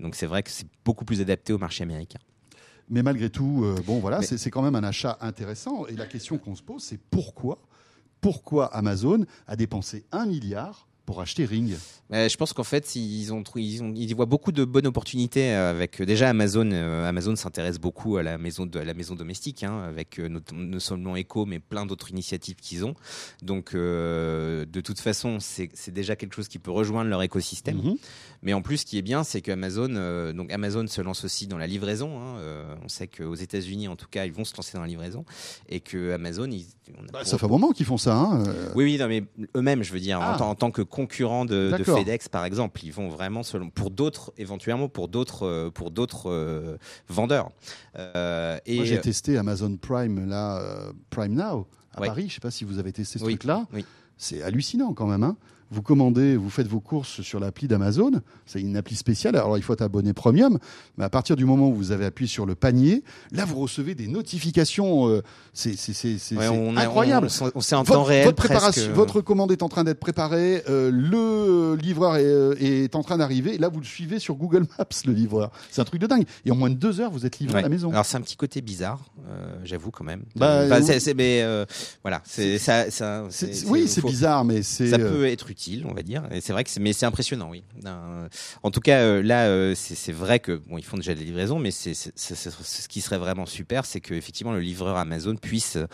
donc 0.00 0.14
c'est 0.16 0.26
vrai 0.26 0.42
que 0.42 0.50
c'est 0.50 0.66
beaucoup 0.84 1.06
plus 1.06 1.22
adapté 1.22 1.54
au 1.54 1.58
marché 1.58 1.82
américain. 1.82 2.18
Mais 2.88 3.02
malgré 3.02 3.30
tout, 3.30 3.62
euh, 3.64 3.76
bon 3.86 3.98
voilà, 3.98 4.20
Mais- 4.20 4.26
c'est 4.26 4.50
quand 4.50 4.62
même 4.62 4.74
un 4.74 4.84
achat 4.84 5.16
intéressant. 5.20 5.86
Et 5.86 5.96
la 5.96 6.06
question 6.06 6.38
qu'on 6.38 6.54
se 6.54 6.62
pose, 6.62 6.82
c'est 6.82 7.00
pourquoi, 7.10 7.58
pourquoi 8.20 8.66
Amazon 8.74 9.24
a 9.46 9.56
dépensé 9.56 10.04
un 10.12 10.26
milliard 10.26 10.86
pour 11.06 11.20
acheter 11.20 11.44
Ring 11.44 11.76
Euh, 12.12 12.28
je 12.28 12.36
pense 12.36 12.52
qu'en 12.52 12.64
fait, 12.64 12.96
ils, 12.96 13.32
ont, 13.32 13.42
trou- 13.42 13.58
ils, 13.60 13.82
ont, 13.82 13.92
ils 13.96 14.10
y 14.10 14.12
voient 14.12 14.26
beaucoup 14.26 14.52
de 14.52 14.64
bonnes 14.64 14.86
opportunités 14.86 15.52
euh, 15.54 15.70
avec 15.70 16.00
euh, 16.00 16.06
déjà 16.06 16.28
Amazon. 16.28 16.68
euh, 16.70 17.08
Amazon 17.08 17.34
s'intéresse 17.34 17.78
beaucoup 17.78 18.18
à 18.18 18.22
la 18.22 18.36
maison, 18.36 18.66
de, 18.66 18.78
à 18.78 18.84
la 18.84 18.92
maison 18.94 19.14
domestique, 19.14 19.62
hein, 19.64 19.82
avec 19.88 20.18
euh, 20.20 20.28
non 20.52 20.78
seulement 20.80 21.16
Echo, 21.16 21.46
mais 21.46 21.60
plein 21.60 21.86
d'autres 21.86 22.10
initiatives 22.10 22.56
qu'ils 22.56 22.84
ont. 22.84 22.94
Donc, 23.42 23.74
de 23.74 24.80
toute 24.80 24.98
façon, 25.00 25.38
c'est 25.40 25.70
déjà 25.92 26.16
quelque 26.16 26.34
chose 26.34 26.48
qui 26.48 26.58
peut 26.58 26.70
rejoindre 26.70 27.08
leur 27.10 27.22
écosystème. 27.22 27.78
Mhm. 27.78 27.96
Mais 28.42 28.52
en 28.52 28.60
plus, 28.60 28.78
ce 28.78 28.86
qui 28.86 28.98
est 28.98 29.02
bien, 29.02 29.24
c'est 29.24 29.40
que 29.40 29.50
Amazon, 29.52 29.88
euh, 29.94 30.32
donc 30.34 30.52
Amazon 30.52 30.86
se 30.86 31.00
lance 31.00 31.24
aussi 31.24 31.46
dans 31.46 31.56
la 31.58 31.66
livraison. 31.66 32.18
hein, 32.20 32.36
on 32.84 32.88
sait 32.88 33.08
qu'aux 33.08 33.34
États-Unis, 33.34 33.88
en 33.88 33.96
tout 33.96 34.08
cas, 34.10 34.26
ils 34.26 34.32
vont 34.32 34.44
se 34.44 34.54
lancer 34.56 34.74
dans 34.76 34.82
la 34.82 34.86
livraison, 34.88 35.24
et 35.70 35.80
que 35.80 36.12
Amazon, 36.12 36.50
ils, 36.50 36.66
on 36.98 37.02
a 37.04 37.06
Bah, 37.12 37.18
pour- 37.20 37.26
ça 37.26 37.38
fait 37.38 37.46
un 37.46 37.48
moment 37.48 37.72
qu'ils 37.72 37.86
font 37.86 37.96
ça. 37.96 38.14
hein, 38.14 38.42
oui, 38.74 38.84
oui, 38.84 38.98
non, 38.98 39.08
mais 39.08 39.24
eux-mêmes, 39.56 39.82
je 39.82 39.92
veux 39.92 40.00
dire, 40.00 40.20
en 40.20 40.22
Ah. 40.24 40.42
en, 40.42 40.54
tant 40.54 40.70
que 40.70 40.82
concurrent 40.94 41.44
de. 41.44 41.70
FedEx, 41.84 42.28
par 42.28 42.44
exemple, 42.44 42.80
ils 42.84 42.92
vont 42.92 43.08
vraiment 43.08 43.42
selon 43.42 43.68
pour 43.70 43.90
d'autres, 43.90 44.32
éventuellement 44.38 44.88
pour 44.88 45.08
d'autres, 45.08 45.44
euh, 45.46 45.70
pour 45.70 45.90
d'autres 45.90 46.30
euh, 46.30 46.76
vendeurs. 47.08 47.50
Euh, 47.98 48.58
et 48.66 48.76
Moi, 48.76 48.84
j'ai 48.84 49.00
testé 49.00 49.36
Amazon 49.36 49.76
Prime 49.76 50.28
là, 50.28 50.62
Prime 51.10 51.34
Now 51.34 51.66
à 51.94 52.00
Ouais. 52.00 52.06
Paris. 52.08 52.26
Je 52.28 52.34
sais 52.34 52.40
pas 52.40 52.50
si 52.50 52.64
vous 52.64 52.78
avez 52.78 52.92
testé 52.92 53.18
ce 53.18 53.24
Oui, 53.24 53.32
truc-là. 53.34 53.66
oui. 53.72 53.84
C'est 54.16 54.42
hallucinant 54.42 54.94
quand 54.94 55.06
même. 55.06 55.24
hein. 55.24 55.36
Vous 55.74 55.82
commandez, 55.82 56.36
vous 56.36 56.50
faites 56.50 56.68
vos 56.68 56.78
courses 56.78 57.20
sur 57.22 57.40
l'appli 57.40 57.66
d'Amazon. 57.66 58.12
C'est 58.46 58.60
une 58.60 58.76
appli 58.76 58.94
spéciale. 58.94 59.34
Alors 59.34 59.58
il 59.58 59.62
faut 59.64 59.72
être 59.72 59.82
abonné 59.82 60.12
premium, 60.12 60.58
mais 60.96 61.04
à 61.04 61.10
partir 61.10 61.34
du 61.34 61.44
moment 61.44 61.68
où 61.68 61.74
vous 61.74 61.90
avez 61.90 62.04
appuyé 62.04 62.28
sur 62.28 62.46
le 62.46 62.54
panier, 62.54 63.02
là 63.32 63.44
vous 63.44 63.56
recevez 63.58 63.96
des 63.96 64.06
notifications. 64.06 65.08
euh, 65.08 65.22
c'est 65.52 65.74
ouais, 66.36 66.46
incroyable. 66.76 67.26
on, 67.40 67.50
on 67.56 67.60
sait 67.60 67.74
en 67.74 67.82
Votre, 67.82 67.92
temps 67.98 68.04
réel 68.04 68.24
votre 68.26 68.36
préparation, 68.36 68.82
presque- 68.84 68.96
votre 68.96 69.20
commande 69.20 69.50
est 69.50 69.62
en 69.64 69.68
train 69.68 69.82
d'être 69.82 69.98
préparée, 69.98 70.62
euh, 70.68 70.90
le 70.92 71.74
livreur 71.80 72.16
est, 72.16 72.24
euh, 72.24 72.54
est 72.60 72.94
en 72.94 73.02
train 73.02 73.18
d'arriver. 73.18 73.54
Et 73.54 73.58
là, 73.58 73.68
vous 73.68 73.80
le 73.80 73.84
suivez 73.86 74.18
sur 74.20 74.36
Google 74.36 74.66
Maps, 74.78 74.84
le 75.06 75.12
livreur. 75.12 75.50
C'est 75.70 75.80
un 75.80 75.84
truc 75.84 76.00
de 76.00 76.06
dingue. 76.06 76.24
Et 76.44 76.50
en 76.52 76.56
moins 76.56 76.70
de 76.70 76.74
deux 76.76 77.00
heures, 77.00 77.10
vous 77.10 77.26
êtes 77.26 77.38
livré 77.40 77.54
Ouais. 77.54 77.60
à 77.60 77.62
la 77.62 77.68
maison. 77.68 77.90
Alors 77.90 78.04
c'est 78.06 78.16
un 78.16 78.20
petit 78.20 78.36
côté 78.36 78.60
bizarre, 78.60 79.00
euh, 79.28 79.56
j'avoue 79.64 79.90
quand 79.90 80.04
même. 80.04 80.22
Bah, 80.36 80.60
mais 80.62 80.68
voilà, 82.02 82.20
ça, 82.24 82.90
ça- 82.90 83.24
oui, 83.66 83.88
c'est- 83.88 84.04
bizarre, 84.04 84.44
mais 84.44 84.62
c'est. 84.62 84.88
Ça 84.90 84.98
peut 84.98 85.26
être 85.26 85.50
utile, 85.50 85.63
on 85.86 85.94
va 85.94 86.02
dire. 86.02 86.22
Et 86.30 86.40
c'est 86.40 86.52
vrai 86.52 86.64
que 86.64 86.70
mais 86.80 86.92
c'est 86.92 87.06
impressionnant, 87.06 87.50
oui. 87.50 87.64
En 88.62 88.70
tout 88.70 88.80
cas, 88.80 88.98
euh, 88.98 89.22
là, 89.22 89.46
euh, 89.46 89.74
c'est, 89.74 90.12
vrai 90.12 90.40
que 90.40 90.52
bon, 90.52 90.78
ils 90.78 90.84
font 90.84 90.96
déjà 90.96 91.14
des 91.14 91.24
livraisons, 91.24 91.58
mais 91.58 91.70
c'est, 91.70 91.94
ce 91.94 92.88
qui 92.88 93.00
serait 93.00 93.18
vraiment 93.18 93.46
super, 93.46 93.84
c'est 93.84 94.00
que 94.00 94.14
effectivement 94.14 94.52
le 94.52 94.60
livreur 94.60 94.96
Amazon 94.96 95.36
puisse 95.36 95.76
euh, 95.76 95.86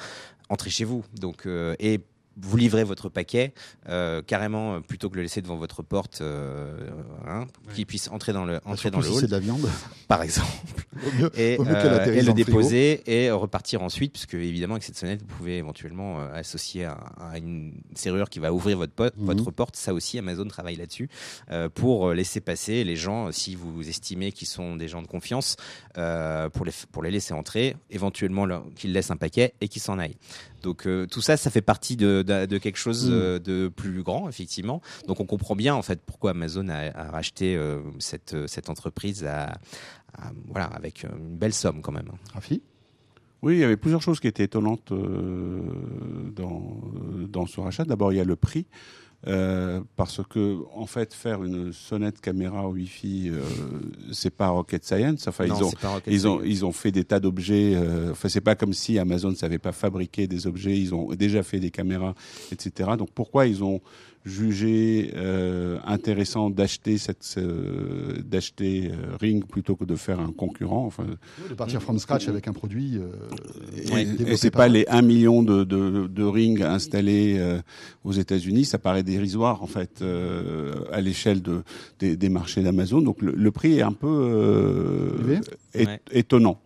entrer 0.48 0.70
chez 0.70 0.84
vous, 0.84 1.04
donc 1.20 1.46
et 1.78 2.00
vous 2.42 2.56
livrez 2.56 2.84
votre 2.84 3.08
paquet 3.08 3.52
euh, 3.88 4.22
carrément 4.22 4.74
euh, 4.74 4.80
plutôt 4.80 5.10
que 5.10 5.16
le 5.16 5.22
laisser 5.22 5.42
devant 5.42 5.56
votre 5.56 5.82
porte, 5.82 6.20
euh, 6.20 6.76
hein, 7.26 7.46
qu'il 7.74 7.86
puisse 7.86 8.08
entrer 8.08 8.32
dans 8.32 8.44
le 8.44 8.54
bah, 8.54 8.60
entrer 8.64 8.90
dans 8.90 8.98
le 8.98 9.04
si 9.04 9.10
hall, 9.12 9.20
c'est 9.20 9.26
de 9.26 9.32
la 9.32 9.38
viande. 9.40 9.68
par 10.08 10.22
exemple 10.22 10.48
Vaut 10.92 11.10
mieux, 11.18 11.30
et, 11.38 11.56
mieux 11.58 11.68
atterrisse 11.74 12.22
et 12.22 12.26
le 12.26 12.32
déposer 12.32 13.02
et 13.24 13.30
repartir 13.30 13.82
ensuite, 13.82 14.12
puisque 14.12 14.34
évidemment 14.34 14.74
avec 14.74 14.84
cette 14.84 14.96
sonnette, 14.96 15.20
vous 15.22 15.36
pouvez 15.36 15.56
éventuellement 15.58 16.18
associer 16.32 16.84
à, 16.84 16.92
à 17.20 17.38
une 17.38 17.72
serrure 17.94 18.28
qui 18.28 18.38
va 18.38 18.52
ouvrir 18.52 18.76
votre, 18.78 18.92
pot- 18.92 19.14
Mhm. 19.16 19.26
votre 19.26 19.50
porte. 19.50 19.76
Ça 19.76 19.94
aussi, 19.94 20.18
Amazon 20.18 20.46
travaille 20.46 20.76
là-dessus 20.76 21.08
pour 21.74 22.12
laisser 22.12 22.40
passer 22.40 22.84
les 22.84 22.96
gens, 22.96 23.32
si 23.32 23.54
vous 23.54 23.88
estimez 23.88 24.32
qu'ils 24.32 24.48
sont 24.48 24.76
des 24.76 24.88
gens 24.88 25.02
de 25.02 25.06
confiance, 25.06 25.56
pour, 25.94 26.64
les, 26.64 26.72
pour 26.92 27.02
les 27.02 27.10
laisser 27.10 27.34
entrer, 27.34 27.76
éventuellement 27.90 28.46
qu'ils 28.76 28.92
laissent 28.92 29.10
un 29.10 29.16
paquet 29.16 29.54
et 29.60 29.68
qu'ils 29.68 29.82
s'en 29.82 29.98
aillent. 29.98 30.16
Donc 30.62 30.86
euh, 30.86 31.06
tout 31.06 31.20
ça, 31.20 31.36
ça 31.36 31.50
fait 31.50 31.62
partie 31.62 31.96
de, 31.96 32.22
de, 32.22 32.46
de 32.46 32.58
quelque 32.58 32.76
chose 32.78 33.08
Mhm. 33.08 33.12
euh, 33.16 33.38
de 33.38 33.68
plus 33.68 34.02
grand, 34.02 34.28
effectivement. 34.28 34.80
Donc 35.06 35.20
on 35.20 35.26
comprend 35.26 35.56
bien 35.56 35.74
en 35.74 35.82
fait 35.82 36.00
pourquoi 36.04 36.30
Amazon 36.32 36.68
a, 36.68 36.90
a 36.96 37.10
racheté 37.10 37.56
euh, 37.56 37.80
cette, 37.98 38.36
cette 38.46 38.68
entreprise 38.70 39.24
à, 39.24 39.52
à- 40.14 40.32
voilà, 40.48 40.66
avec 40.66 41.04
une 41.04 41.36
belle 41.36 41.54
somme 41.54 41.80
quand 41.82 41.92
même. 41.92 42.10
Rafi? 42.34 42.62
Oui, 43.42 43.54
il 43.54 43.60
y 43.60 43.64
avait 43.64 43.78
plusieurs 43.78 44.02
choses 44.02 44.20
qui 44.20 44.26
étaient 44.28 44.44
étonnantes 44.44 44.92
euh, 44.92 45.60
dans, 46.36 46.78
dans 47.28 47.46
ce 47.46 47.60
rachat. 47.60 47.84
D'abord, 47.84 48.12
il 48.12 48.16
y 48.16 48.20
a 48.20 48.24
le 48.24 48.36
prix. 48.36 48.66
Euh, 49.26 49.82
parce 49.96 50.22
que 50.30 50.60
en 50.74 50.86
fait 50.86 51.12
faire 51.12 51.44
une 51.44 51.74
sonnette 51.74 52.22
caméra 52.22 52.66
Wi-Fi 52.70 53.28
euh, 53.28 53.42
c'est 54.12 54.30
pas 54.34 54.48
rocket 54.48 54.82
science. 54.82 55.28
Enfin 55.28 55.46
Non, 55.46 55.56
ils 55.56 55.62
ont 55.62 55.72
ils 56.06 56.28
ont 56.28 56.42
ils 56.42 56.64
ont 56.64 56.72
fait 56.72 56.90
des 56.90 57.04
tas 57.04 57.20
d'objets 57.20 57.74
euh, 57.74 58.12
enfin 58.12 58.30
c'est 58.30 58.40
pas 58.40 58.54
comme 58.54 58.72
si 58.72 58.98
Amazon 58.98 59.30
ne 59.30 59.34
savait 59.34 59.58
pas 59.58 59.72
fabriquer 59.72 60.26
des 60.26 60.46
objets. 60.46 60.78
Ils 60.78 60.94
ont 60.94 61.10
déjà 61.14 61.42
fait 61.42 61.60
des 61.60 61.70
caméras 61.70 62.14
etc 62.50 62.92
donc 62.96 63.10
pourquoi 63.14 63.46
ils 63.46 63.62
ont 63.62 63.82
jugé 64.24 65.12
euh, 65.16 65.78
intéressant 65.86 66.50
d'acheter 66.50 66.98
cette 66.98 67.34
euh, 67.38 68.20
d'acheter 68.22 68.90
euh, 68.92 69.16
Ring 69.18 69.44
plutôt 69.46 69.76
que 69.76 69.84
de 69.86 69.96
faire 69.96 70.20
un 70.20 70.30
concurrent 70.30 70.84
enfin 70.84 71.06
de 71.48 71.54
partir 71.54 71.82
from 71.82 71.98
scratch 71.98 72.28
avec 72.28 72.46
un 72.46 72.52
produit. 72.52 72.98
euh, 72.98 73.96
et, 73.96 74.32
et 74.32 74.36
c'est 74.36 74.50
pas 74.50 74.68
les 74.68 74.84
1 74.88 75.00
million 75.02 75.42
de, 75.42 75.64
de, 75.64 76.06
de 76.06 76.22
rings 76.22 76.62
installés 76.62 77.36
euh, 77.38 77.60
aux 78.04 78.12
États-Unis, 78.12 78.66
ça 78.66 78.78
paraît 78.78 79.02
dérisoire 79.02 79.62
en 79.62 79.66
fait 79.66 80.02
euh, 80.02 80.74
à 80.92 81.00
l'échelle 81.00 81.40
de, 81.40 81.62
des, 81.98 82.16
des 82.16 82.28
marchés 82.28 82.62
d'Amazon. 82.62 83.00
Donc 83.00 83.22
le, 83.22 83.32
le 83.32 83.50
prix 83.50 83.78
est 83.78 83.82
un 83.82 83.92
peu 83.92 84.06
euh, 84.08 85.40
Ouais. 85.74 86.00
étonnant 86.12 86.60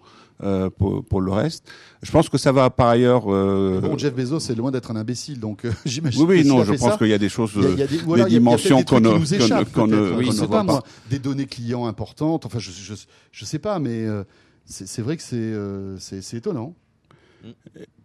euh, 0.45 0.71
pour, 0.71 1.05
pour 1.05 1.21
le 1.21 1.33
reste. 1.33 1.67
Je 2.03 2.11
pense 2.11 2.29
que 2.29 2.37
ça 2.39 2.53
va 2.53 2.69
par 2.71 2.89
ailleurs. 2.89 3.25
euh, 3.33 3.81
Bon, 3.81 3.97
Jeff 3.99 4.15
Bezos 4.15 4.41
c'est 4.41 4.55
loin 4.55 4.71
d'être 4.71 4.91
un 4.91 4.97
imbécile, 4.97 5.41
donc 5.41 5.65
euh, 5.65 5.73
j'imagine. 5.87 6.21
oui, 6.23 6.27
oui, 6.43 6.49
non, 6.49 6.63
je 6.65 6.73
pense 6.73 6.97
qu'il 6.99 7.09
y 7.09 7.13
a 7.15 7.19
des 7.19 7.29
choses. 7.29 7.53
il 7.57 7.63
y 7.79 7.83
a- 7.83 7.87
des, 7.87 7.99
peut-être 7.99 8.29
dimensions 8.29 8.83
qu'on 8.85 9.01
ne- 9.01 9.65
qu'on 9.65 9.87
ne- 9.87 10.17
Oui, 10.19 10.27
pas 10.27 10.47
voit 10.47 10.63
moi, 10.65 10.83
des 11.11 11.19
données 11.19 11.47
clients 11.47 11.87
importantes. 11.87 12.47
Enfin, 12.47 12.59
je, 12.59 12.71
je, 12.71 12.95
je 13.33 13.45
sais 13.45 13.59
pas, 13.59 13.79
mais 13.79 14.05
euh, 14.05 14.25
c'est 14.67 15.03
vrai 15.03 15.17
que 15.17 15.23
euh, 15.33 15.97
c'est 15.99 16.23
c'est 16.23 16.37
étonnant. 16.39 16.75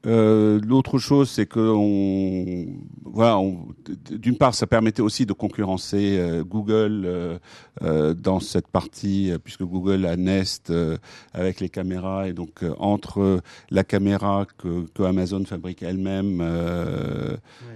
Euh, 0.06 0.60
L'autre 0.66 0.98
chose, 0.98 1.30
c'est 1.30 1.46
que 1.46 1.60
on, 1.60 2.68
voilà, 3.04 3.38
on- 3.40 3.68
d'une 4.10 4.38
part, 4.38 4.54
ça 4.56 4.66
permettait 4.66 5.02
aussi 5.02 5.26
de 5.26 5.34
concurrencer 5.34 6.18
euh, 6.18 6.44
Google 6.44 7.40
euh, 7.82 8.14
dans 8.14 8.40
cette 8.40 8.68
partie, 8.68 9.32
puisque 9.44 9.64
Google 9.64 10.06
a 10.06 10.16
Nest 10.16 10.72
avec 11.34 11.60
les 11.60 11.70
caméras, 11.70 12.28
et 12.30 12.34
donc 12.34 12.64
entre 12.80 13.42
la 13.70 13.84
caméra 13.84 14.46
que, 14.58 14.86
que 14.94 15.04
Amazon 15.04 15.44
fabrique 15.46 15.84
elle-même, 15.84 16.42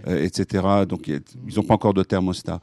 etc. 0.07 0.85
Donc 0.87 1.07
ils 1.07 1.21
n'ont 1.55 1.63
pas 1.63 1.73
encore 1.75 1.93
de 1.93 2.03
thermostat. 2.03 2.59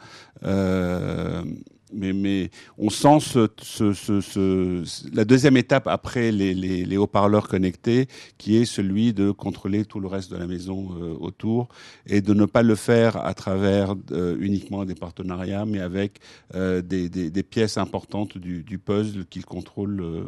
Mais, 1.92 2.12
mais 2.12 2.50
on 2.78 2.88
sent 2.90 3.18
ce, 3.20 3.48
ce, 3.60 3.92
ce, 3.92 4.20
ce- 4.20 4.84
la 5.14 5.24
deuxième 5.24 5.56
étape 5.56 5.86
après 5.88 6.30
les, 6.32 6.54
les, 6.54 6.84
les 6.84 6.96
haut-parleurs 6.96 7.48
connectés, 7.48 8.06
qui 8.38 8.56
est 8.56 8.64
celui 8.64 9.12
de 9.12 9.30
contrôler 9.32 9.84
tout 9.84 10.00
le 10.00 10.06
reste 10.06 10.30
de 10.30 10.36
la 10.36 10.46
maison 10.46 10.90
euh, 11.00 11.14
autour 11.18 11.68
et 12.06 12.20
de 12.20 12.32
ne 12.34 12.44
pas 12.46 12.62
le 12.62 12.74
faire 12.76 13.16
à 13.16 13.34
travers 13.34 13.94
euh, 14.12 14.36
uniquement 14.40 14.84
des 14.84 14.94
partenariats, 14.94 15.64
mais 15.66 15.80
avec 15.80 16.20
euh, 16.54 16.80
des, 16.82 17.08
des, 17.08 17.30
des 17.30 17.42
pièces 17.42 17.76
importantes 17.76 18.38
du, 18.38 18.62
du 18.62 18.78
puzzle 18.78 19.26
qu'ils 19.26 19.44
contrôlent 19.46 20.00
euh, 20.02 20.22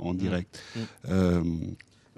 en 0.00 0.14
direct. 0.14 0.60
Mmh. 0.76 1.52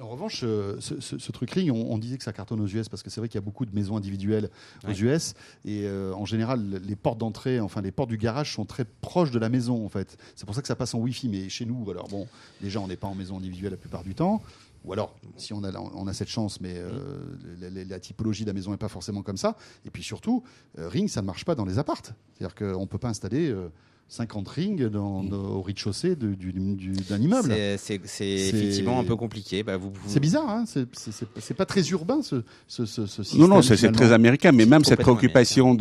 En 0.01 0.09
revanche, 0.09 0.41
euh, 0.45 0.77
ce, 0.81 0.99
ce- 1.01 1.19
ce 1.19 1.33
truc 1.33 1.51
Ring, 1.51 1.71
on, 1.71 1.93
on 1.93 1.99
disait 1.99 2.17
que 2.17 2.25
ça 2.25 2.33
cartonne 2.33 2.61
aux 2.61 2.67
US 2.67 2.89
parce 2.89 3.03
que 3.03 3.11
c'est 3.11 3.21
vrai 3.21 3.29
qu'il 3.29 3.35
y 3.37 3.43
a 3.43 3.45
beaucoup 3.45 3.67
de 3.67 3.75
maisons 3.75 3.97
individuelles 3.97 4.49
aux 4.85 4.89
Ouais. 4.89 4.99
US 4.99 5.35
et 5.65 5.85
euh, 5.85 6.13
en 6.15 6.25
général, 6.25 6.81
les 6.87 6.97
portes 6.97 7.19
d'entrée, 7.19 7.61
enfin 7.61 7.83
les 7.83 7.91
portes 7.93 8.09
du 8.09 8.17
garage 8.17 8.55
sont 8.55 8.65
très 8.65 8.85
proches 8.85 9.31
de 9.31 9.39
la 9.39 9.49
maison 9.51 9.85
en 9.85 9.89
fait. 9.89 10.17
C'est 10.37 10.47
pour 10.47 10.55
ça 10.55 10.63
que 10.63 10.69
ça 10.69 10.77
passe 10.77 10.95
en 10.95 10.99
Wi-Fi. 11.01 11.29
Mais 11.29 11.49
chez 11.49 11.67
nous, 11.67 11.91
alors 11.91 12.09
bon, 12.09 12.27
déjà 12.63 12.81
on 12.81 12.89
n'est 12.89 12.97
pas 12.97 13.09
en 13.09 13.15
maison 13.15 13.37
individuelle 13.37 13.73
la 13.73 13.77
plupart 13.77 14.03
du 14.03 14.15
temps. 14.15 14.43
Ou 14.87 14.95
alors, 14.95 15.15
si 15.37 15.53
on 15.53 15.63
a, 15.63 15.79
on 15.79 16.07
a 16.07 16.15
cette 16.15 16.31
chance, 16.31 16.59
mais 16.63 16.73
euh, 16.79 17.19
la, 17.61 17.69
la- 17.69 17.85
la 17.85 18.01
typologie 18.01 18.45
de 18.45 18.49
la 18.49 18.55
maison 18.55 18.71
n'est 18.71 18.79
pas 18.79 18.89
forcément 18.89 19.21
comme 19.23 19.37
ça. 19.37 19.59
Et 19.85 19.91
puis 19.91 20.03
surtout, 20.03 20.43
euh, 20.79 20.89
Ring, 20.89 21.07
ça 21.11 21.21
ne 21.21 21.27
marche 21.27 21.45
pas 21.45 21.55
dans 21.55 21.67
les 21.67 21.79
appartes. 21.79 22.15
C'est-à-dire 22.39 22.55
qu'on 22.55 22.81
ne 22.81 22.87
peut 22.87 22.97
pas 22.97 23.11
installer 23.11 23.51
euh, 23.51 23.69
50 24.12 24.49
rings 24.49 24.88
dans, 24.88 25.23
dans- 25.23 25.37
au 25.57 25.62
rez-de-chaussée 25.62 26.16
de- 26.16 26.35
du- 26.35 26.53
du- 26.53 26.92
d'un 27.09 27.20
immeuble. 27.20 27.55
C'est- 27.79 28.01
effectivement 28.29 28.99
un 28.99 29.05
peu 29.05 29.14
compliqué. 29.14 29.62
Bah, 29.62 29.77
vous, 29.77 29.90
vous- 29.90 30.01
C'est 30.09 30.18
bizarre, 30.18 30.49
hein 30.51 30.64
c'est, 30.66 31.55
pas 31.55 31.64
très 31.64 31.88
urbain 31.90 32.20
ce, 32.20 32.42
ce, 32.66 32.87
ce, 32.87 33.07
ce 33.07 33.18
Non, 33.20 33.25
système. 33.25 33.49
non, 33.49 33.62
c'est 33.62 33.92
très 33.92 34.11
américain, 34.12 34.51
mais 34.51 34.66
même 34.66 34.83
cette 34.85 35.01
préoccupation 35.01 35.77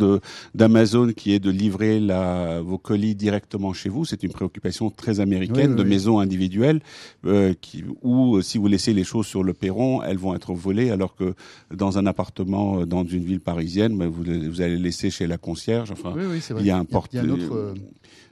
d'Amazon 0.54 1.12
qui 1.12 1.32
est 1.32 1.40
de 1.40 1.50
livrer 1.50 1.98
la, 1.98 2.60
vos 2.60 2.78
colis 2.78 3.16
directement 3.16 3.72
chez 3.72 3.88
vous, 3.88 4.04
c'est 4.04 4.22
une 4.22 4.30
préoccupation 4.32 4.90
très 4.90 5.18
américaine 5.18 5.56
Oui, 5.56 5.70
oui, 5.72 5.76
de 5.76 5.82
oui. 5.82 5.88
maisons 5.88 6.20
individuelles 6.20 6.80
euh, 7.26 7.52
qui, 7.60 7.84
où 8.02 8.36
euh, 8.36 8.42
si 8.42 8.58
vous 8.58 8.68
laissez 8.68 8.92
les 8.94 9.02
choses 9.04 9.26
sur 9.26 9.42
le 9.42 9.54
perron, 9.54 10.04
elles 10.04 10.18
vont 10.18 10.36
être 10.36 10.54
volées, 10.54 10.90
alors 10.90 11.16
que 11.16 11.34
dans 11.74 11.98
un 11.98 12.06
appartement 12.06 12.80
euh, 12.82 12.86
dans 12.86 13.04
une 13.04 13.24
ville 13.24 13.40
parisienne, 13.40 13.98
ben, 13.98 14.06
vous, 14.06 14.22
vous 14.22 14.60
allez 14.60 14.76
laisser 14.78 15.10
chez 15.10 15.26
la 15.26 15.36
concierge. 15.36 15.90
Enfin, 15.90 16.12
Oui, 16.16 16.22
oui, 16.30 16.38
c'est 16.40 16.54
vrai. 16.54 16.62
il 16.62 16.66
y 16.66 16.70
a 16.70 16.78
un 16.78 16.84
porte. 16.84 17.12
Il 17.12 17.16
y 17.16 17.18
a 17.18 17.22
un 17.24 17.30
autre, 17.30 17.54
euh, 17.54 17.74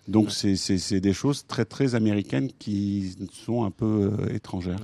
Donc 0.08 0.30
c'est 0.32 0.56
c'est 0.56 0.78
c'est 0.78 1.00
des 1.00 1.12
choses 1.12 1.46
très 1.46 1.64
très 1.64 1.94
américaines 1.94 2.50
qui 2.58 3.14
sont 3.32 3.64
un 3.64 3.70
peu 3.70 4.12
euh, 4.18 4.34
étrangères. 4.34 4.78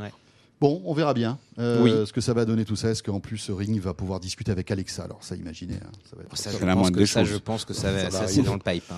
Bon, 0.60 0.80
on 0.84 0.94
verra 0.94 1.12
bien 1.14 1.38
euh, 1.58 1.82
Oui. 1.82 1.90
ce 2.06 2.12
que 2.12 2.20
ça 2.20 2.32
va 2.32 2.44
donner 2.44 2.64
tout 2.64 2.76
ça. 2.76 2.88
Est-ce 2.90 3.02
qu'en 3.02 3.20
plus 3.20 3.50
Ring 3.50 3.78
va 3.80 3.92
pouvoir 3.92 4.20
discuter 4.20 4.52
avec 4.52 4.70
Alexa? 4.70 5.02
Alors 5.02 5.22
ça, 5.22 5.34
imaginez, 5.34 5.74
hein, 5.74 5.90
ça 6.08 6.16
va 6.16 6.22
être 6.22 6.36
Ça, 6.36 6.50
C'est 6.52 6.58
je 6.58 6.64
pense 6.66 6.90
que 6.90 7.04
ça, 7.04 7.24
je 7.24 7.36
pense 7.36 7.64
que 7.64 7.74
ça, 7.74 7.82
Ça 7.82 7.90
va- 7.92 8.10
ça, 8.10 8.18
arriver. 8.18 8.32
c'est 8.32 8.42
dans 8.42 8.54
le 8.54 8.60
pipe. 8.60 8.84
hein. 8.90 8.94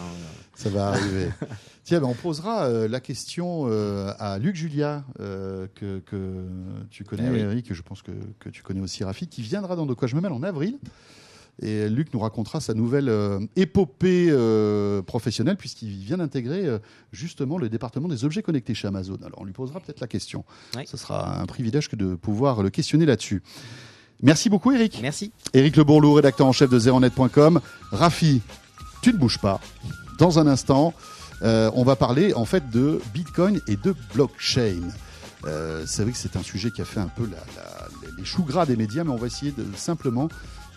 Ça 0.54 0.68
va 0.68 0.88
arriver. 0.88 1.28
Tiens, 1.84 2.00
ben, 2.00 2.08
on 2.08 2.14
posera 2.14 2.64
euh, 2.66 2.88
la 2.88 3.00
question 3.00 3.64
euh, 3.68 4.12
à 4.18 4.38
Luc 4.38 4.54
Julia, 4.54 5.04
euh, 5.20 5.66
que, 5.74 6.00
que 6.00 6.44
tu 6.90 7.04
connais, 7.04 7.24
Eh 7.28 7.30
oui. 7.32 7.38
Eric, 7.40 7.66
que 7.68 7.74
je 7.74 7.82
pense 7.82 8.02
que, 8.02 8.12
que 8.38 8.48
tu 8.48 8.62
connais 8.62 8.80
aussi, 8.80 9.02
Rafi, 9.02 9.26
qui 9.26 9.42
viendra 9.42 9.76
dans 9.76 9.86
De 9.86 9.94
quoi 9.94 10.06
je 10.08 10.14
me 10.14 10.20
mêle 10.20 10.32
en 10.32 10.42
avril. 10.42 10.78
Et 11.62 11.88
Luc 11.88 12.12
nous 12.12 12.20
racontera 12.20 12.60
sa 12.60 12.74
nouvelle 12.74 13.08
euh, 13.08 13.40
épopée 13.56 14.26
euh, 14.28 15.00
professionnelle, 15.00 15.56
puisqu'il 15.56 15.88
vient 16.04 16.18
d'intégrer 16.18 16.66
euh, 16.66 16.78
justement 17.12 17.56
le 17.56 17.70
département 17.70 18.08
des 18.08 18.24
objets 18.26 18.42
connectés 18.42 18.74
chez 18.74 18.86
Amazon. 18.88 19.16
Alors, 19.24 19.40
on 19.40 19.44
lui 19.44 19.54
posera 19.54 19.80
peut-être 19.80 20.00
la 20.00 20.06
question. 20.06 20.44
Oui. 20.76 20.82
Ce 20.86 20.98
sera 20.98 21.40
un 21.40 21.46
privilège 21.46 21.88
que 21.88 21.96
de 21.96 22.14
pouvoir 22.14 22.62
le 22.62 22.68
questionner 22.68 23.06
là-dessus. 23.06 23.42
Merci 24.22 24.50
beaucoup, 24.50 24.72
Eric. 24.72 24.98
Merci. 25.00 25.32
Éric 25.54 25.76
Le 25.76 25.84
Bourlou, 25.84 26.12
rédacteur 26.12 26.46
en 26.46 26.52
chef 26.52 26.68
de 26.70 26.78
zeronet.com. 26.78 27.60
Rafi, 27.90 28.42
tu 29.02 29.12
ne 29.14 29.18
bouges 29.18 29.38
pas. 29.38 29.60
Dans 30.18 30.38
un 30.38 30.46
instant, 30.46 30.92
on 31.42 31.84
va 31.84 31.96
parler 31.96 32.32
en 32.34 32.44
fait 32.46 32.68
de 32.70 33.00
Bitcoin 33.14 33.60
et 33.68 33.76
de 33.76 33.94
blockchain. 34.14 34.80
C'est 35.86 36.02
vrai 36.02 36.12
que 36.12 36.18
c'est 36.18 36.36
un 36.36 36.42
sujet 36.42 36.70
qui 36.70 36.80
a 36.80 36.86
fait 36.86 37.00
un 37.00 37.08
peu 37.08 37.24
la- 37.24 37.36
la- 37.56 37.88
les 38.16 38.24
choux 38.24 38.42
gras 38.42 38.64
des 38.66 38.76
médias, 38.76 39.04
mais 39.04 39.10
on 39.10 39.16
va 39.16 39.26
essayer 39.26 39.52
de 39.52 39.64
simplement 39.76 40.28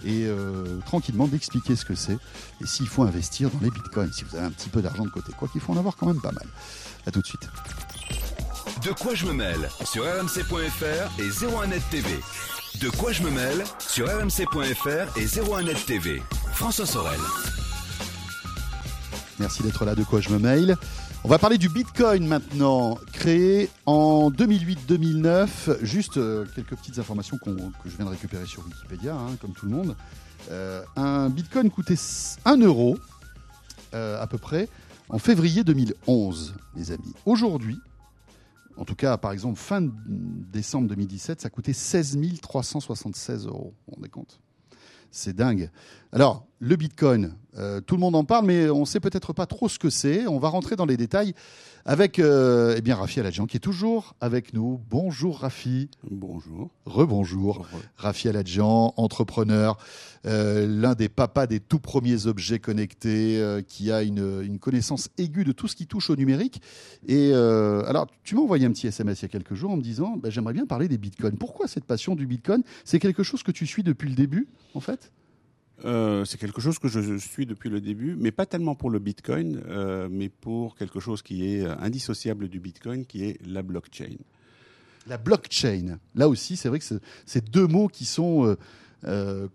et 0.06 0.26
euh, 0.26 0.80
tranquillement 0.86 1.28
d'expliquer 1.28 1.76
ce 1.76 1.86
que 1.86 1.96
c'est 1.96 2.18
et 2.62 2.66
s'il 2.66 2.88
faut 2.88 3.04
investir 3.04 3.50
dans 3.50 3.60
les 3.62 3.72
bitcoins, 3.72 4.12
si 4.14 4.24
vous 4.24 4.36
avez 4.36 4.46
un 4.46 4.52
petit 4.52 4.70
peu 4.70 4.82
d'argent 4.82 5.04
de 5.04 5.10
côté, 5.10 5.32
quoi 5.38 5.48
qu'il 5.48 5.62
faut 5.62 5.74
en 5.74 5.78
avoir 5.78 5.96
quand 5.96 6.08
même 6.08 6.22
pas 6.22 6.32
mal. 6.32 6.46
À 7.06 7.12
tout 7.12 7.22
de 7.22 7.26
suite. 7.26 7.48
De 8.84 8.92
quoi 8.92 9.14
je 9.14 9.26
me 9.26 9.34
mêle 9.34 9.70
sur 9.84 10.04
rmc.fr 10.04 11.20
et 11.20 11.30
01net 11.30 11.82
TV. 11.90 12.08
De 12.82 12.90
quoi 12.90 13.12
je 13.12 13.24
me 13.24 13.32
mêle 13.32 13.64
sur 13.80 14.08
rmc.fr 14.08 15.18
et 15.18 15.26
01net 15.26 15.86
TV. 15.86 16.22
François 16.54 16.86
Sorel. 16.86 17.20
Merci 19.40 19.64
d'être 19.64 19.86
là, 19.86 19.96
de 19.96 20.04
quoi 20.04 20.22
je 20.22 20.30
me 20.30 20.40
mail. 20.40 20.76
On 21.26 21.28
va 21.28 21.38
parler 21.38 21.58
du 21.58 21.68
Bitcoin 21.68 22.26
maintenant, 22.26 22.98
créé 23.12 23.70
en 23.86 24.32
2008-2009. 24.32 25.84
Juste 25.84 26.16
euh, 26.16 26.46
quelques 26.56 26.76
petites 26.78 26.98
informations 26.98 27.38
que 27.38 27.52
je 27.86 27.96
viens 27.98 28.06
de 28.06 28.10
récupérer 28.10 28.46
sur 28.46 28.66
Wikipédia, 28.66 29.16
hein, 29.16 29.36
comme 29.42 29.52
tout 29.52 29.66
le 29.66 29.72
monde. 29.74 29.98
Euh, 30.50 30.82
un 30.96 31.30
Bitcoin 31.30 31.70
coûtait 31.72 31.98
1 32.46 32.58
euro 32.62 32.98
euh, 33.94 34.22
à 34.22 34.28
peu 34.28 34.38
près 34.38 34.70
en 35.10 35.20
février 35.20 35.66
2011, 35.66 36.56
les 36.78 36.92
amis. 36.92 37.14
Aujourd'hui, 37.26 37.78
en 38.78 38.86
tout 38.86 38.96
cas, 38.96 39.18
par 39.18 39.34
exemple, 39.34 39.60
fin 39.60 39.82
décembre 39.84 40.88
2017, 40.88 41.42
ça 41.42 41.50
coûtait 41.50 41.74
16 41.74 42.18
376 42.42 43.46
euros. 43.46 43.74
Vous 43.76 43.92
vous 43.92 43.96
rendez 43.96 44.10
compte? 44.10 44.40
C'est 45.12 45.36
dingue. 45.36 45.70
Alors, 46.12 46.46
le 46.60 46.76
Bitcoin, 46.76 47.36
euh, 47.58 47.82
tout 47.82 47.96
le 47.96 48.02
monde 48.02 48.16
en 48.16 48.24
parle, 48.24 48.46
mais 48.46 48.70
on 48.70 48.82
ne 48.82 48.86
sait 48.86 49.00
peut-être 49.00 49.34
pas 49.34 49.46
trop 49.46 49.70
ce 49.70 49.80
que 49.80 49.90
c'est. 49.90 50.28
On 50.28 50.40
va 50.40 50.50
rentrer 50.50 50.76
dans 50.76 50.86
les 50.86 50.98
détails 50.98 51.34
avec 51.86 52.20
euh, 52.20 52.76
eh 52.78 52.82
bien, 52.82 52.96
Rafi 52.96 53.20
Aladjian, 53.20 53.46
qui 53.46 53.58
est 53.58 53.62
toujours 53.62 54.16
avec 54.22 54.54
nous. 54.54 54.80
Bonjour 54.90 55.40
Rafi. 55.40 55.90
Bonjour. 56.10 56.70
Rebonjour. 56.86 57.68
Rafi 57.98 58.30
Aladjian, 58.30 58.94
entrepreneur, 58.98 59.78
euh, 60.26 60.68
l'un 60.68 60.94
des 60.94 61.10
papas 61.10 61.48
des 61.48 61.60
tout 61.60 61.80
premiers 61.80 62.28
objets 62.28 62.60
connectés, 62.60 63.40
euh, 63.40 63.62
qui 63.62 63.92
a 63.92 64.04
une, 64.04 64.42
une 64.44 64.60
connaissance 64.60 65.10
aiguë 65.18 65.44
de 65.44 65.52
tout 65.52 65.68
ce 65.68 65.76
qui 65.76 65.88
touche 65.88 66.10
au 66.10 66.16
numérique. 66.16 66.62
Et 67.08 67.34
alors, 67.34 68.08
tu 68.24 68.36
m'as 68.36 68.42
envoyé 68.42 68.66
un 68.66 68.72
petit 68.72 68.88
SMS 68.88 69.22
il 69.22 69.24
y 69.24 69.26
a 69.26 69.30
quelques 69.30 69.54
jours 69.54 69.72
en 69.72 69.78
me 69.78 69.82
disant, 69.82 70.18
bah, 70.18 70.30
j'aimerais 70.30 70.54
bien 70.54 70.66
parler 70.66 70.88
des 70.88 70.98
bitcoins. 70.98 71.38
Pourquoi 71.38 71.68
cette 71.68 71.86
passion 71.86 72.16
du 72.16 72.28
bitcoin? 72.28 72.64
C'est 72.84 73.00
quelque 73.00 73.24
chose 73.24 73.44
que 73.44 73.52
tu 73.52 73.66
suis 73.66 73.84
depuis 73.84 74.10
le 74.10 74.16
début, 74.16 74.48
en 74.74 74.80
fait? 74.80 75.12
Euh, 75.86 76.26
c'est 76.26 76.38
quelque 76.38 76.62
chose 76.62 76.78
que 76.80 76.88
je 76.88 77.18
suis 77.18 77.46
depuis 77.46 77.70
le 77.70 77.80
début, 77.82 78.16
mais 78.20 78.32
pas 78.32 78.46
tellement 78.46 78.76
pour 78.76 78.90
le 78.90 79.00
Bitcoin, 79.00 79.62
euh, 79.68 80.08
mais 80.12 80.30
pour 80.30 80.76
quelque 80.76 81.00
chose 81.00 81.22
qui 81.22 81.54
est 81.56 81.62
euh, 81.66 81.76
indissociable 81.80 82.48
du 82.50 82.60
Bitcoin, 82.60 83.06
qui 83.06 83.24
est 83.26 83.40
la 83.48 83.62
blockchain. 83.62 84.18
La 85.08 85.18
blockchain. 85.18 85.98
Là 86.16 86.28
aussi, 86.28 86.58
c'est 86.58 86.70
vrai 86.70 86.80
que 86.80 86.86
c'est- 87.26 87.50
deux 87.50 87.66
mots 87.68 87.88
qui 87.88 88.06
sont 88.06 88.58
euh, 89.06 89.48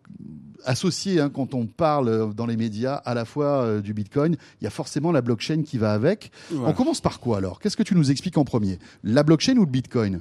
associés 0.64 1.20
hein, 1.20 1.28
quand 1.28 1.52
on 1.52 1.66
parle 1.66 2.34
dans 2.34 2.46
les 2.46 2.56
médias 2.56 2.94
à 2.94 3.12
la 3.12 3.24
fois 3.26 3.80
du 3.82 3.92
bitcoin. 3.92 4.36
Il 4.60 4.64
y 4.64 4.66
a 4.66 4.70
forcément 4.70 5.12
la 5.12 5.20
blockchain 5.20 5.62
qui 5.62 5.76
va 5.76 5.92
avec. 5.92 6.32
Voilà. 6.50 6.70
On 6.70 6.72
commence 6.72 7.02
par 7.02 7.20
quoi 7.20 7.36
alors? 7.38 7.60
Qu'est-ce 7.60 7.76
que 7.76 7.82
tu 7.82 7.94
nous 7.94 8.10
expliques 8.10 8.38
en 8.38 8.44
premier? 8.44 8.78
La 9.02 9.22
blockchain 9.22 9.56
ou 9.58 9.66
le 9.66 9.70
bitcoin? 9.70 10.20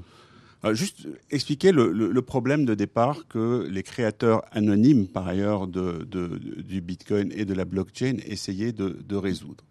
Juste 0.71 1.07
expliquer 1.29 1.73
le, 1.73 1.91
le- 1.91 2.09
le 2.11 2.21
problème 2.21 2.63
de 2.63 2.73
départ 2.73 3.27
que 3.27 3.67
les 3.69 3.83
créateurs 3.83 4.43
anonymes, 4.53 5.07
par 5.07 5.27
ailleurs, 5.27 5.67
de, 5.67 6.07
de- 6.09 6.39
du 6.63 6.79
Bitcoin 6.79 7.33
et 7.35 7.43
de 7.43 7.53
la 7.53 7.65
blockchain 7.65 8.15
essayaient 8.25 8.71
de, 8.71 8.97
de 9.05 9.15
résoudre. 9.17 9.65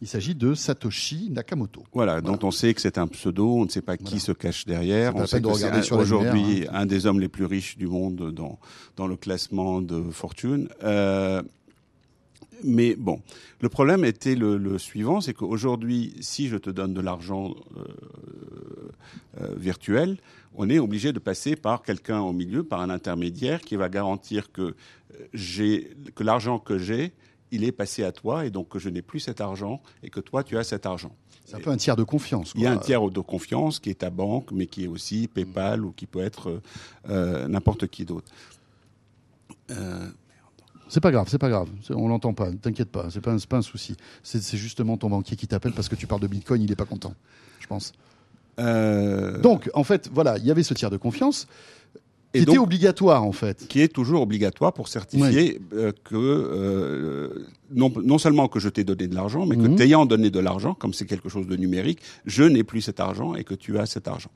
Il 0.00 0.06
s'agit 0.06 0.36
de 0.36 0.54
Satoshi 0.54 1.28
Nakamoto. 1.30 1.82
Voilà, 1.92 2.20
dont 2.20 2.38
on 2.44 2.52
sait 2.52 2.72
que 2.72 2.80
c'est 2.80 2.98
un 2.98 3.08
pseudo, 3.08 3.48
on 3.56 3.64
ne 3.64 3.68
sait 3.68 3.82
pas 3.82 3.96
qui 3.96 4.20
se 4.20 4.30
cache 4.30 4.64
derrière. 4.64 5.14
On 5.16 5.26
sait 5.26 5.40
de 5.40 5.46
que 5.48 5.82
c'est 5.82 5.92
aujourd'hui 5.92 6.66
hein. 6.68 6.72
un 6.72 6.86
des 6.86 7.04
hommes 7.06 7.18
les 7.18 7.26
plus 7.28 7.44
riches 7.46 7.76
du 7.76 7.88
monde 7.88 8.32
dans, 8.32 8.60
dans 8.96 9.08
le 9.08 9.16
classement 9.16 9.82
de 9.82 10.00
Fortune. 10.12 10.68
Euh, 10.84 11.42
mais 12.64 12.94
bon, 12.96 13.20
le 13.60 13.68
problème 13.68 14.04
était 14.04 14.34
le, 14.34 14.56
le 14.56 14.78
suivant, 14.78 15.20
c'est 15.20 15.34
qu'aujourd'hui, 15.34 16.14
si 16.20 16.48
je 16.48 16.56
te 16.56 16.70
donne 16.70 16.94
de 16.94 17.00
l'argent 17.00 17.54
euh, 17.76 17.84
euh, 19.40 19.54
virtuel, 19.56 20.18
on 20.54 20.68
est 20.68 20.78
obligé 20.78 21.12
de 21.12 21.18
passer 21.18 21.56
par 21.56 21.82
quelqu'un 21.82 22.20
au 22.20 22.32
milieu, 22.32 22.64
par 22.64 22.80
un 22.80 22.90
intermédiaire 22.90 23.60
qui 23.60 23.76
va 23.76 23.88
garantir 23.88 24.50
que 24.52 24.62
euh, 24.62 24.74
j'ai 25.32 25.96
que 26.14 26.24
l'argent 26.24 26.58
que 26.58 26.78
j'ai, 26.78 27.12
il 27.50 27.64
est 27.64 27.72
passé 27.72 28.04
à 28.04 28.12
toi 28.12 28.44
et 28.44 28.50
donc 28.50 28.68
que 28.68 28.78
je 28.78 28.88
n'ai 28.88 29.02
plus 29.02 29.20
cet 29.20 29.40
argent 29.40 29.80
et 30.02 30.10
que 30.10 30.20
toi 30.20 30.42
tu 30.42 30.56
as 30.58 30.64
cet 30.64 30.86
argent. 30.86 31.14
C'est 31.44 31.56
un 31.56 31.60
peu 31.60 31.70
un 31.70 31.78
tiers 31.78 31.96
de 31.96 32.02
confiance. 32.02 32.52
Il 32.56 32.60
y 32.60 32.66
a 32.66 32.70
un 32.70 32.74
quoi. 32.74 32.84
tiers 32.84 33.10
de 33.10 33.20
confiance 33.20 33.78
qui 33.78 33.88
est 33.88 34.00
ta 34.00 34.10
banque, 34.10 34.52
mais 34.52 34.66
qui 34.66 34.84
est 34.84 34.86
aussi 34.86 35.28
PayPal 35.28 35.82
ou 35.82 35.92
qui 35.92 36.06
peut 36.06 36.20
être 36.20 36.60
euh, 37.08 37.48
n'importe 37.48 37.86
qui 37.86 38.04
d'autre. 38.04 38.30
Euh, 39.70 40.08
C'est 40.88 41.00
pas 41.00 41.10
grave, 41.10 41.26
c'est 41.28 41.38
pas 41.38 41.48
grave. 41.50 41.68
On 41.90 42.08
l'entend 42.08 42.32
pas. 42.32 42.50
T'inquiète 42.52 42.90
pas. 42.90 43.06
C'est 43.10 43.20
pas, 43.20 43.32
un- 43.32 43.38
pas 43.38 43.58
un 43.58 43.62
souci. 43.62 43.96
C'est 44.22 44.42
c'est 44.42 44.56
justement 44.56 44.96
ton 44.96 45.10
banquier 45.10 45.36
qui 45.36 45.46
t'appelle 45.46 45.72
parce 45.72 45.88
que 45.88 45.94
tu 45.96 46.06
parles 46.06 46.20
de 46.22 46.26
bitcoin. 46.26 46.62
Il 46.62 46.72
est 46.72 46.76
pas 46.76 46.84
content, 46.86 47.14
je 47.60 47.66
pense. 47.66 47.92
euh, 48.58 49.38
Donc, 49.40 49.70
en 49.74 49.84
fait, 49.84 50.08
voilà, 50.12 50.38
il 50.38 50.44
y 50.46 50.50
avait 50.50 50.62
ce 50.62 50.74
tiers 50.74 50.90
de 50.90 50.96
confiance 50.96 51.46
qui 52.32 52.40
Et 52.40 52.42
était 52.42 52.52
donc- 52.54 52.64
obligatoire, 52.66 53.24
en 53.24 53.32
fait. 53.32 53.66
qui 53.68 53.80
est 53.80 53.88
toujours 53.88 54.20
obligatoire 54.22 54.72
pour 54.74 54.88
certifier 54.88 55.60
euh, 55.72 55.92
que 56.04 56.14
euh, 56.14 57.46
non, 57.70 57.90
non 58.02 58.18
seulement 58.18 58.48
que 58.48 58.60
je 58.60 58.68
t'ai 58.68 58.84
donné 58.84 59.06
de 59.08 59.14
l'argent, 59.14 59.46
mais 59.46 59.56
que 59.56 59.62
Mhm. 59.62 59.76
t'ayant 59.76 60.04
donné 60.06 60.30
de 60.30 60.38
l'argent, 60.38 60.74
comme 60.74 60.92
c'est 60.92 61.06
quelque 61.06 61.28
chose 61.28 61.46
de 61.46 61.56
numérique, 61.56 62.00
je 62.26 62.42
n'ai 62.44 62.64
plus 62.64 62.82
cet 62.82 63.00
argent 63.00 63.34
et 63.34 63.44
que 63.44 63.54
tu 63.54 63.78
as 63.78 63.86
cet 63.86 64.08
argent. 64.08 64.30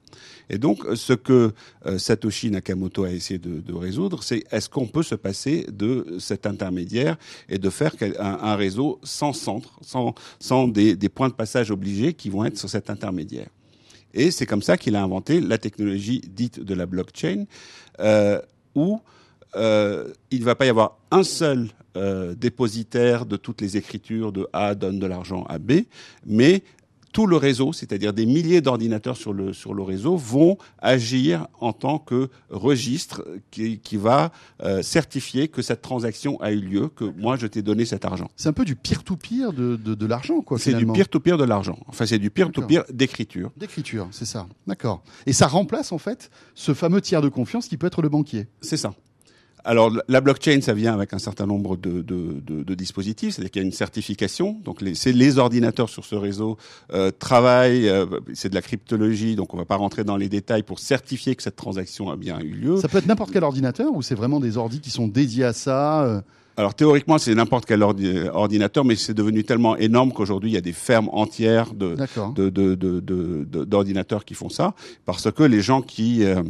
Et 0.48 0.58
donc, 0.58 0.84
ce 0.94 1.12
que 1.12 1.52
euh, 1.86 1.98
Satoshi 1.98 2.50
Nakamoto 2.50 3.04
a 3.04 3.10
essayé 3.10 3.38
de, 3.38 3.60
de 3.60 3.72
résoudre, 3.74 4.22
c'est 4.22 4.44
est-ce 4.50 4.68
qu'on 4.70 4.86
peut 4.86 5.02
se 5.02 5.14
passer 5.14 5.66
de 5.72 6.16
cet 6.18 6.46
intermédiaire 6.46 7.16
et 7.48 7.58
de 7.58 7.70
faire 7.70 7.94
un, 8.18 8.38
un 8.42 8.56
réseau 8.56 9.00
sans 9.02 9.32
centre, 9.34 9.78
sans, 9.82 10.14
sans 10.40 10.66
des, 10.68 10.96
des 10.96 11.08
points 11.10 11.28
de 11.28 11.34
passage 11.34 11.70
obligés 11.70 12.14
qui 12.14 12.30
vont 12.30 12.44
être 12.44 12.56
sur 12.58 12.68
cet 12.70 12.88
intermédiaire? 12.90 13.48
Et 14.14 14.30
c'est 14.30 14.46
comme 14.46 14.62
ça 14.62 14.76
qu'il 14.76 14.96
a 14.96 15.02
inventé 15.02 15.40
la 15.40 15.58
technologie 15.58 16.20
dite 16.20 16.60
de 16.60 16.74
la 16.74 16.86
blockchain, 16.86 17.44
euh, 18.00 18.40
où 18.74 19.00
euh, 19.56 20.12
il 20.30 20.40
ne 20.40 20.44
va 20.44 20.54
pas 20.54 20.66
y 20.66 20.68
avoir 20.68 20.98
un 21.10 21.22
seul 21.22 21.68
euh, 21.96 22.34
dépositaire 22.34 23.26
de 23.26 23.36
toutes 23.36 23.60
les 23.60 23.76
écritures 23.76 24.32
de 24.32 24.48
A 24.52 24.74
donne 24.74 24.98
de 24.98 25.06
l'argent 25.06 25.44
à 25.44 25.58
B, 25.58 25.82
mais 26.26 26.62
tout 27.12 27.26
le 27.26 27.36
réseau, 27.36 27.72
c'est-à-dire 27.72 28.12
des 28.12 28.26
milliers 28.26 28.60
d'ordinateurs 28.60 29.16
sur 29.16 29.32
le, 29.32 29.52
sur 29.52 29.74
le 29.74 29.82
réseau, 29.82 30.16
vont 30.16 30.56
agir 30.78 31.46
en 31.60 31.72
tant 31.72 31.98
que 31.98 32.30
registre 32.50 33.24
qui, 33.50 33.78
qui 33.78 33.96
va 33.96 34.32
euh, 34.62 34.82
certifier 34.82 35.48
que 35.48 35.62
cette 35.62 35.82
transaction 35.82 36.40
a 36.40 36.52
eu 36.52 36.60
lieu, 36.60 36.88
que 36.88 37.04
moi 37.04 37.36
je 37.36 37.46
t'ai 37.46 37.62
donné 37.62 37.84
cet 37.84 38.04
argent. 38.04 38.30
C'est 38.36 38.48
un 38.48 38.52
peu 38.52 38.64
du 38.64 38.76
peer-to-peer 38.76 39.52
de, 39.52 39.76
de, 39.76 39.94
de 39.94 40.06
l'argent, 40.06 40.40
quoi. 40.40 40.58
C'est 40.58 40.74
du 40.74 40.86
peer-to-peer 40.86 41.36
de 41.36 41.44
l'argent. 41.44 41.78
Enfin, 41.86 42.06
c'est 42.06 42.18
du 42.18 42.30
peer-to-peer 42.30 42.84
d'écriture. 42.92 43.50
D'écriture, 43.56 44.08
c'est 44.10 44.24
ça. 44.24 44.46
D'accord. 44.66 45.02
Et 45.26 45.32
ça 45.32 45.46
remplace 45.46 45.92
en 45.92 45.98
fait 45.98 46.30
ce 46.54 46.74
fameux 46.74 47.00
tiers 47.00 47.22
de 47.22 47.28
confiance 47.28 47.68
qui 47.68 47.76
peut 47.76 47.86
être 47.86 48.02
le 48.02 48.08
banquier. 48.08 48.46
C'est 48.60 48.76
ça. 48.76 48.94
Alors 49.64 49.92
la 50.08 50.20
blockchain, 50.20 50.60
ça 50.60 50.74
vient 50.74 50.92
avec 50.92 51.12
un 51.12 51.18
certain 51.18 51.46
nombre 51.46 51.76
de, 51.76 52.02
de, 52.02 52.40
de, 52.44 52.62
de 52.64 52.74
dispositifs, 52.74 53.34
c'est-à-dire 53.34 53.50
qu'il 53.52 53.62
y 53.62 53.64
a 53.64 53.66
une 53.66 53.72
certification. 53.72 54.56
Donc 54.64 54.80
les, 54.82 54.94
c'est 54.94 55.12
les 55.12 55.38
ordinateurs 55.38 55.88
sur 55.88 56.04
ce 56.04 56.14
réseau 56.16 56.56
euh, 56.92 57.10
travaillent, 57.16 57.88
euh, 57.88 58.06
c'est 58.34 58.48
de 58.48 58.54
la 58.56 58.62
cryptologie, 58.62 59.36
donc 59.36 59.54
on 59.54 59.56
va 59.56 59.64
pas 59.64 59.76
rentrer 59.76 60.02
dans 60.04 60.16
les 60.16 60.28
détails 60.28 60.62
pour 60.64 60.78
certifier 60.80 61.36
que 61.36 61.42
cette 61.42 61.56
transaction 61.56 62.10
a 62.10 62.16
bien 62.16 62.40
eu 62.40 62.48
lieu. 62.52 62.76
Ça 62.78 62.88
peut 62.88 62.98
être 62.98 63.06
n'importe 63.06 63.30
quel 63.32 63.44
ordinateur 63.44 63.92
ou 63.94 64.02
c'est 64.02 64.14
vraiment 64.16 64.40
des 64.40 64.56
ordis 64.56 64.80
qui 64.80 64.90
sont 64.90 65.06
dédiés 65.06 65.44
à 65.44 65.52
ça 65.52 66.02
euh, 66.04 66.20
Alors 66.56 66.74
théoriquement, 66.74 67.18
c'est 67.18 67.34
n'importe 67.34 67.64
quel 67.64 67.80
ordi- 67.82 68.28
ordinateur, 68.32 68.84
mais 68.84 68.96
c'est 68.96 69.14
devenu 69.14 69.44
tellement 69.44 69.76
énorme 69.76 70.12
qu'aujourd'hui 70.12 70.50
il 70.50 70.54
y 70.54 70.58
a 70.58 70.60
des 70.60 70.72
fermes 70.72 71.08
entières 71.12 71.72
de, 72.34 72.50
de, 72.50 72.74
de- 72.74 72.74
de- 73.00 73.64
d'ordinateurs 73.64 74.24
qui 74.24 74.34
font 74.34 74.48
ça, 74.48 74.74
parce 75.06 75.30
que 75.30 75.44
les 75.44 75.60
gens 75.62 75.82
qui 75.82 76.24
euh, 76.24 76.42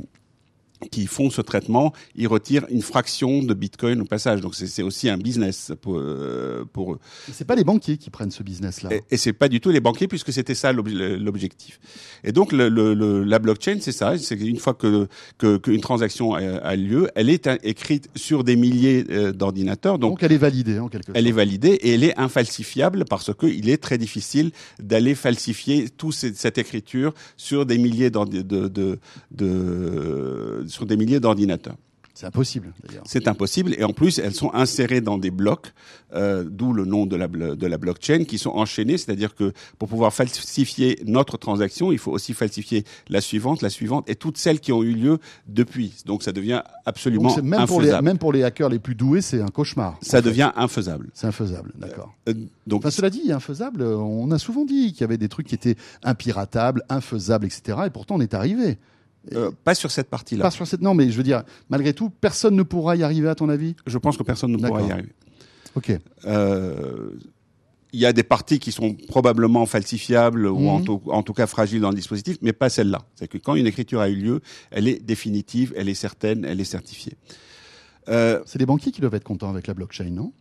qui 0.90 1.06
font 1.06 1.30
ce 1.30 1.40
traitement, 1.40 1.92
ils 2.16 2.26
retirent 2.28 2.66
une 2.70 2.82
fraction 2.82 3.42
de 3.42 3.54
Bitcoin 3.54 4.00
au 4.00 4.04
passage. 4.04 4.40
Donc 4.40 4.54
c'est, 4.54 4.82
aussi 4.82 5.08
un 5.08 5.16
business 5.18 5.72
pour, 5.80 5.98
euh, 5.98 6.64
pour 6.72 6.94
eux. 6.94 6.98
C'est 7.32 7.46
pas 7.46 7.54
les 7.54 7.64
banquiers 7.64 7.96
qui 7.96 8.10
prennent 8.10 8.30
ce 8.30 8.42
business-là. 8.42 8.94
Et, 8.94 9.02
et 9.10 9.16
c'est 9.16 9.32
pas 9.32 9.48
du 9.48 9.60
tout 9.60 9.70
les 9.70 9.80
banquiers 9.80 10.08
puisque 10.08 10.32
c'était 10.32 10.54
ça 10.54 10.72
l'ob- 10.72 10.88
l'objectif. 10.88 11.78
Et 12.24 12.32
donc 12.32 12.52
le, 12.52 12.68
le, 12.68 12.94
le- 12.94 13.22
la 13.24 13.38
blockchain, 13.38 13.78
c'est 13.80 13.92
ça. 13.92 14.16
C'est 14.18 14.34
une 14.40 14.58
fois 14.58 14.74
que 14.74 15.06
que- 15.38 15.56
qu'une 15.56 15.80
transaction 15.80 16.34
a, 16.34 16.40
a 16.40 16.76
lieu, 16.76 17.08
elle 17.14 17.30
est 17.30 17.46
un- 17.46 17.58
écrite 17.62 18.08
sur 18.16 18.44
des 18.44 18.56
milliers 18.56 19.04
euh, 19.10 19.32
d'ordinateurs. 19.32 19.98
Donc 19.98 20.12
Donc 20.12 20.22
elle 20.22 20.32
est 20.32 20.36
validée 20.38 20.78
en 20.78 20.88
quelque 20.88 21.06
sorte. 21.06 21.16
elle 21.18 21.26
est 21.26 21.32
validée 21.32 21.78
et 21.82 21.94
elle 21.94 22.04
est 22.04 22.18
infalsifiable 22.18 23.04
parce 23.08 23.32
que 23.34 23.46
il 23.46 23.68
est 23.70 23.76
très 23.82 23.98
difficile 23.98 24.50
d'aller 24.80 25.14
falsifier 25.14 25.88
toute 25.88 26.14
cette 26.14 26.58
écriture 26.58 27.12
sur 27.36 27.66
des 27.66 27.78
milliers 27.78 28.10
de, 28.10 28.98
de- 29.32 30.68
sur 30.72 30.86
des 30.86 30.96
milliers 30.96 31.20
d'ordinateurs. 31.20 31.76
C'est 32.14 32.26
impossible 32.26 32.74
d'ailleurs. 32.86 33.04
C'est 33.06 33.26
impossible 33.26 33.74
et 33.78 33.84
en 33.84 33.94
plus 33.94 34.18
elles 34.18 34.34
sont 34.34 34.52
insérées 34.52 35.00
dans 35.00 35.16
des 35.16 35.30
blocs, 35.30 35.72
euh, 36.14 36.44
d'où 36.46 36.74
le 36.74 36.84
nom 36.84 37.06
de 37.06 37.16
la, 37.16 37.26
blo- 37.26 37.56
de 37.56 37.66
la 37.66 37.78
blockchain, 37.78 38.24
qui 38.24 38.36
sont 38.36 38.50
enchaînés, 38.50 38.98
c'est-à-dire 38.98 39.34
que 39.34 39.54
pour 39.78 39.88
pouvoir 39.88 40.12
falsifier 40.12 41.00
notre 41.06 41.38
transaction, 41.38 41.90
il 41.90 41.96
faut 41.96 42.12
aussi 42.12 42.34
falsifier 42.34 42.84
la 43.08 43.22
suivante, 43.22 43.62
la 43.62 43.70
suivante 43.70 44.10
et 44.10 44.14
toutes 44.14 44.36
celles 44.36 44.60
qui 44.60 44.72
ont 44.72 44.82
eu 44.82 44.92
lieu 44.92 45.18
depuis. 45.48 45.94
Donc 46.04 46.22
ça 46.22 46.32
devient 46.32 46.62
absolument 46.84 47.28
Donc 47.34 47.42
même 47.42 47.64
pour, 47.66 47.80
les, 47.80 47.86
infaisable. 47.86 48.04
même 48.04 48.18
pour 48.18 48.32
les 48.34 48.42
hackers 48.44 48.68
les 48.68 48.78
plus 48.78 48.94
doués, 48.94 49.22
c'est 49.22 49.40
un 49.40 49.48
cauchemar. 49.48 49.96
Ça 50.02 50.18
en 50.18 50.20
fait. 50.22 50.28
devient 50.28 50.52
infaisable. 50.54 51.08
C'est 51.14 51.28
infaisable, 51.28 51.72
d'accord. 51.78 52.12
Euh, 52.28 52.34
donc 52.66 52.80
Enfin, 52.82 52.90
cela 52.90 53.08
dit, 53.08 53.32
infaisable, 53.32 53.80
euh, 53.80 53.96
on 53.96 54.30
a 54.32 54.38
souvent 54.38 54.66
dit 54.66 54.92
qu'il 54.92 55.00
y 55.00 55.04
avait 55.04 55.16
des 55.18 55.30
trucs 55.30 55.46
qui 55.46 55.54
étaient 55.54 55.76
impiratables, 56.04 56.82
infaisables, 56.90 57.46
etc. 57.46 57.78
Et 57.86 57.90
pourtant, 57.90 58.16
on 58.16 58.20
est 58.20 58.34
arrivé. 58.34 58.76
Euh, 59.34 59.50
pas 59.64 59.74
sur 59.74 59.90
cette 59.90 60.08
partie-là. 60.10 60.42
Pas 60.42 60.50
sur 60.50 60.66
cette. 60.66 60.80
Non, 60.82 60.94
mais 60.94 61.10
je 61.10 61.16
veux 61.16 61.22
dire, 61.22 61.42
malgré 61.68 61.92
tout, 61.94 62.10
personne 62.10 62.56
ne 62.56 62.62
pourra 62.62 62.96
y 62.96 63.02
arriver, 63.02 63.28
à 63.28 63.34
ton 63.34 63.48
avis? 63.48 63.74
Je 63.86 63.98
pense 63.98 64.16
que 64.16 64.22
personne 64.22 64.52
ne 64.52 64.56
pourra 64.58 64.82
y 64.82 64.90
arriver. 64.90 65.12
Ok. 65.74 65.92
Euh, 66.26 67.10
Il 67.94 68.00
y 68.00 68.06
a 68.06 68.14
des 68.14 68.22
parties 68.22 68.58
qui 68.58 68.72
sont 68.72 68.94
probablement 68.94 69.66
falsifiables 69.66 70.46
ou 70.46 70.66
en 70.70 70.78
Mhm. 70.78 70.84
tout, 70.86 71.02
en 71.08 71.22
tout 71.22 71.34
cas 71.34 71.46
fragiles 71.46 71.82
dans 71.82 71.90
le 71.90 71.94
dispositif, 71.94 72.38
mais 72.40 72.54
pas 72.54 72.70
celle-là. 72.70 73.02
C'est 73.16 73.28
que 73.28 73.36
quand 73.36 73.54
une 73.54 73.66
écriture 73.66 74.00
a 74.00 74.08
eu 74.08 74.14
lieu, 74.16 74.40
elle 74.70 74.88
est 74.88 74.98
définitive, 75.04 75.74
elle 75.76 75.90
est 75.90 75.94
certaine, 75.94 76.46
elle 76.46 76.58
est 76.58 76.64
certifiée. 76.64 77.18
Euh, 78.08 78.40
C'est 78.46 78.58
les 78.58 78.64
banquiers 78.64 78.92
qui 78.92 79.02
doivent 79.02 79.14
être 79.14 79.24
contents 79.24 79.50
avec 79.50 79.66
la 79.66 79.74
blockchain, 79.74 80.08
non? 80.10 80.32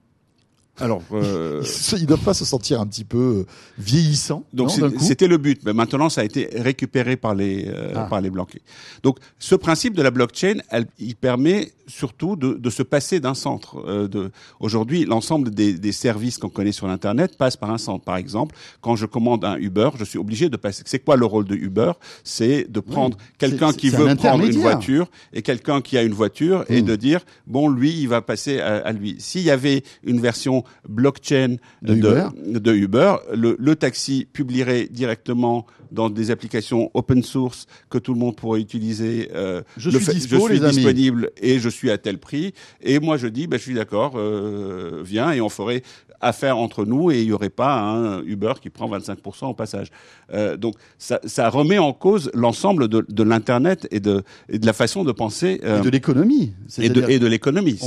Alors, 0.81 1.01
euh, 1.13 1.63
Ils 1.97 2.05
doivent 2.05 2.19
pas 2.23 2.33
se 2.33 2.45
sentir 2.45 2.81
un 2.81 2.87
petit 2.87 3.03
peu 3.03 3.17
euh, 3.17 3.45
vieillissants, 3.77 4.43
donc 4.53 4.71
c'était 4.99 5.27
le 5.27 5.37
but, 5.37 5.61
mais 5.65 5.73
maintenant 5.73 6.09
ça 6.09 6.21
a 6.21 6.23
été 6.23 6.49
récupéré 6.55 7.15
par 7.17 7.35
les 7.35 7.65
euh, 7.67 7.93
Ah. 7.95 8.07
par 8.09 8.21
les 8.21 8.29
banquiers. 8.29 8.61
Donc, 9.03 9.17
ce 9.39 9.55
principe 9.55 9.93
de 9.95 10.01
la 10.01 10.11
blockchain, 10.11 10.55
elle, 10.69 10.85
il 10.99 11.15
permet 11.15 11.71
surtout 11.87 12.35
de, 12.35 12.53
de 12.53 12.69
se 12.69 12.83
passer 12.83 13.19
d'un 13.19 13.33
centre. 13.33 13.83
Euh, 13.87 14.07
de 14.07 14.31
aujourd'hui, 14.59 15.05
l'ensemble 15.05 15.49
des, 15.51 15.73
des 15.73 15.91
services 15.91 16.37
qu'on 16.37 16.49
connaît 16.49 16.71
sur 16.71 16.87
l'internet 16.87 17.37
passent 17.37 17.57
par 17.57 17.69
un 17.71 17.77
centre. 17.77 18.03
Par 18.05 18.15
exemple, 18.17 18.55
quand 18.81 18.95
je 18.95 19.05
commande 19.05 19.43
un 19.45 19.57
Uber, 19.57 19.89
je 19.99 20.05
suis 20.05 20.17
obligé 20.17 20.49
de 20.49 20.57
passer. 20.57 20.83
C'est 20.85 20.99
quoi 20.99 21.17
le 21.17 21.25
rôle 21.25 21.45
de 21.45 21.55
Uber? 21.55 21.91
C'est 22.23 22.65
de 22.69 22.79
prendre 22.79 23.17
quelqu'un 23.37 23.73
qui 23.73 23.89
veut 23.89 24.07
un 24.07 24.15
prendre 24.15 24.45
une 24.45 24.57
voiture 24.57 25.07
et 25.33 25.41
quelqu'un 25.41 25.81
qui 25.81 25.97
a 25.97 26.03
une 26.03 26.13
voiture 26.13 26.63
et 26.69 26.81
Mm. 26.81 26.85
de 26.85 26.95
dire 26.95 27.21
bon, 27.47 27.67
lui, 27.69 27.91
il 27.99 28.07
va 28.07 28.21
passer 28.21 28.59
à, 28.59 28.77
à 28.77 28.91
lui. 28.93 29.15
S'il 29.19 29.41
y 29.43 29.51
avait 29.51 29.83
une 30.03 30.19
version 30.21 30.63
blockchain 30.87 31.57
De 31.81 31.93
de, 31.93 31.95
Uber. 31.95 32.27
de 32.59 32.73
Uber, 32.73 33.15
le, 33.33 33.55
le 33.59 33.75
taxi 33.75 34.27
publierait 34.31 34.87
directement 34.89 35.65
dans 35.91 36.09
des 36.09 36.31
applications 36.31 36.89
open 36.93 37.21
source 37.21 37.65
que 37.89 37.97
tout 37.97 38.13
le 38.13 38.19
monde 38.19 38.35
pourrait 38.35 38.61
utiliser. 38.61 39.29
euh, 39.35 39.61
Je 39.77 39.89
le 39.89 39.97
suis 39.97 40.05
fait- 40.05 40.13
dispo, 40.13 40.35
je 40.37 40.41
suis 40.53 40.59
les 40.59 40.65
amis. 40.65 40.75
disponible 40.75 41.31
et 41.41 41.59
je 41.59 41.69
suis 41.69 41.91
à 41.91 41.97
tel 41.97 42.17
prix. 42.17 42.53
Et 42.81 42.99
moi, 42.99 43.17
je 43.17 43.27
dis, 43.27 43.47
ben, 43.47 43.57
je 43.57 43.63
suis 43.63 43.73
d'accord, 43.73 44.13
euh, 44.15 45.01
viens 45.03 45.31
et 45.31 45.41
on 45.41 45.49
ferait 45.49 45.83
affaire 46.23 46.57
entre 46.57 46.85
nous 46.85 47.09
et 47.11 47.19
il 47.21 47.25
n'y 47.25 47.31
aurait 47.33 47.49
pas 47.49 47.79
un 47.81 48.21
Uber 48.23 48.53
qui 48.61 48.69
prend 48.69 48.87
25% 48.87 49.47
au 49.49 49.53
passage. 49.55 49.87
Euh, 50.31 50.55
donc, 50.55 50.75
ça, 50.99 51.19
ça 51.25 51.49
remet 51.49 51.79
en 51.79 51.93
cause 51.93 52.29
l'ensemble 52.35 52.87
de, 52.87 53.03
de 53.09 53.23
l'Internet 53.23 53.87
et 53.91 53.99
de, 53.99 54.21
et 54.47 54.59
de 54.59 54.65
la 54.67 54.73
façon 54.73 55.03
de 55.03 55.11
penser 55.11 55.59
euh, 55.63 55.79
et 55.79 55.83
de 55.83 55.89
l'économie. 55.89 56.53
et 56.77 56.89
de, 56.89 57.27
l'économie. 57.27 57.79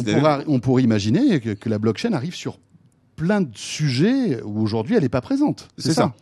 On, 0.49 0.59
pourrait 0.59 0.83
imaginer 0.83 1.39
que, 1.41 1.51
que 1.51 1.69
la 1.69 1.79
blockchain 1.79 2.13
arrive 2.13 2.35
sur 2.35 2.59
plein 3.17 3.41
de 3.41 3.51
sujets 3.57 4.43
où 4.43 4.61
aujourd'hui 4.63 4.95
elle 4.97 5.03
n'est 5.03 5.09
pas 5.09 5.21
présente. 5.21 5.69
C'est 5.79 5.93
ça. 5.93 6.15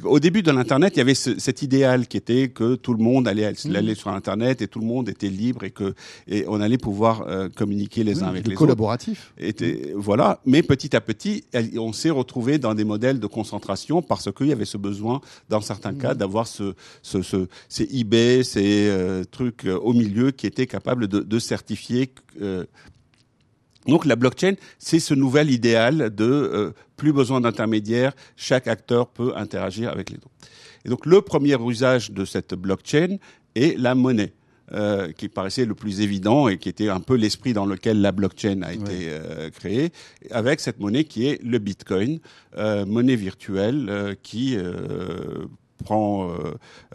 Qu'au 0.00 0.18
début 0.20 0.42
de 0.42 0.50
l'Internet, 0.50 0.94
il 0.96 1.00
y 1.00 1.02
avait 1.02 1.14
ce- 1.14 1.38
cet 1.38 1.60
idéal 1.60 2.06
qui 2.08 2.16
était 2.16 2.48
que 2.48 2.76
tout 2.76 2.94
le 2.94 3.04
monde 3.04 3.28
allait, 3.28 3.52
Mhm. 3.66 3.76
allait 3.76 3.94
sur 3.94 4.08
Internet 4.08 4.62
et 4.62 4.66
tout 4.66 4.78
le 4.80 4.86
monde 4.86 5.10
était 5.10 5.28
libre 5.28 5.64
et 5.64 5.70
que 5.70 5.92
et 6.26 6.46
on 6.48 6.62
allait 6.62 6.78
pouvoir 6.78 7.26
euh, 7.28 7.50
communiquer 7.54 8.02
les 8.02 8.16
Oui, 8.16 8.22
uns 8.24 8.28
avec 8.28 8.44
le 8.44 8.48
les 8.48 8.54
autres. 8.54 8.60
collaboratif. 8.60 9.34
était 9.36 9.92
voilà 9.94 10.40
mais 10.46 10.62
petit 10.62 10.96
à 10.96 11.02
petit 11.02 11.44
on 11.76 11.92
s'est 11.92 12.08
retrouvé 12.08 12.56
dans 12.56 12.74
des 12.74 12.84
modèles 12.84 13.20
de 13.20 13.26
concentration 13.26 14.00
parce 14.00 14.32
qu'il 14.32 14.46
y 14.46 14.52
avait 14.52 14.64
ce 14.64 14.78
besoin 14.78 15.20
dans 15.50 15.60
certains 15.60 15.92
Mhm. 15.92 15.98
cas 15.98 16.14
d'avoir 16.14 16.46
ce, 16.46 16.72
ce, 17.02 17.20
ce 17.20 17.46
ces 17.68 17.86
eBay 17.94 18.44
ces 18.44 18.88
euh, 18.88 19.24
trucs 19.30 19.66
euh, 19.66 19.76
au 19.78 19.92
milieu 19.92 20.30
qui 20.30 20.46
étaient 20.46 20.66
capables 20.66 21.06
de, 21.06 21.20
de 21.20 21.38
certifier 21.38 22.14
euh, 22.40 22.64
donc 23.86 24.04
la 24.04 24.16
blockchain, 24.16 24.54
c'est 24.78 25.00
ce 25.00 25.14
nouvel 25.14 25.50
idéal 25.50 26.14
de 26.14 26.24
euh, 26.24 26.72
plus 26.96 27.12
besoin 27.12 27.40
d'intermédiaires, 27.40 28.12
chaque 28.36 28.68
acteur 28.68 29.08
peut 29.08 29.32
interagir 29.36 29.90
avec 29.90 30.10
les 30.10 30.16
autres. 30.16 30.30
Et 30.84 30.88
donc 30.88 31.06
le 31.06 31.20
premier 31.20 31.56
usage 31.60 32.10
de 32.10 32.24
cette 32.24 32.54
blockchain 32.54 33.18
est 33.54 33.78
la 33.78 33.94
monnaie. 33.94 34.32
euh, 34.72 35.12
qui 35.12 35.28
paraissait 35.28 35.64
le 35.64 35.74
plus 35.74 36.00
évident 36.00 36.48
et 36.48 36.58
qui 36.58 36.68
était 36.68 36.88
un 36.88 37.00
peu 37.00 37.14
l'esprit 37.14 37.52
dans 37.52 37.66
lequel 37.66 38.00
la 38.00 38.12
blockchain 38.12 38.62
a 38.62 38.72
été 38.72 39.08
euh, 39.08 39.50
créée, 39.50 39.92
avec 40.30 40.60
cette 40.60 40.80
monnaie 40.80 41.04
qui 41.04 41.26
est 41.26 41.42
le 41.42 41.58
Bitcoin, 41.58 42.20
euh, 42.56 42.86
monnaie 42.86 43.16
virtuelle 43.16 43.86
euh, 43.88 44.14
qui 44.22 44.56
euh, 45.82 45.84
prend 45.84 46.30
euh, 46.30 46.34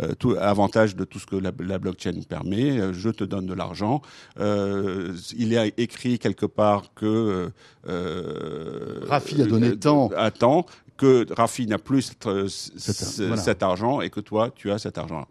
euh, 0.01 0.13
tout 0.17 0.35
avantage 0.39 0.95
de 0.95 1.03
tout 1.03 1.19
ce 1.19 1.25
que 1.25 1.35
la, 1.35 1.51
la 1.59 1.77
blockchain 1.77 2.13
permet. 2.27 2.79
Euh, 2.79 2.93
Je 2.93 3.09
te 3.09 3.23
donne 3.23 3.45
de 3.45 3.53
l'argent. 3.53 4.01
Euh, 4.39 5.13
il 5.37 5.53
est 5.53 5.73
écrit 5.77 6.19
quelque 6.19 6.45
part 6.45 6.93
que 6.95 7.51
euh, 7.87 8.99
Rafi 9.07 9.41
a 9.41 9.45
donné 9.45 9.77
tant. 9.77 10.09
à 10.17 10.31
temps 10.31 10.65
que 10.97 11.25
Rafi 11.33 11.67
n'a 11.67 11.77
plus 11.77 12.11
Cet- 12.19 12.95
ce- 12.95 13.23
voilà. 13.23 13.41
cet 13.41 13.61
argent 13.63 14.01
et 14.01 14.09
que 14.09 14.19
toi 14.19 14.49
tu 14.55 14.71
as 14.71 14.79
cet 14.79 14.97
argent-là. 14.97 15.27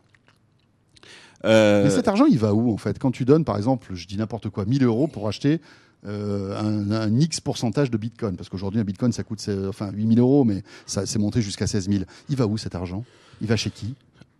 Mais 1.44 1.90
cet 1.90 2.09
argent, 2.09 2.24
il 2.26 2.38
va 2.38 2.54
où 2.54 2.72
en 2.72 2.76
fait? 2.76 2.98
Quand 2.98 3.11
tu 3.11 3.24
donnes, 3.24 3.44
par 3.44 3.57
exemple, 3.57 3.94
je 3.94 4.07
dis 4.07 4.16
n'importe 4.16 4.48
quoi, 4.48 4.64
1000 4.64 4.84
euros 4.84 5.07
pour 5.07 5.28
acheter 5.28 5.61
euh, 6.07 6.57
un, 6.59 6.90
un 6.92 7.18
X 7.20 7.40
pourcentage 7.40 7.90
de 7.90 7.96
Bitcoin, 7.96 8.36
parce 8.36 8.48
qu'aujourd'hui 8.48 8.80
un 8.80 8.84
Bitcoin 8.84 9.12
ça 9.12 9.22
coûte 9.24 9.44
enfin 9.68 9.90
8000 9.92 10.18
euros, 10.20 10.44
mais 10.44 10.62
ça 10.86 11.04
c'est 11.07 11.18
monté 11.18 11.42
jusqu'à 11.42 11.66
16 11.66 11.88
000. 11.88 12.04
Il 12.28 12.36
va 12.36 12.46
où 12.46 12.57
cet 12.59 12.74
argent? 12.74 13.04
Il 13.41 13.47
va 13.47 13.57
chez 13.57 13.70
qui? 13.70 13.95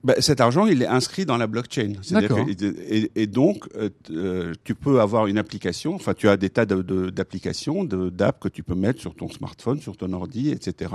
Ben, 0.05 0.15
cet 0.21 0.41
argent, 0.41 0.67
il 0.67 0.83
est 0.83 0.87
inscrit 0.87 1.25
dans 1.27 1.37
la 1.37 1.49
blockchain. 1.49 1.95
Que- 1.95 2.95
et, 2.95 3.11
et 3.17 3.27
donc, 3.27 3.65
euh, 3.77 3.89
euh, 4.11 4.53
tu 4.63 4.77
peux 4.77 5.01
avoir 5.01 5.27
une 5.27 5.37
application. 5.37 5.95
Enfin, 5.97 6.15
tu 6.15 6.29
as 6.29 6.37
des 6.37 6.49
tas 6.51 6.65
de- 6.65 6.81
de- 6.83 7.11
d'applications, 7.11 7.83
de, 7.83 8.09
d'apps 8.11 8.39
que 8.41 8.49
tu 8.49 8.63
peux 8.63 8.77
mettre 8.77 9.01
sur 9.01 9.17
ton 9.17 9.29
smartphone, 9.29 9.81
sur 9.81 9.97
ton 9.97 10.13
ordi, 10.13 10.51
etc., 10.51 10.93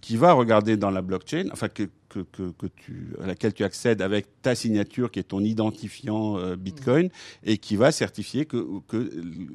qui 0.00 0.16
va 0.16 0.32
regarder 0.32 0.76
dans 0.76 0.90
la 0.90 1.02
blockchain, 1.02 1.46
enfin 1.52 1.68
que, 1.68 1.84
que, 2.08 2.20
que, 2.30 2.66
tu, 2.76 3.14
à 3.20 3.26
laquelle 3.26 3.52
tu 3.54 3.64
accèdes 3.64 4.00
avec 4.00 4.26
ta 4.42 4.54
signature, 4.54 5.10
qui 5.10 5.18
est 5.18 5.24
ton 5.24 5.40
identifiant 5.40 6.38
euh, 6.38 6.54
Bitcoin, 6.54 7.08
et 7.42 7.56
qui 7.58 7.74
va 7.74 7.90
certifier 7.90 8.44
que, 8.44 8.64
que 8.86 9.10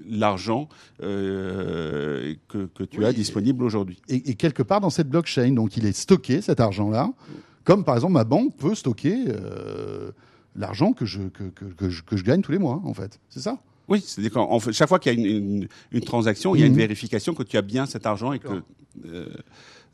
l'argent 0.10 0.68
euh, 1.02 2.34
que, 2.50 2.66
que 2.66 2.84
tu 2.84 3.00
Oui. 3.00 3.06
as 3.06 3.14
disponible 3.14 3.64
aujourd'hui. 3.64 4.00
et, 4.10 4.32
et 4.32 4.36
quelque 4.36 4.64
part 4.64 4.82
dans 4.82 4.90
cette 4.90 5.08
blockchain, 5.10 5.52
donc 5.52 5.78
il 5.78 5.86
est 5.86 5.96
stocké 5.98 6.42
cet 6.42 6.60
argent-là. 6.60 7.12
Comme 7.68 7.84
par 7.84 7.96
exemple, 7.96 8.14
ma 8.14 8.24
banque 8.24 8.56
peut 8.58 8.76
stocker 8.76 9.26
euh, 9.28 10.12
l'argent 10.56 10.94
que 10.94 11.06
je, 11.06 11.22
que, 11.38 11.44
que, 11.58 11.66
que 11.66 11.90
je, 11.90 12.02
que 12.02 12.16
je 12.18 12.24
gagne 12.24 12.42
tous 12.42 12.54
les 12.54 12.60
mois, 12.60 12.82
en 12.86 12.94
fait. 12.94 13.20
C'est 13.30 13.42
ça? 13.42 13.60
Oui, 13.90 14.02
c'est-à-dire 14.06 14.32
qu'en 14.32 14.60
fait, 14.60 14.72
chaque 14.74 14.90
fois 14.90 15.00
qu'il 15.00 15.14
y 15.14 15.16
a 15.16 15.20
une, 15.20 15.26
une, 15.46 15.68
une 15.92 16.02
transaction, 16.02 16.56
il 16.56 16.60
y 16.62 16.64
a 16.64 16.66
une 16.66 16.74
Mhm. 16.74 16.78
vérification 16.80 17.34
que 17.34 17.44
tu 17.44 17.58
as 17.58 17.62
bien 17.62 17.86
cet 17.86 18.06
argent 18.06 18.32
et 18.34 18.40
que 18.40 18.48
euh, 19.06 19.28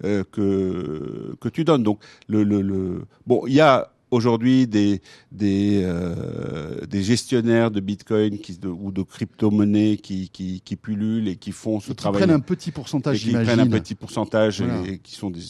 euh, 0.04 0.24
que 0.32 1.36
que 1.40 1.50
tu 1.50 1.64
donnes. 1.64 1.84
Donc 1.84 2.00
le 2.28 2.44
le, 2.44 2.62
le 2.62 3.06
bon, 3.28 3.46
il 3.48 3.54
y 3.54 3.62
a 3.62 3.92
aujourd'hui 4.12 4.68
des 4.68 5.02
des 5.32 5.82
euh, 5.84 6.86
des 6.88 7.04
gestionnaires 7.04 7.70
de 7.72 7.80
Bitcoin 7.82 8.38
qui 8.40 8.58
de, 8.58 8.68
ou 8.68 8.92
de 8.92 9.04
crypto-monnaies 9.04 9.98
qui, 9.98 10.30
qui 10.30 10.62
qui 10.62 10.76
pullulent 10.76 11.28
et 11.28 11.36
qui 11.38 11.52
font 11.52 11.80
ce 11.80 11.88
Et 11.88 11.90
qui 11.90 11.96
travail 11.98 12.22
prennent 12.22 12.36
un 12.36 12.40
petit 12.40 12.70
et 12.70 12.72
pourcentage, 12.72 13.20
qui 13.24 13.32
prennent 13.32 13.60
un 13.60 13.68
petit 13.68 13.96
pourcentage 13.96 14.62
et, 14.62 15.00
qui 15.00 15.16
sont 15.16 15.30
des 15.30 15.42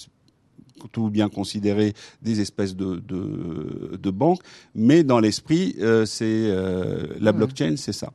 tout 0.89 1.09
bien 1.09 1.29
considérés 1.29 1.93
des 2.21 2.39
espèces 2.41 2.75
de, 2.75 2.95
de, 2.95 3.97
de 4.01 4.09
banques, 4.11 4.41
mais 4.75 5.03
dans 5.03 5.19
l'esprit, 5.19 5.75
euh, 5.79 6.05
c'est 6.05 6.25
euh, 6.25 7.07
la 7.19 7.31
blockchain, 7.31 7.75
c'est 7.77 7.93
ça. 7.93 8.11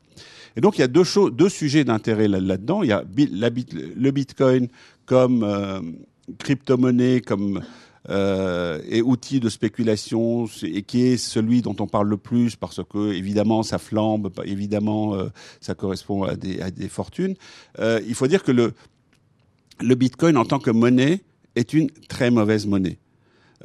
Et 0.57 0.61
donc 0.61 0.79
il 0.79 0.81
y 0.81 0.85
a 0.85 0.89
deux 0.89 1.05
choses, 1.05 1.33
deux 1.33 1.49
sujets 1.49 1.85
d'intérêt 1.85 2.27
là- 2.29 2.41
là-dedans. 2.41 2.83
il 2.83 2.89
y 2.89 2.93
a 2.93 3.05
bi- 3.05 3.31
la 3.33 3.51
bit- 3.51 3.75
le 3.75 4.11
Bitcoin 4.11 4.69
comme 5.07 5.43
euh, 5.45 5.81
crypto-monnaie, 6.39 7.21
comme 7.21 7.63
euh, 8.11 8.81
et 8.89 9.03
outil 9.03 9.39
de 9.41 9.49
spéculation, 9.51 10.47
et 10.63 10.83
qui 10.83 11.03
est 11.03 11.17
celui 11.19 11.61
dont 11.63 11.77
on 11.79 11.87
parle 11.87 12.09
le 12.09 12.17
plus 12.17 12.57
parce 12.57 12.81
que 12.89 13.13
évidemment 13.13 13.63
ça 13.63 13.79
flambe, 13.79 14.31
évidemment 14.45 15.15
euh, 15.15 15.29
ça 15.61 15.75
correspond 15.75 16.23
à 16.25 16.35
des, 16.37 16.61
à 16.61 16.71
des 16.71 16.89
fortunes. 16.89 17.35
Euh, 17.79 18.01
il 18.07 18.15
faut 18.15 18.27
dire 18.27 18.43
que 18.43 18.53
le 18.53 18.73
le 19.81 19.95
Bitcoin 19.95 20.37
en 20.37 20.45
tant 20.45 20.59
que 20.59 20.71
monnaie 20.71 21.21
est 21.59 21.73
une 21.73 21.91
très 22.09 22.31
mauvaise 22.31 22.67
monnaie. 22.67 22.99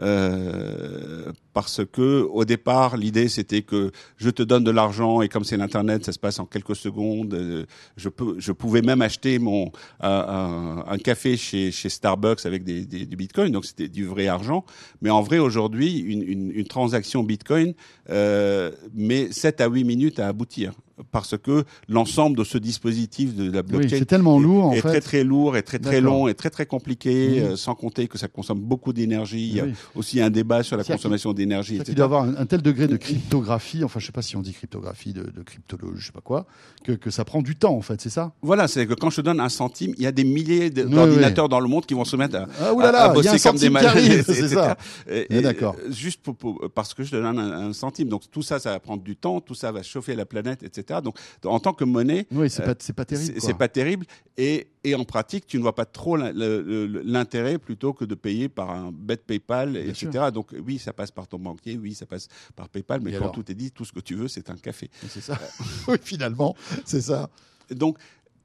Euh, 0.01 1.31
parce 1.53 1.81
que 1.85 2.27
au 2.31 2.45
départ 2.45 2.97
l'idée 2.97 3.27
c'était 3.27 3.61
que 3.61 3.91
je 4.17 4.31
te 4.31 4.41
donne 4.41 4.63
de 4.63 4.71
l'argent 4.71 5.21
et 5.21 5.29
comme 5.29 5.43
c'est 5.43 5.55
l'internet 5.55 6.03
ça 6.03 6.11
se 6.11 6.17
passe 6.17 6.39
en 6.39 6.47
quelques 6.47 6.75
secondes. 6.75 7.35
Euh, 7.35 7.65
je 7.95 8.09
peux 8.09 8.35
je 8.39 8.51
pouvais 8.51 8.81
même 8.81 9.03
acheter 9.03 9.37
mon 9.37 9.71
un, 9.99 10.97
café 11.03 11.37
chez 11.37 11.71
chez 11.71 11.89
Starbucks 11.89 12.43
avec 12.47 12.63
des 12.63 12.85
du 12.85 13.15
Bitcoin 13.15 13.51
donc 13.51 13.65
c'était 13.65 13.87
du 13.87 14.07
vrai 14.07 14.25
argent. 14.27 14.65
Mais 15.03 15.11
en 15.11 15.21
vrai 15.21 15.37
aujourd'hui 15.37 15.99
une, 15.99 16.23
une, 16.23 16.51
une 16.51 16.65
transaction 16.65 17.21
Bitcoin 17.21 17.75
euh, 18.09 18.71
met 18.95 19.31
7 19.31 19.61
à 19.61 19.67
8 19.67 19.83
minutes 19.83 20.19
à 20.19 20.27
aboutir 20.27 20.73
parce 21.11 21.37
que 21.37 21.63
l'ensemble 21.87 22.37
de 22.37 22.43
ce 22.43 22.57
dispositif 22.57 23.35
de 23.35 23.51
la 23.51 23.61
Oui, 23.61 23.63
blockchain 23.67 23.97
c'est 23.99 24.05
tellement 24.05 24.39
lourd, 24.39 24.65
en 24.65 24.71
est 24.73 24.81
fait. 24.81 24.87
très 24.89 25.01
très 25.01 25.23
lourd, 25.23 25.57
est 25.57 25.61
très 25.63 25.79
très 25.79 26.01
long, 26.01 26.27
est 26.27 26.33
très 26.33 26.49
très 26.49 26.65
compliqué, 26.65 27.41
euh, 27.41 27.55
sans 27.55 27.75
compter 27.75 28.07
que 28.07 28.17
ça 28.17 28.27
consomme 28.27 28.59
beaucoup 28.59 28.93
d'énergie. 28.93 29.47
Il 29.47 29.55
y 29.55 29.59
a 29.59 29.65
Oui. 29.65 29.73
aussi 29.95 30.21
un 30.21 30.29
débat 30.29 30.63
sur 30.63 30.77
la 30.77 30.83
consommation 30.83 31.33
d'énergie, 31.33 31.79
qu'il 31.79 31.95
doit 31.95 32.05
avoir 32.05 32.23
un, 32.23 32.35
un 32.37 32.45
tel 32.45 32.61
degré 32.61 32.87
de 32.87 32.97
cryptographie, 32.97 33.83
enfin 33.83 33.99
je 33.99 34.05
sais 34.05 34.11
pas 34.11 34.21
si 34.21 34.35
on 34.35 34.41
dit 34.41 34.53
cryptographie, 34.53 35.13
de, 35.13 35.23
de 35.23 35.41
cryptologie, 35.43 35.99
je 36.01 36.05
sais 36.07 36.11
pas 36.11 36.21
quoi, 36.21 36.45
que, 36.83 36.91
que 36.93 37.09
ça 37.11 37.25
prend 37.25 37.41
du 37.41 37.55
temps 37.55 37.75
en 37.75 37.81
fait, 37.81 37.99
c'est 38.01 38.09
ça? 38.09 38.33
Voilà, 38.41 38.67
c'est 38.67 38.85
que 38.87 38.93
quand 38.93 39.09
je 39.09 39.17
te 39.17 39.21
donne 39.21 39.39
un 39.39 39.49
centime, 39.49 39.93
il 39.97 40.03
y 40.03 40.07
a 40.07 40.11
des 40.11 40.23
milliers 40.23 40.71
Oui, 40.75 40.83
d'ordinateurs 40.89 41.49
dans 41.49 41.59
le 41.59 41.67
monde 41.67 41.85
qui 41.85 41.93
vont 41.93 42.05
se 42.05 42.15
mettre 42.15 42.35
à, 42.37 42.47
Ah 42.59 42.67
à- 42.69 42.73
oulala, 42.73 43.03
à 43.03 43.07
il 43.07 43.09
un 43.09 43.13
bosser 43.13 43.39
comme 43.39 43.57
des 43.57 43.69
malades, 43.69 43.97
c'est 44.25 44.47
ça. 44.49 44.77
Et- 45.09 45.27
Oui, 45.29 45.37
et, 45.37 45.41
d'accord. 45.41 45.75
Juste 45.89 46.21
pour, 46.21 46.35
pour- 46.35 46.69
parce 46.73 46.93
que 46.93 47.03
je 47.03 47.11
te 47.11 47.15
donne 47.15 47.37
un, 47.39 47.69
un 47.69 47.73
centime. 47.73 48.07
Donc 48.09 48.23
tout 48.31 48.41
ça, 48.41 48.59
ça 48.59 48.71
va 48.71 48.79
prendre 48.79 49.03
du 49.03 49.15
temps, 49.15 49.41
tout 49.41 49.55
ça 49.55 49.71
va 49.71 49.83
chauffer 49.83 50.15
la 50.15 50.25
planète, 50.25 50.63
etc. 50.63 50.92
Donc 51.01 51.17
en 51.45 51.59
tant 51.59 51.73
que 51.73 51.83
monnaie, 51.83 52.27
Oui, 52.31 52.49
c'est 52.49 52.61
Euh, 52.63 52.65
pas, 52.73 52.75
pas 52.93 53.05
terrible. 53.05 53.33
c'est 53.41 53.57
pas 53.57 53.67
terrible. 53.67 54.05
Et, 54.37 54.67
et 54.83 54.95
en 54.95 55.03
pratique, 55.03 55.45
tu 55.47 55.57
ne 55.57 55.61
vois 55.61 55.75
pas 55.75 55.85
trop 55.85 56.17
l'intérêt 56.17 57.57
plutôt 57.57 57.93
que 57.93 58.05
de 58.05 58.15
payer 58.15 58.49
par 58.49 58.69
un 58.71 58.91
bête 58.91 59.23
PayPal, 59.25 59.71
Bien 59.71 59.81
etc. 59.83 60.09
sûr. 60.11 60.31
Donc 60.31 60.53
oui, 60.65 60.79
ça 60.79 60.93
passe 60.93 61.11
par 61.11 61.27
ton 61.27 61.39
banquier, 61.39 61.77
oui, 61.77 61.93
ça 61.93 62.05
passe 62.05 62.27
par 62.55 62.69
PayPal, 62.69 63.01
mais 63.01 63.11
Et 63.11 63.13
quand 63.13 63.21
alors 63.25 63.31
tout 63.33 63.49
est 63.51 63.55
dit, 63.55 63.71
tout 63.71 63.85
ce 63.85 63.91
que 63.91 63.99
tu 63.99 64.15
veux, 64.15 64.27
c'est 64.27 64.49
un 64.49 64.55
café. 64.55 64.89
C'est 65.07 65.21
ça. 65.21 65.37
oui, 65.87 65.97
finalement, 66.01 66.55
c'est 66.85 67.01
ça. 67.01 67.29
Donc 67.71 67.97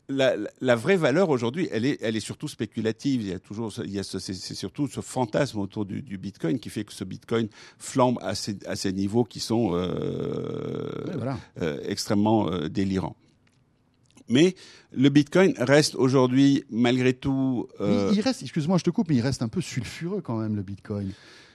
la, 0.09 0.37
la- 0.61 0.77
vraie 0.77 0.97
valeur 0.97 1.29
aujourd'hui, 1.29 1.69
elle 1.71 1.85
est, 1.85 1.99
elle 2.01 2.17
est 2.17 2.21
surtout 2.21 2.49
spéculative. 2.49 3.21
Il 3.23 3.29
y 3.29 3.33
a 3.33 3.39
toujours, 3.39 3.73
il 3.85 3.91
y 3.93 3.99
a 3.99 4.03
ce- 4.03 4.19
c'est 4.19 4.55
surtout 4.55 4.89
ce 4.89 5.01
fantasme 5.01 5.59
autour 5.59 5.85
du, 5.85 6.03
du 6.03 6.19
Bitcoin 6.19 6.59
qui 6.59 6.71
fait 6.71 6.85
que 6.85 6.93
ce 6.93 7.05
Bitcoin 7.05 7.49
flambe 7.79 8.19
à 8.23 8.35
ces, 8.35 8.57
à 8.67 8.75
ces 8.77 8.93
niveaux 8.93 9.25
qui 9.25 9.41
sont 9.41 9.71
euh, 9.75 11.13
voilà. 11.15 11.39
euh, 11.63 11.79
extrêmement 11.85 12.51
euh, 12.51 12.69
délirants. 12.69 13.17
Mais 14.31 14.55
le 14.93 15.09
Bitcoin 15.09 15.55
reste 15.59 15.95
aujourd'hui, 15.95 16.65
malgré 16.71 17.15
tout, 17.15 17.67
euh, 17.81 18.11
il 18.13 18.21
reste, 18.21 18.43
excuse-moi, 18.43 18.77
je 18.79 18.85
te 18.85 18.91
coupe, 18.91 19.09
mais 19.09 19.17
il 19.17 19.21
reste 19.23 19.41
un 19.43 19.49
peu 19.49 19.63
sulfureux 19.63 20.21
quand 20.21 20.37
même 20.37 20.55
le 20.55 20.63
Bitcoin. 20.63 21.13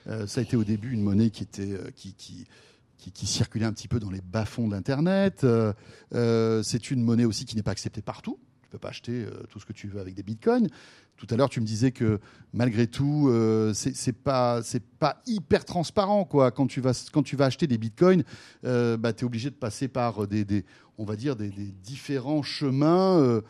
Euh, 0.08 0.26
ça 0.26 0.40
a 0.40 0.42
été 0.42 0.56
au 0.56 0.64
début 0.64 0.92
une 0.92 1.02
monnaie 1.02 1.30
qui 1.30 1.44
était 1.44 1.70
euh, 1.72 1.90
qui, 1.94 2.14
qui, 2.14 2.46
qui, 3.04 3.12
qui 3.12 3.26
circulait 3.26 3.66
un 3.66 3.72
petit 3.72 3.88
peu 3.88 4.00
dans 4.00 4.10
les 4.10 4.20
bas-fonds 4.20 4.68
de 4.68 4.72
l'internet. 4.72 5.44
Euh, 5.44 5.72
euh, 6.14 6.62
c'est 6.62 6.90
une 6.90 7.02
monnaie 7.02 7.24
aussi 7.24 7.44
qui 7.44 7.56
n'est 7.56 7.62
pas 7.62 7.72
acceptée 7.72 8.02
partout. 8.02 8.38
Tu 8.62 8.70
peux 8.70 8.78
pas 8.78 8.88
acheter 8.88 9.24
euh, 9.24 9.42
tout 9.50 9.60
ce 9.60 9.66
que 9.66 9.72
tu 9.72 9.88
veux 9.88 10.00
avec 10.00 10.14
des 10.14 10.22
bitcoins. 10.22 10.68
Tout 11.16 11.26
à 11.30 11.36
l'heure, 11.36 11.50
tu 11.50 11.60
me 11.60 11.66
disais 11.66 11.92
que 11.92 12.18
malgré 12.52 12.86
tout, 12.86 13.28
euh, 13.28 13.72
c'est 13.74 14.12
pas 14.22 14.62
hyper 15.26 15.64
transparent 15.64 16.24
quoi. 16.24 16.50
Quand 16.50 16.66
tu 16.66 16.80
vas 16.80 16.92
quand 17.12 17.22
tu 17.22 17.36
vas 17.36 17.44
acheter 17.44 17.66
des 17.66 17.78
bitcoins, 17.78 18.24
euh, 18.64 18.96
bah, 18.96 19.12
tu 19.12 19.24
es 19.24 19.26
obligé 19.26 19.50
de 19.50 19.54
passer 19.54 19.86
par 19.86 20.26
des, 20.26 20.64
on 20.98 21.04
va 21.04 21.14
dire 21.14 21.36
des, 21.36 21.50
des 21.50 21.72
différents 21.82 22.42
chemins. 22.42 23.40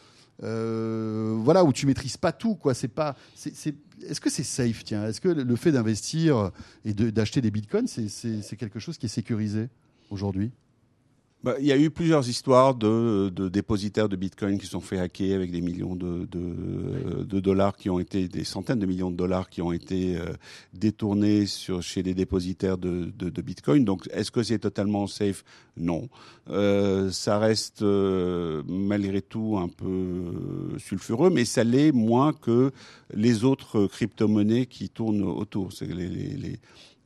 Euh, 0.42 1.36
voilà 1.38 1.64
où 1.64 1.72
tu 1.72 1.86
maîtrises 1.86 2.16
pas 2.16 2.32
tout 2.32 2.54
quoi. 2.54 2.74
C'est 2.74 2.88
pas 2.88 3.16
est-ce 3.44 4.20
que 4.20 4.30
c'est 4.30 4.42
safe 4.42 4.84
tiens? 4.84 5.06
Est-ce 5.06 5.20
que 5.20 5.28
le 5.28 5.56
fait 5.56 5.72
d'investir 5.72 6.50
et 6.84 6.92
d'acheter 6.92 7.40
des 7.40 7.50
bitcoins 7.50 7.86
c'est 7.86 8.56
quelque 8.56 8.78
chose 8.78 8.98
qui 8.98 9.06
est 9.06 9.10
sécurisé 9.10 9.68
aujourd'hui? 10.10 10.50
Bah, 11.44 11.56
il 11.60 11.66
y 11.66 11.72
a 11.72 11.76
eu 11.76 11.90
plusieurs 11.90 12.26
histoires 12.26 12.74
de, 12.74 13.28
de 13.28 13.50
dépositaires 13.50 14.08
de 14.08 14.16
Bitcoin 14.16 14.56
qui 14.58 14.64
sont 14.66 14.80
fait 14.80 14.98
hacker 14.98 15.34
avec 15.36 15.50
des 15.50 15.60
millions 15.60 15.94
de, 15.94 16.24
de, 16.24 17.22
de 17.22 17.40
dollars 17.40 17.76
qui 17.76 17.90
ont 17.90 17.98
été, 18.00 18.28
des 18.28 18.44
centaines 18.44 18.78
de 18.78 18.86
millions 18.86 19.10
de 19.10 19.16
dollars 19.16 19.50
qui 19.50 19.60
ont 19.60 19.70
été 19.70 20.16
euh, 20.16 20.32
détournés 20.72 21.44
sur, 21.44 21.82
chez 21.82 22.02
des 22.02 22.14
dépositaires 22.14 22.78
de, 22.78 23.12
de, 23.18 23.28
de 23.28 23.42
Bitcoin. 23.42 23.84
Donc, 23.84 24.08
est-ce 24.14 24.30
que 24.30 24.42
c'est 24.42 24.58
totalement 24.58 25.06
safe? 25.06 25.44
Non. 25.76 26.08
Euh, 26.48 27.10
ça 27.10 27.38
reste 27.38 27.82
euh, 27.82 28.62
malgré 28.66 29.20
tout 29.20 29.58
un 29.58 29.68
peu 29.68 29.84
euh, 29.84 30.78
sulfureux, 30.78 31.28
mais 31.28 31.44
ça 31.44 31.62
l'est 31.62 31.92
moins 31.92 32.32
que 32.32 32.72
les 33.12 33.44
autres 33.44 33.86
crypto-monnaies 33.86 34.64
qui 34.64 34.88
tournent 34.88 35.22
autour. 35.22 35.74
C'est 35.74 35.86
les, 35.92 36.08
les, 36.08 36.28
les- 36.38 36.58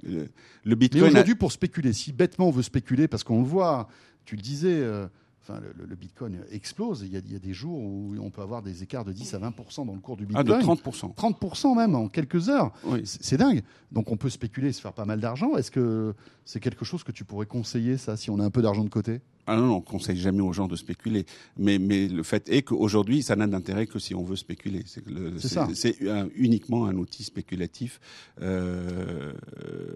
le- 0.05 0.28
mais 0.64 0.76
Bitcoin. 0.76 1.03
a- 1.03 1.09
aujourd'hui 1.09 1.34
pour 1.34 1.51
spéculer 1.51 1.93
si 1.93 2.12
bêtement 2.12 2.47
on 2.49 2.53
veut 2.53 2.62
spéculer 2.62 3.09
parce 3.09 3.24
qu'on 3.24 3.41
le 3.43 3.49
voit 3.49 3.89
tu 4.29 4.37
le 4.37 4.43
disais 4.43 4.81
euh, 4.83 5.09
Enfin, 5.41 5.61
le, 5.79 5.87
le 5.87 5.97
bitcoin 5.97 6.41
explose. 6.53 7.03
Il 7.07 7.12
y, 7.12 7.16
a, 7.16 7.20
il 7.24 7.33
y 7.33 7.37
a 7.37 7.39
des 7.39 7.55
jours 7.55 7.79
où 7.79 8.14
on 8.20 8.29
peut 8.29 8.43
avoir 8.43 8.61
des 8.61 8.83
écarts 8.83 9.07
de 9.07 9.12
10 9.12 9.33
à 9.33 9.39
20 9.39 9.55
dans 9.87 9.95
le 9.95 10.01
cours 10.01 10.18
du 10.18 10.26
ah, 10.35 10.43
bitcoin. 10.43 10.61
de 10.76 10.81
30%. 10.83 11.14
30% 11.14 11.74
même 11.76 11.95
en 11.95 12.09
quelques 12.09 12.51
heures. 12.51 12.70
Oui. 12.85 13.01
C'est 13.05 13.39
dingue. 13.39 13.62
Donc 13.91 14.12
on 14.12 14.18
peut 14.18 14.29
spéculer, 14.29 14.72
se 14.72 14.81
faire 14.83 14.93
pas 14.93 15.07
mal 15.07 15.20
d'argent. 15.20 15.57
Est-ce 15.57 15.70
que 15.70 16.14
c'est 16.45 16.61
quelque 16.61 16.85
chose 16.85 17.03
que 17.03 17.12
tu 17.12 17.24
pourrais 17.24 17.47
conseiller, 17.47 17.97
ça, 17.97 18.18
si 18.18 18.29
on 18.29 18.39
a 18.41 18.45
un 18.45 18.51
peu 18.51 18.61
d'argent 18.61 18.85
de 18.85 18.91
côté? 18.91 19.22
Ah 19.47 19.57
non, 19.57 19.68
non, 19.68 19.76
on 19.76 19.81
conseille 19.81 20.18
jamais 20.18 20.43
aux 20.43 20.53
gens 20.53 20.68
de 20.68 20.76
spéculer. 20.76 21.24
Mais, 21.57 21.79
mais 21.79 22.09
le 22.09 22.22
fait 22.24 22.47
est 22.51 22.61
qu'aujourd'hui, 22.61 23.22
ça 23.22 23.35
n'a 23.35 23.47
d'intérêt 23.47 23.87
que 23.87 23.99
si 23.99 24.14
on 24.14 24.24
veut 24.24 24.37
spéculer. 24.37 24.83
C'est 24.87 25.49
ça. 25.49 25.66
C'est 25.72 26.11
un- 26.11 26.29
uniquement 26.37 26.85
un 26.85 26.97
outil 26.97 27.22
spéculatif. 27.24 28.01
Euh, 28.43 29.33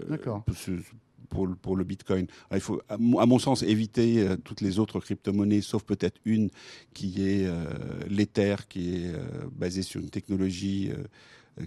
D'accord. 0.09 0.45
Pour 1.33 1.77
le- 1.77 1.85
Bitcoin. 1.85 2.27
Alors, 2.51 2.59
il 2.59 2.61
faut, 2.61 2.81
à 2.89 3.27
mon, 3.27 3.39
sens, 3.39 3.63
éviter 3.63 4.21
euh, 4.21 4.37
toutes 4.37 4.61
les 4.61 4.79
autres 4.79 5.01
crypto-monnaies, 5.01 5.63
sauf 5.63 5.83
peut-être 5.83 6.21
une 6.25 6.51
qui 6.95 7.23
est 7.23 7.47
euh, 7.47 7.65
l'Ether, 8.09 8.57
qui 8.69 8.95
est 8.95 9.07
euh, 9.15 9.19
basée 9.53 9.83
sur 9.83 10.01
une 10.01 10.11
technologie 10.11 10.91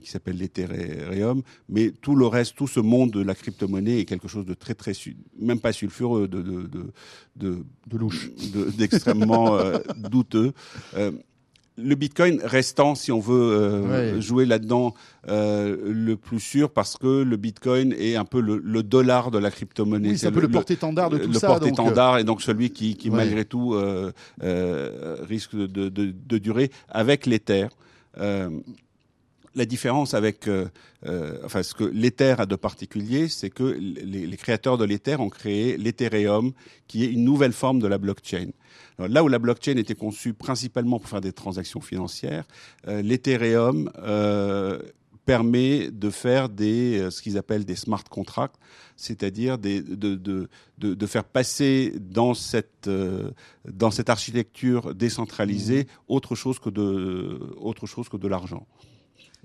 qui 0.01 0.09
s'appelle 0.09 0.38
l'Ethereum. 0.38 1.43
Mais 1.70 1.91
tout 1.91 2.16
le 2.16 2.26
reste, 2.26 2.55
tout 2.55 2.68
ce 2.68 2.80
monde 2.80 3.11
de 3.11 3.22
la 3.22 3.36
crypto-monnaie 3.36 3.99
est 3.99 4.05
quelque 4.05 4.28
chose 4.28 4.45
de 4.45 4.53
très, 4.53 4.74
très, 4.74 4.93
même 5.39 5.59
pas 5.59 5.74
sulfureux, 5.74 6.28
de, 6.28 6.41
de, 6.41 6.70
de, 7.36 7.63
louche. 7.97 8.32
de- 8.53 8.72
d'extrêmement 8.72 9.55
euh, 9.55 9.78
douteux. 10.09 10.53
Euh, 10.95 11.11
le 11.78 11.95
Bitcoin 11.95 12.39
restant, 12.43 12.95
si 12.95 13.11
on 13.11 13.19
veut 13.19 13.34
euh, 13.36 14.13
Ouais. 14.15 14.21
jouer 14.21 14.45
là-dedans, 14.45 14.93
euh, 15.28 15.76
le 15.86 16.15
plus 16.15 16.39
sûr 16.39 16.69
parce 16.69 16.95
que 16.97 17.21
le 17.23 17.36
Bitcoin 17.38 17.93
est 17.99 18.15
un 18.15 18.23
peu 18.26 18.39
le, 18.39 18.57
le 18.63 18.82
dollar 18.84 19.30
de 19.32 19.38
la 19.38 19.51
crypto-monnaie. 19.51 20.09
Oui, 20.11 20.17
c'est 20.17 20.28
un 20.28 20.32
peu 20.32 20.39
le, 20.41 20.47
porte-étendard 20.49 21.09
de 21.09 21.17
tout 21.17 21.28
le 21.32 21.39
ça. 21.39 21.47
euh, 21.47 21.49
porte-étendard 21.51 22.17
et 22.19 22.23
donc 22.23 22.41
celui 22.41 22.69
qui, 22.69 22.95
qui 22.95 23.09
Ouais. 23.09 23.17
malgré 23.17 23.43
tout 23.45 23.73
euh, 23.73 24.11
euh, 24.43 25.17
risque 25.28 25.55
de, 25.55 25.65
de, 25.67 25.89
de- 25.89 26.13
de 26.26 26.38
durer 26.38 26.71
avec 26.89 27.26
l'Ether. 27.26 27.67
La 29.56 29.66
différence 29.66 30.14
avec, 30.14 30.47
euh, 30.47 30.68
euh, 31.06 31.39
enfin, 31.45 31.64
ce 31.64 31.74
que 31.74 31.86
l'Ether 31.86 32.36
a 32.38 32.45
de 32.45 32.56
particulier, 32.56 33.30
c'est 33.30 33.49
que 33.49 33.64
les, 33.64 34.28
les 34.28 34.38
créateurs 34.38 34.78
de 34.78 34.84
l'Ether 34.86 35.16
ont 35.16 35.30
créé 35.30 35.78
l'Ethereum, 35.78 36.51
qui 36.88 37.03
est 37.06 37.12
une 37.12 37.24
nouvelle 37.24 37.53
forme 37.53 37.80
de 37.80 37.88
la 37.88 37.97
blockchain. 37.97 38.49
Alors, 38.97 39.10
là 39.10 39.24
où 39.24 39.28
la 39.28 39.39
blockchain 39.39 39.78
était 39.78 39.95
conçue 39.95 40.34
principalement 40.34 40.99
pour 40.99 41.10
faire 41.10 41.22
des 41.22 41.34
transactions 41.34 41.82
financières, 41.82 42.45
euh, 42.88 43.01
l'Ethereum 43.01 43.89
euh, 43.99 44.80
permet 45.26 45.89
de 45.91 46.10
faire 46.10 46.49
des, 46.49 46.99
euh, 46.99 47.10
ce 47.10 47.22
qu'ils 47.22 47.38
appellent 47.38 47.66
des 47.66 47.76
smart 47.76 48.03
contracts, 48.03 48.60
c'est-à-dire 48.95 49.58
de, 49.58 49.80
de, 49.80 50.16
de, 50.16 50.47
de, 50.93 51.06
faire 51.08 51.24
passer 51.24 51.93
dans 51.99 52.34
cette, 52.34 52.88
euh, 52.88 53.32
dans 53.68 53.91
cette 53.91 54.10
architecture 54.10 54.93
décentralisée 54.93 55.84
mmh. 55.84 55.88
autre 56.08 56.36
chose 56.36 56.60
que 56.60 56.70
de, 56.70 57.39
autre 57.58 57.88
chose 57.88 58.08
que 58.08 58.18
de 58.18 58.28
l'argent. 58.28 58.66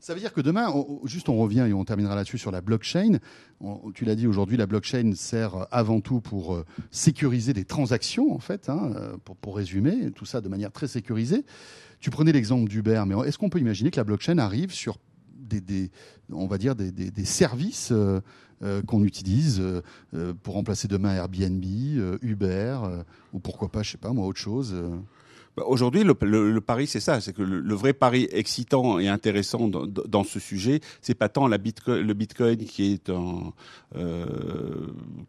Ça 0.01 0.15
veut 0.15 0.21
dire 0.21 0.33
que 0.33 0.41
demain, 0.41 0.73
juste 1.05 1.29
on 1.29 1.37
revient 1.37 1.67
et 1.69 1.73
on 1.73 1.85
terminera 1.85 2.15
là-dessus 2.15 2.39
sur 2.39 2.51
la 2.51 2.61
blockchain. 2.61 3.19
tu 3.95 4.05
l'as 4.05 4.15
dit 4.15 4.27
aujourd'hui, 4.27 4.57
la 4.57 4.67
blockchain 4.67 5.13
sert 5.15 5.67
avant 5.71 6.01
tout 6.01 6.21
pour 6.21 6.55
euh, 6.55 6.65
sécuriser 6.91 7.53
des 7.53 7.65
transactions, 7.65 8.33
en 8.33 8.39
fait, 8.39 8.69
hein, 8.69 8.93
pour, 9.25 9.37
pour 9.37 9.57
résumer 9.57 10.11
tout 10.13 10.25
ça 10.25 10.41
de 10.41 10.49
manière 10.49 10.73
très 10.73 10.89
sécurisée. 10.89 11.45
Tu 12.01 12.11
prenais 12.11 12.33
l'exemple 12.33 12.69
d'Uber, 12.69 13.05
mais 13.07 13.15
est-ce 13.29 13.37
qu'on 13.37 13.51
peut 13.51 13.61
imaginer 13.61 13.91
que 13.91 13.99
la 13.99 14.05
blockchain 14.05 14.39
arrive 14.39 14.73
sur 14.73 14.97
des, 15.59 15.91
on 16.31 16.47
va 16.47 16.59
dire 16.59 16.77
des, 16.77 17.25
services 17.25 17.91
euh, 17.93 18.21
euh, 18.63 18.83
qu'on 18.83 19.05
utilise 19.05 19.61
euh, 19.61 20.35
pour 20.43 20.55
remplacer 20.55 20.87
demain 20.87 21.15
Airbnb, 21.15 21.65
Uber, 22.23 22.79
ou 23.33 23.41
pourquoi 23.41 23.71
pas, 23.71 23.83
je 23.83 23.93
sais 23.93 23.99
pas 23.99 24.13
moi, 24.13 24.27
autre 24.27 24.39
chose. 24.39 24.75
Bah, 25.57 25.65
aujourd'hui, 25.67 26.05
le, 26.05 26.15
le, 26.51 26.61
pari, 26.61 26.87
c'est 26.87 27.01
ça. 27.01 27.21
C'est 27.21 27.33
que 27.33 27.43
le, 27.43 27.75
vrai 27.75 27.93
pari 27.93 28.29
excitant 28.31 28.99
et 28.99 29.09
intéressant 29.09 29.69
dans, 29.69 29.87
dans 29.87 30.25
ce 30.25 30.39
sujet, 30.39 30.81
c'est 31.03 31.15
pas 31.15 31.29
tant 31.29 31.49
la 31.49 31.59
bitcoin, 31.59 32.01
le 32.07 32.15
Bitcoin 32.15 32.59
qui 32.59 32.93
est 32.93 33.11
un, 33.11 33.53
euh, 33.97 34.25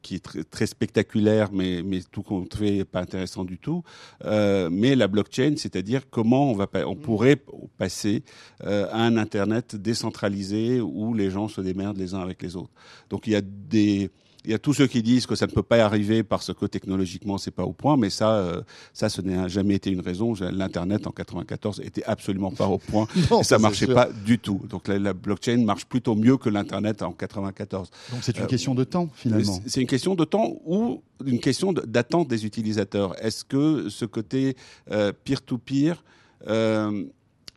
qui 0.01 0.15
est 0.15 0.19
très, 0.19 0.43
très, 0.43 0.67
spectaculaire, 0.67 1.49
mais, 1.51 1.81
mais 1.83 2.01
tout 2.11 2.21
compte 2.21 2.53
fait 2.55 2.85
pas 2.85 3.01
intéressant 3.01 3.43
du 3.43 3.57
tout. 3.57 3.83
Euh, 4.25 4.69
mais 4.71 4.95
la 4.95 5.07
blockchain, 5.07 5.55
c'est-à-dire 5.57 6.09
comment 6.09 6.51
on 6.51 6.55
va, 6.55 6.67
on 6.85 6.95
pourrait 6.95 7.41
passer 7.77 8.23
euh, 8.63 8.87
à 8.91 9.01
un 9.01 9.17
Internet 9.17 9.75
décentralisé 9.75 10.81
où 10.81 11.13
les 11.13 11.31
gens 11.31 11.47
se 11.47 11.61
démerdent 11.61 11.97
les 11.97 12.13
uns 12.13 12.21
avec 12.21 12.41
les 12.43 12.55
autres. 12.55 12.71
Donc 13.09 13.27
il 13.27 13.33
y 13.33 13.35
a 13.35 13.41
des 13.41 14.11
il 14.45 14.51
y 14.51 14.53
a 14.53 14.59
tous 14.59 14.73
ceux 14.73 14.87
qui 14.87 15.01
disent 15.03 15.25
que 15.25 15.35
ça 15.35 15.47
ne 15.47 15.51
peut 15.51 15.63
pas 15.63 15.77
y 15.77 15.81
arriver 15.81 16.23
parce 16.23 16.53
que 16.53 16.65
technologiquement 16.65 17.37
c'est 17.37 17.51
pas 17.51 17.63
au 17.63 17.73
point, 17.73 17.97
mais 17.97 18.09
ça, 18.09 18.35
euh, 18.35 18.61
ça, 18.93 19.09
ce 19.09 19.21
n'a 19.21 19.47
jamais 19.47 19.75
été 19.75 19.91
une 19.91 20.01
raison. 20.01 20.33
L'internet 20.39 21.07
en 21.07 21.11
94 21.11 21.81
était 21.81 22.03
absolument 22.03 22.51
pas 22.51 22.67
au 22.67 22.77
point, 22.77 23.07
et 23.39 23.43
ça 23.43 23.59
marchait 23.59 23.87
pas 23.87 24.09
du 24.25 24.39
tout. 24.39 24.61
Donc 24.69 24.87
la, 24.87 25.13
blockchain 25.13 25.63
marche 25.63 25.85
plutôt 25.85 26.15
mieux 26.15 26.37
que 26.37 26.49
l'internet 26.49 27.03
en 27.03 27.11
94. 27.11 27.89
Donc 28.11 28.19
c'est 28.23 28.37
une 28.37 28.43
euh, 28.43 28.47
question 28.47 28.75
de 28.75 28.83
temps 28.83 29.09
finalement. 29.13 29.59
C'est 29.65 29.81
une 29.81 29.87
question 29.87 30.15
de 30.15 30.23
temps 30.23 30.55
ou 30.65 31.01
une 31.25 31.39
question 31.39 31.73
d'attente 31.73 32.27
des 32.27 32.45
utilisateurs. 32.45 33.13
Est-ce 33.23 33.43
que 33.45 33.89
ce 33.89 34.05
côté 34.05 34.55
euh, 34.91 35.11
peer-to-peer 35.23 36.03
euh, 36.47 37.05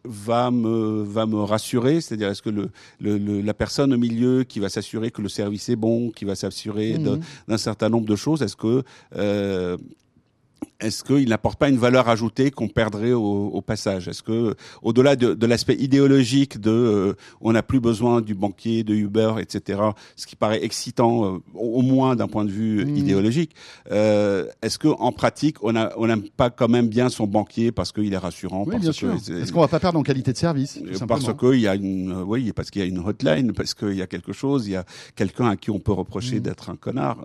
va 0.05 0.51
me 0.51 1.03
va 1.03 1.27
me 1.27 1.41
rassurer 1.43 2.01
c'est-à-dire 2.01 2.29
est-ce 2.29 2.43
que 2.43 2.51
le, 2.51 2.71
le, 3.01 3.41
la 3.41 3.55
personne 3.55 3.93
au 3.95 3.99
milieu 3.99 4.45
qui 4.45 4.61
va 4.61 4.69
s'assurer 4.69 5.11
que 5.11 5.23
le 5.23 5.29
service 5.29 5.69
est 5.69 5.77
bon 5.77 6.11
qui 6.11 6.25
va 6.25 6.35
s'assurer 6.35 6.99
mmh. 6.99 7.21
d'un 7.49 7.59
certain 7.59 7.89
nombre 7.89 8.07
de 8.07 8.17
choses 8.17 8.43
est-ce 8.43 8.57
que 8.57 8.83
euh, 9.17 9.77
est-ce 10.85 11.03
qu'il 11.03 11.29
n'apporte 11.29 11.59
pas 11.59 11.69
une 11.69 11.79
valeur 11.79 12.09
ajoutée 12.09 12.51
qu'on 12.51 12.69
perdrait 12.69 13.13
au, 13.13 13.63
passage? 13.63 14.07
Est-ce 14.09 14.23
que, 14.23 14.55
au-delà 14.83 15.17
de, 15.17 15.47
l'aspect 15.47 15.77
idéologique 15.77 16.61
de, 16.61 16.71
euh, 16.71 17.15
on 17.41 17.53
n'a 17.53 17.63
plus 17.63 17.81
besoin 17.81 18.21
du 18.21 18.35
banquier, 18.35 18.85
de 18.85 18.95
Uber, 18.95 19.37
etc., 19.41 19.81
ce 20.17 20.27
qui 20.27 20.37
paraît 20.37 20.63
excitant, 20.63 21.25
euh, 21.25 21.39
au 21.55 21.81
moins 21.81 22.17
d'un 22.17 22.29
point 22.29 22.45
de 22.45 22.51
vue 22.51 22.85
mmh. 22.85 22.97
idéologique, 22.97 23.55
euh, 23.91 24.47
est-ce 24.61 24.79
que 24.79 24.89
en 24.89 25.13
pratique, 25.13 25.57
on 25.63 25.73
n'aime 25.73 26.29
pas 26.37 26.51
quand 26.51 26.69
même 26.69 26.89
bien 26.89 27.09
son 27.09 27.27
banquier 27.27 27.73
parce 27.73 27.93
qu'il 27.93 28.13
est 28.13 28.19
rassurant 28.19 28.65
Oui, 28.67 28.79
bien 28.79 28.93
sûr. 28.93 29.15
Est-ce 29.15 29.53
qu'on 29.53 29.61
va 29.61 29.69
pas 29.69 29.81
perdre 29.81 29.99
en 29.99 30.03
qualité 30.03 30.33
de 30.33 30.39
service 30.39 30.79
Parce 31.09 31.33
qu'il 31.33 31.61
y 31.61 31.69
a 31.69 31.75
une, 31.75 32.13
oui, 32.27 32.53
parce 32.53 32.71
qu'il 32.71 32.83
y 32.83 32.85
a 32.85 32.89
une 32.89 32.99
hotline, 32.99 33.53
parce 33.53 33.73
qu'il 33.73 33.95
y 33.95 34.03
a 34.03 34.07
quelque 34.07 34.33
chose, 34.33 34.67
il 34.67 34.73
y 34.73 34.77
a 34.77 34.85
quelqu'un 35.17 35.49
à 35.49 35.57
qui 35.57 35.71
on 35.71 35.79
peut 35.79 35.93
reprocher 35.93 36.37
mmh. 36.37 36.43
d'être 36.43 36.69
un 36.69 36.77
connard. 36.77 37.19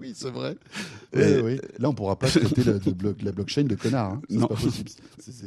oui, 0.00 0.12
c'est 0.14 0.30
vrai. 0.30 0.56
Oui, 1.44 1.60
Là, 1.78 1.88
on 1.88 1.94
pourra 1.94 2.16
pas 2.16 2.26
traiter 2.30 2.64
la, 2.64 2.74
la 3.22 3.32
blockchain 3.32 3.64
de 3.64 3.74
connard. 3.74 4.12
Hein. 4.12 4.22
C'est 4.28 4.40
pas 4.40 4.48
possible. 4.48 4.90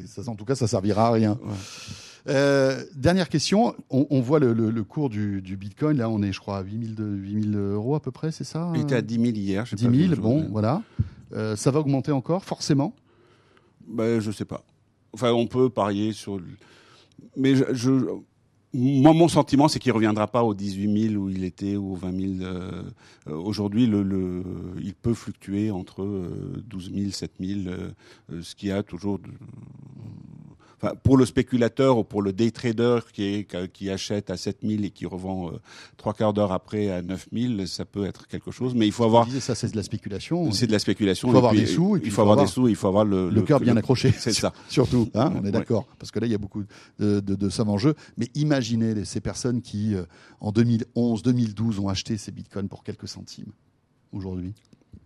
ça, 0.08 0.22
en 0.28 0.36
tout 0.36 0.46
cas, 0.46 0.56
ça 0.56 0.68
servira 0.68 1.08
à 1.08 1.12
rien. 1.12 1.38
Euh, 2.30 2.84
dernière 2.96 3.30
question. 3.30 3.76
On, 3.90 4.22
voit 4.22 4.40
le, 4.40 4.84
cours 4.84 5.10
du, 5.10 5.42
Bitcoin. 5.58 5.98
Là, 5.98 6.10
on 6.10 6.22
est, 6.22 6.32
je 6.32 6.40
crois, 6.40 6.58
à 6.58 6.64
8000 6.64 6.96
8000 7.00 7.58
euros 7.58 7.96
à 7.96 8.02
peu 8.02 8.12
près, 8.12 8.32
c'est 8.32 8.44
ça 8.44 8.72
Il 8.76 8.82
était 8.82 8.96
à 8.96 9.02
10 9.02 9.16
000 9.16 9.26
hier. 9.36 9.66
10 9.72 10.08
000, 10.10 10.22
bon, 10.22 10.48
voilà. 10.52 10.82
Euh, 11.34 11.56
ça 11.56 11.72
va 11.72 11.80
augmenter 11.80 12.12
encore, 12.12 12.44
forcément? 12.44 12.96
Ben, 13.88 14.20
Je 14.20 14.32
sais 14.32 14.46
pas. 14.46 14.64
Enfin, 15.14 15.32
on 15.32 15.48
peut 15.48 15.70
parier 15.70 16.12
sur. 16.12 16.40
Mais 17.36 17.56
je 17.56 18.20
moi, 18.74 19.14
mon 19.14 19.28
sentiment, 19.28 19.68
c'est 19.68 19.80
qu'il 19.80 19.92
reviendra 19.92 20.28
pas 20.28 20.44
aux 20.44 20.54
18 20.54 21.10
000 21.12 21.24
où 21.24 21.30
il 21.30 21.44
était 21.44 21.76
ou 21.76 21.94
aux 21.94 21.96
20 21.96 22.40
000. 22.40 22.44
Euh, 22.44 22.84
euh, 23.28 23.36
aujourd'hui, 23.36 23.86
le, 23.86 24.02
le, 24.04 24.44
il 24.82 24.96
peut 24.96 25.14
fluctuer 25.14 25.70
entre 25.70 26.04
12 26.68 26.92
000, 26.94 27.12
7 27.12 27.32
000, 27.40 27.60
ce 28.42 28.56
qui 28.56 28.72
a 28.72 28.82
toujours 28.82 29.20
pour 31.04 31.18
le 31.18 31.26
spéculateur 31.26 31.98
ou 31.98 32.04
pour 32.04 32.22
le 32.22 32.34
day 32.34 32.52
trader 32.52 33.00
qui, 33.12 33.24
est, 33.24 33.72
qui 33.72 33.90
achète 33.90 34.30
à 34.30 34.38
7000 34.38 34.86
et 34.86 34.90
qui 34.90 35.06
revend 35.06 35.50
euh, 35.50 35.60
trois 35.98 36.14
quarts 36.14 36.34
d'heure 36.34 36.52
après 36.52 36.90
à 36.90 37.02
9000, 37.02 37.68
ça 37.68 37.86
peut 37.86 38.06
être 38.06 38.28
quelque 38.28 38.52
chose. 38.52 38.74
Mais 38.76 38.86
il 38.86 38.92
faut 38.92 39.04
avoir. 39.04 39.28
ça, 39.30 39.56
c'est 39.56 39.72
de 39.72 39.78
la 39.78 39.84
spéculation. 39.84 40.52
C'est 40.52 40.68
de 40.68 40.72
la 40.72 40.80
spéculation. 40.80 41.30
Il 41.30 41.32
faut 41.32 41.38
avoir 41.38 41.54
des 41.54 41.66
sous. 41.66 41.98
il 42.04 42.12
faut 42.12 42.22
avoir 42.22 42.38
des 42.38 42.48
sous. 42.48 42.68
Il 42.68 42.76
faut 42.76 42.88
avoir 42.88 43.06
le, 43.06 43.30
le, 43.30 43.42
cœur 43.42 43.60
bien 43.60 43.78
accroché. 43.78 44.12
C'est 44.18 44.34
ça. 44.34 44.54
Surtout. 44.70 45.10
Hein, 45.14 45.34
on 45.42 45.46
est 45.46 45.52
d'accord. 45.52 45.88
Parce 46.00 46.12
que 46.12 46.20
là, 46.20 46.28
il 46.28 46.32
y 46.32 46.36
a 46.36 46.40
beaucoup 46.40 46.64
de, 47.00 47.20
de, 47.20 47.36
de 47.36 47.50
sommes 47.50 47.70
en 47.70 47.78
jeu. 47.78 47.96
Mais 48.18 48.30
imaginez 48.36 49.06
ces 49.06 49.22
personnes 49.22 49.62
qui, 49.62 49.96
euh, 49.96 50.04
en 50.40 50.52
2011, 50.52 51.24
2012, 51.24 51.80
ont 51.80 51.90
acheté 51.90 52.18
ces 52.18 52.32
bitcoins 52.32 52.68
pour 52.68 52.84
quelques 52.84 53.08
centimes 53.08 53.52
aujourd'hui. 54.12 54.54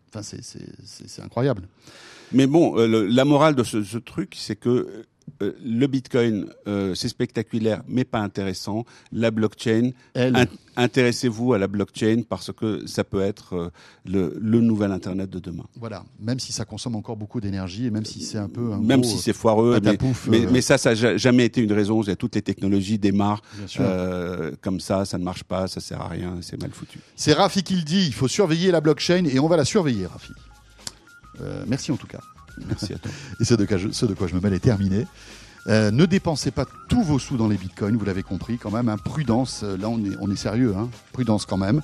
Enfin, 0.10 0.22
c'est 0.24 1.22
incroyable. 1.22 1.68
Mais 2.32 2.48
bon, 2.48 2.78
euh, 2.78 3.08
la 3.10 3.26
morale 3.26 3.56
de 3.56 3.64
ce, 3.64 3.84
ce 3.84 3.98
truc, 3.98 4.36
c'est 4.38 4.56
que 4.56 5.06
euh, 5.42 5.54
le 5.64 5.88
Bitcoin, 5.88 6.48
euh, 6.68 6.96
c'est 6.96 7.10
spectaculaire, 7.10 7.84
mais 7.88 8.04
pas 8.04 8.20
intéressant. 8.20 8.86
La 9.12 9.30
blockchain, 9.30 9.92
intéressez-vous 10.76 11.54
à 11.54 11.58
la 11.60 11.68
blockchain 11.68 12.24
parce 12.28 12.52
que 12.52 12.88
ça 12.88 13.04
peut 13.04 13.22
être 13.22 13.54
euh, 13.56 13.70
le, 14.06 14.38
le, 14.42 14.62
nouvel 14.62 14.92
Internet 14.92 15.30
de 15.30 15.40
demain. 15.40 15.66
Voilà, 15.76 16.04
même 16.20 16.40
si 16.40 16.52
ça 16.52 16.66
consomme 16.66 16.96
encore 16.96 17.18
beaucoup 17.18 17.40
d'énergie 17.40 17.86
et 17.86 17.92
même 17.92 18.06
si 18.06 18.22
c'est 18.22 18.38
un 18.38 18.50
peu... 18.50 18.74
Un 18.74 18.80
même 18.80 19.04
si 19.04 19.18
c'est 19.18 19.34
foireux, 19.34 19.80
mais, 20.28 20.48
mais, 20.52 20.62
ça, 20.62 20.78
ça 20.78 20.96
n'a 20.96 21.18
jamais 21.18 21.46
été 21.46 21.62
une 21.62 21.74
raison. 21.74 22.02
Toutes 22.18 22.36
les 22.36 22.42
technologies 22.42 22.98
démarrent 22.98 23.42
comme 24.62 24.80
ça, 24.80 25.06
ça 25.06 25.18
ne 25.18 25.24
marche 25.24 25.44
pas, 25.44 25.68
ça 25.68 25.82
sert 25.82 26.02
à 26.02 26.08
rien, 26.08 26.38
c'est 26.42 26.60
mal 26.60 26.72
foutu. 26.72 27.00
C'est 27.16 27.34
Rafi 27.34 27.64
qui 27.64 27.76
le 27.76 27.84
dit, 27.84 28.06
il 28.08 28.14
faut 28.14 28.28
surveiller 28.28 28.72
la 28.72 28.82
blockchain 28.82 29.26
et 29.26 29.40
on 29.40 29.48
va 29.48 29.58
la 29.58 29.66
surveiller, 29.66 30.08
Rafi. 30.08 30.34
merci 31.68 31.92
en 31.92 31.98
tout 31.98 32.08
cas. 32.08 32.22
Merci 32.68 32.94
à 32.94 32.98
toi. 32.98 33.12
Et 33.40 33.46
ce 33.46 33.54
de, 33.54 33.66
quoi 33.66 33.78
je, 33.78 33.88
de 33.88 34.14
quoi 34.14 34.28
je 34.28 34.36
me 34.36 34.40
mêle 34.40 34.54
est 34.54 34.60
terminé. 34.60 35.06
Euh, 35.68 35.92
ne 35.92 36.06
dépensez 36.06 36.52
pas 36.52 36.66
tous 36.88 37.04
vos 37.04 37.20
sous 37.20 37.36
dans 37.36 37.50
les 37.50 37.58
bitcoins, 37.58 37.98
vous 37.98 38.06
l'avez 38.06 38.24
compris 38.24 38.58
quand 38.58 38.72
même. 38.72 38.88
Hein. 38.88 38.98
prudence, 38.98 39.62
euh, 39.64 39.76
là 39.76 39.90
on 39.90 39.98
est, 40.00 40.16
on 40.22 40.32
est 40.32 40.38
sérieux, 40.38 40.74
hein. 40.78 40.90
prudence 41.12 41.46
quand 41.46 41.58
même. 41.58 41.82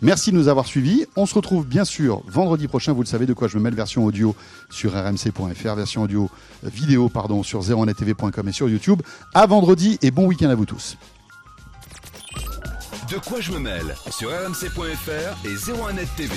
Merci 0.00 0.30
de 0.30 0.36
nous 0.36 0.48
avoir 0.48 0.66
suivis. 0.66 1.06
On 1.16 1.26
se 1.26 1.34
retrouve 1.34 1.66
bien 1.66 1.84
sûr 1.84 2.22
vendredi 2.26 2.66
prochain, 2.66 2.92
vous 2.92 3.02
le 3.02 3.06
savez 3.06 3.26
de 3.26 3.34
quoi 3.34 3.48
je 3.48 3.58
me 3.58 3.62
mêle, 3.62 3.74
version 3.74 4.04
audio 4.04 4.34
sur 4.70 4.92
rmc.fr, 4.92 5.74
version 5.74 6.02
audio 6.02 6.30
euh, 6.64 6.68
vidéo 6.70 7.10
pardon 7.10 7.42
sur 7.42 7.60
01nettv.com 7.60 8.48
et 8.48 8.52
sur 8.52 8.70
YouTube. 8.70 9.02
À 9.34 9.46
vendredi 9.46 9.98
et 10.00 10.10
bon 10.10 10.26
week-end 10.26 10.48
à 10.48 10.54
vous 10.54 10.66
tous. 10.66 10.96
De 13.10 13.18
quoi 13.18 13.40
je 13.40 13.52
me 13.52 13.58
mêle 13.58 13.94
sur 14.10 14.30
rmc.fr 14.30 15.46
et 15.46 15.54
01net 15.54 16.08
TV. 16.16 16.34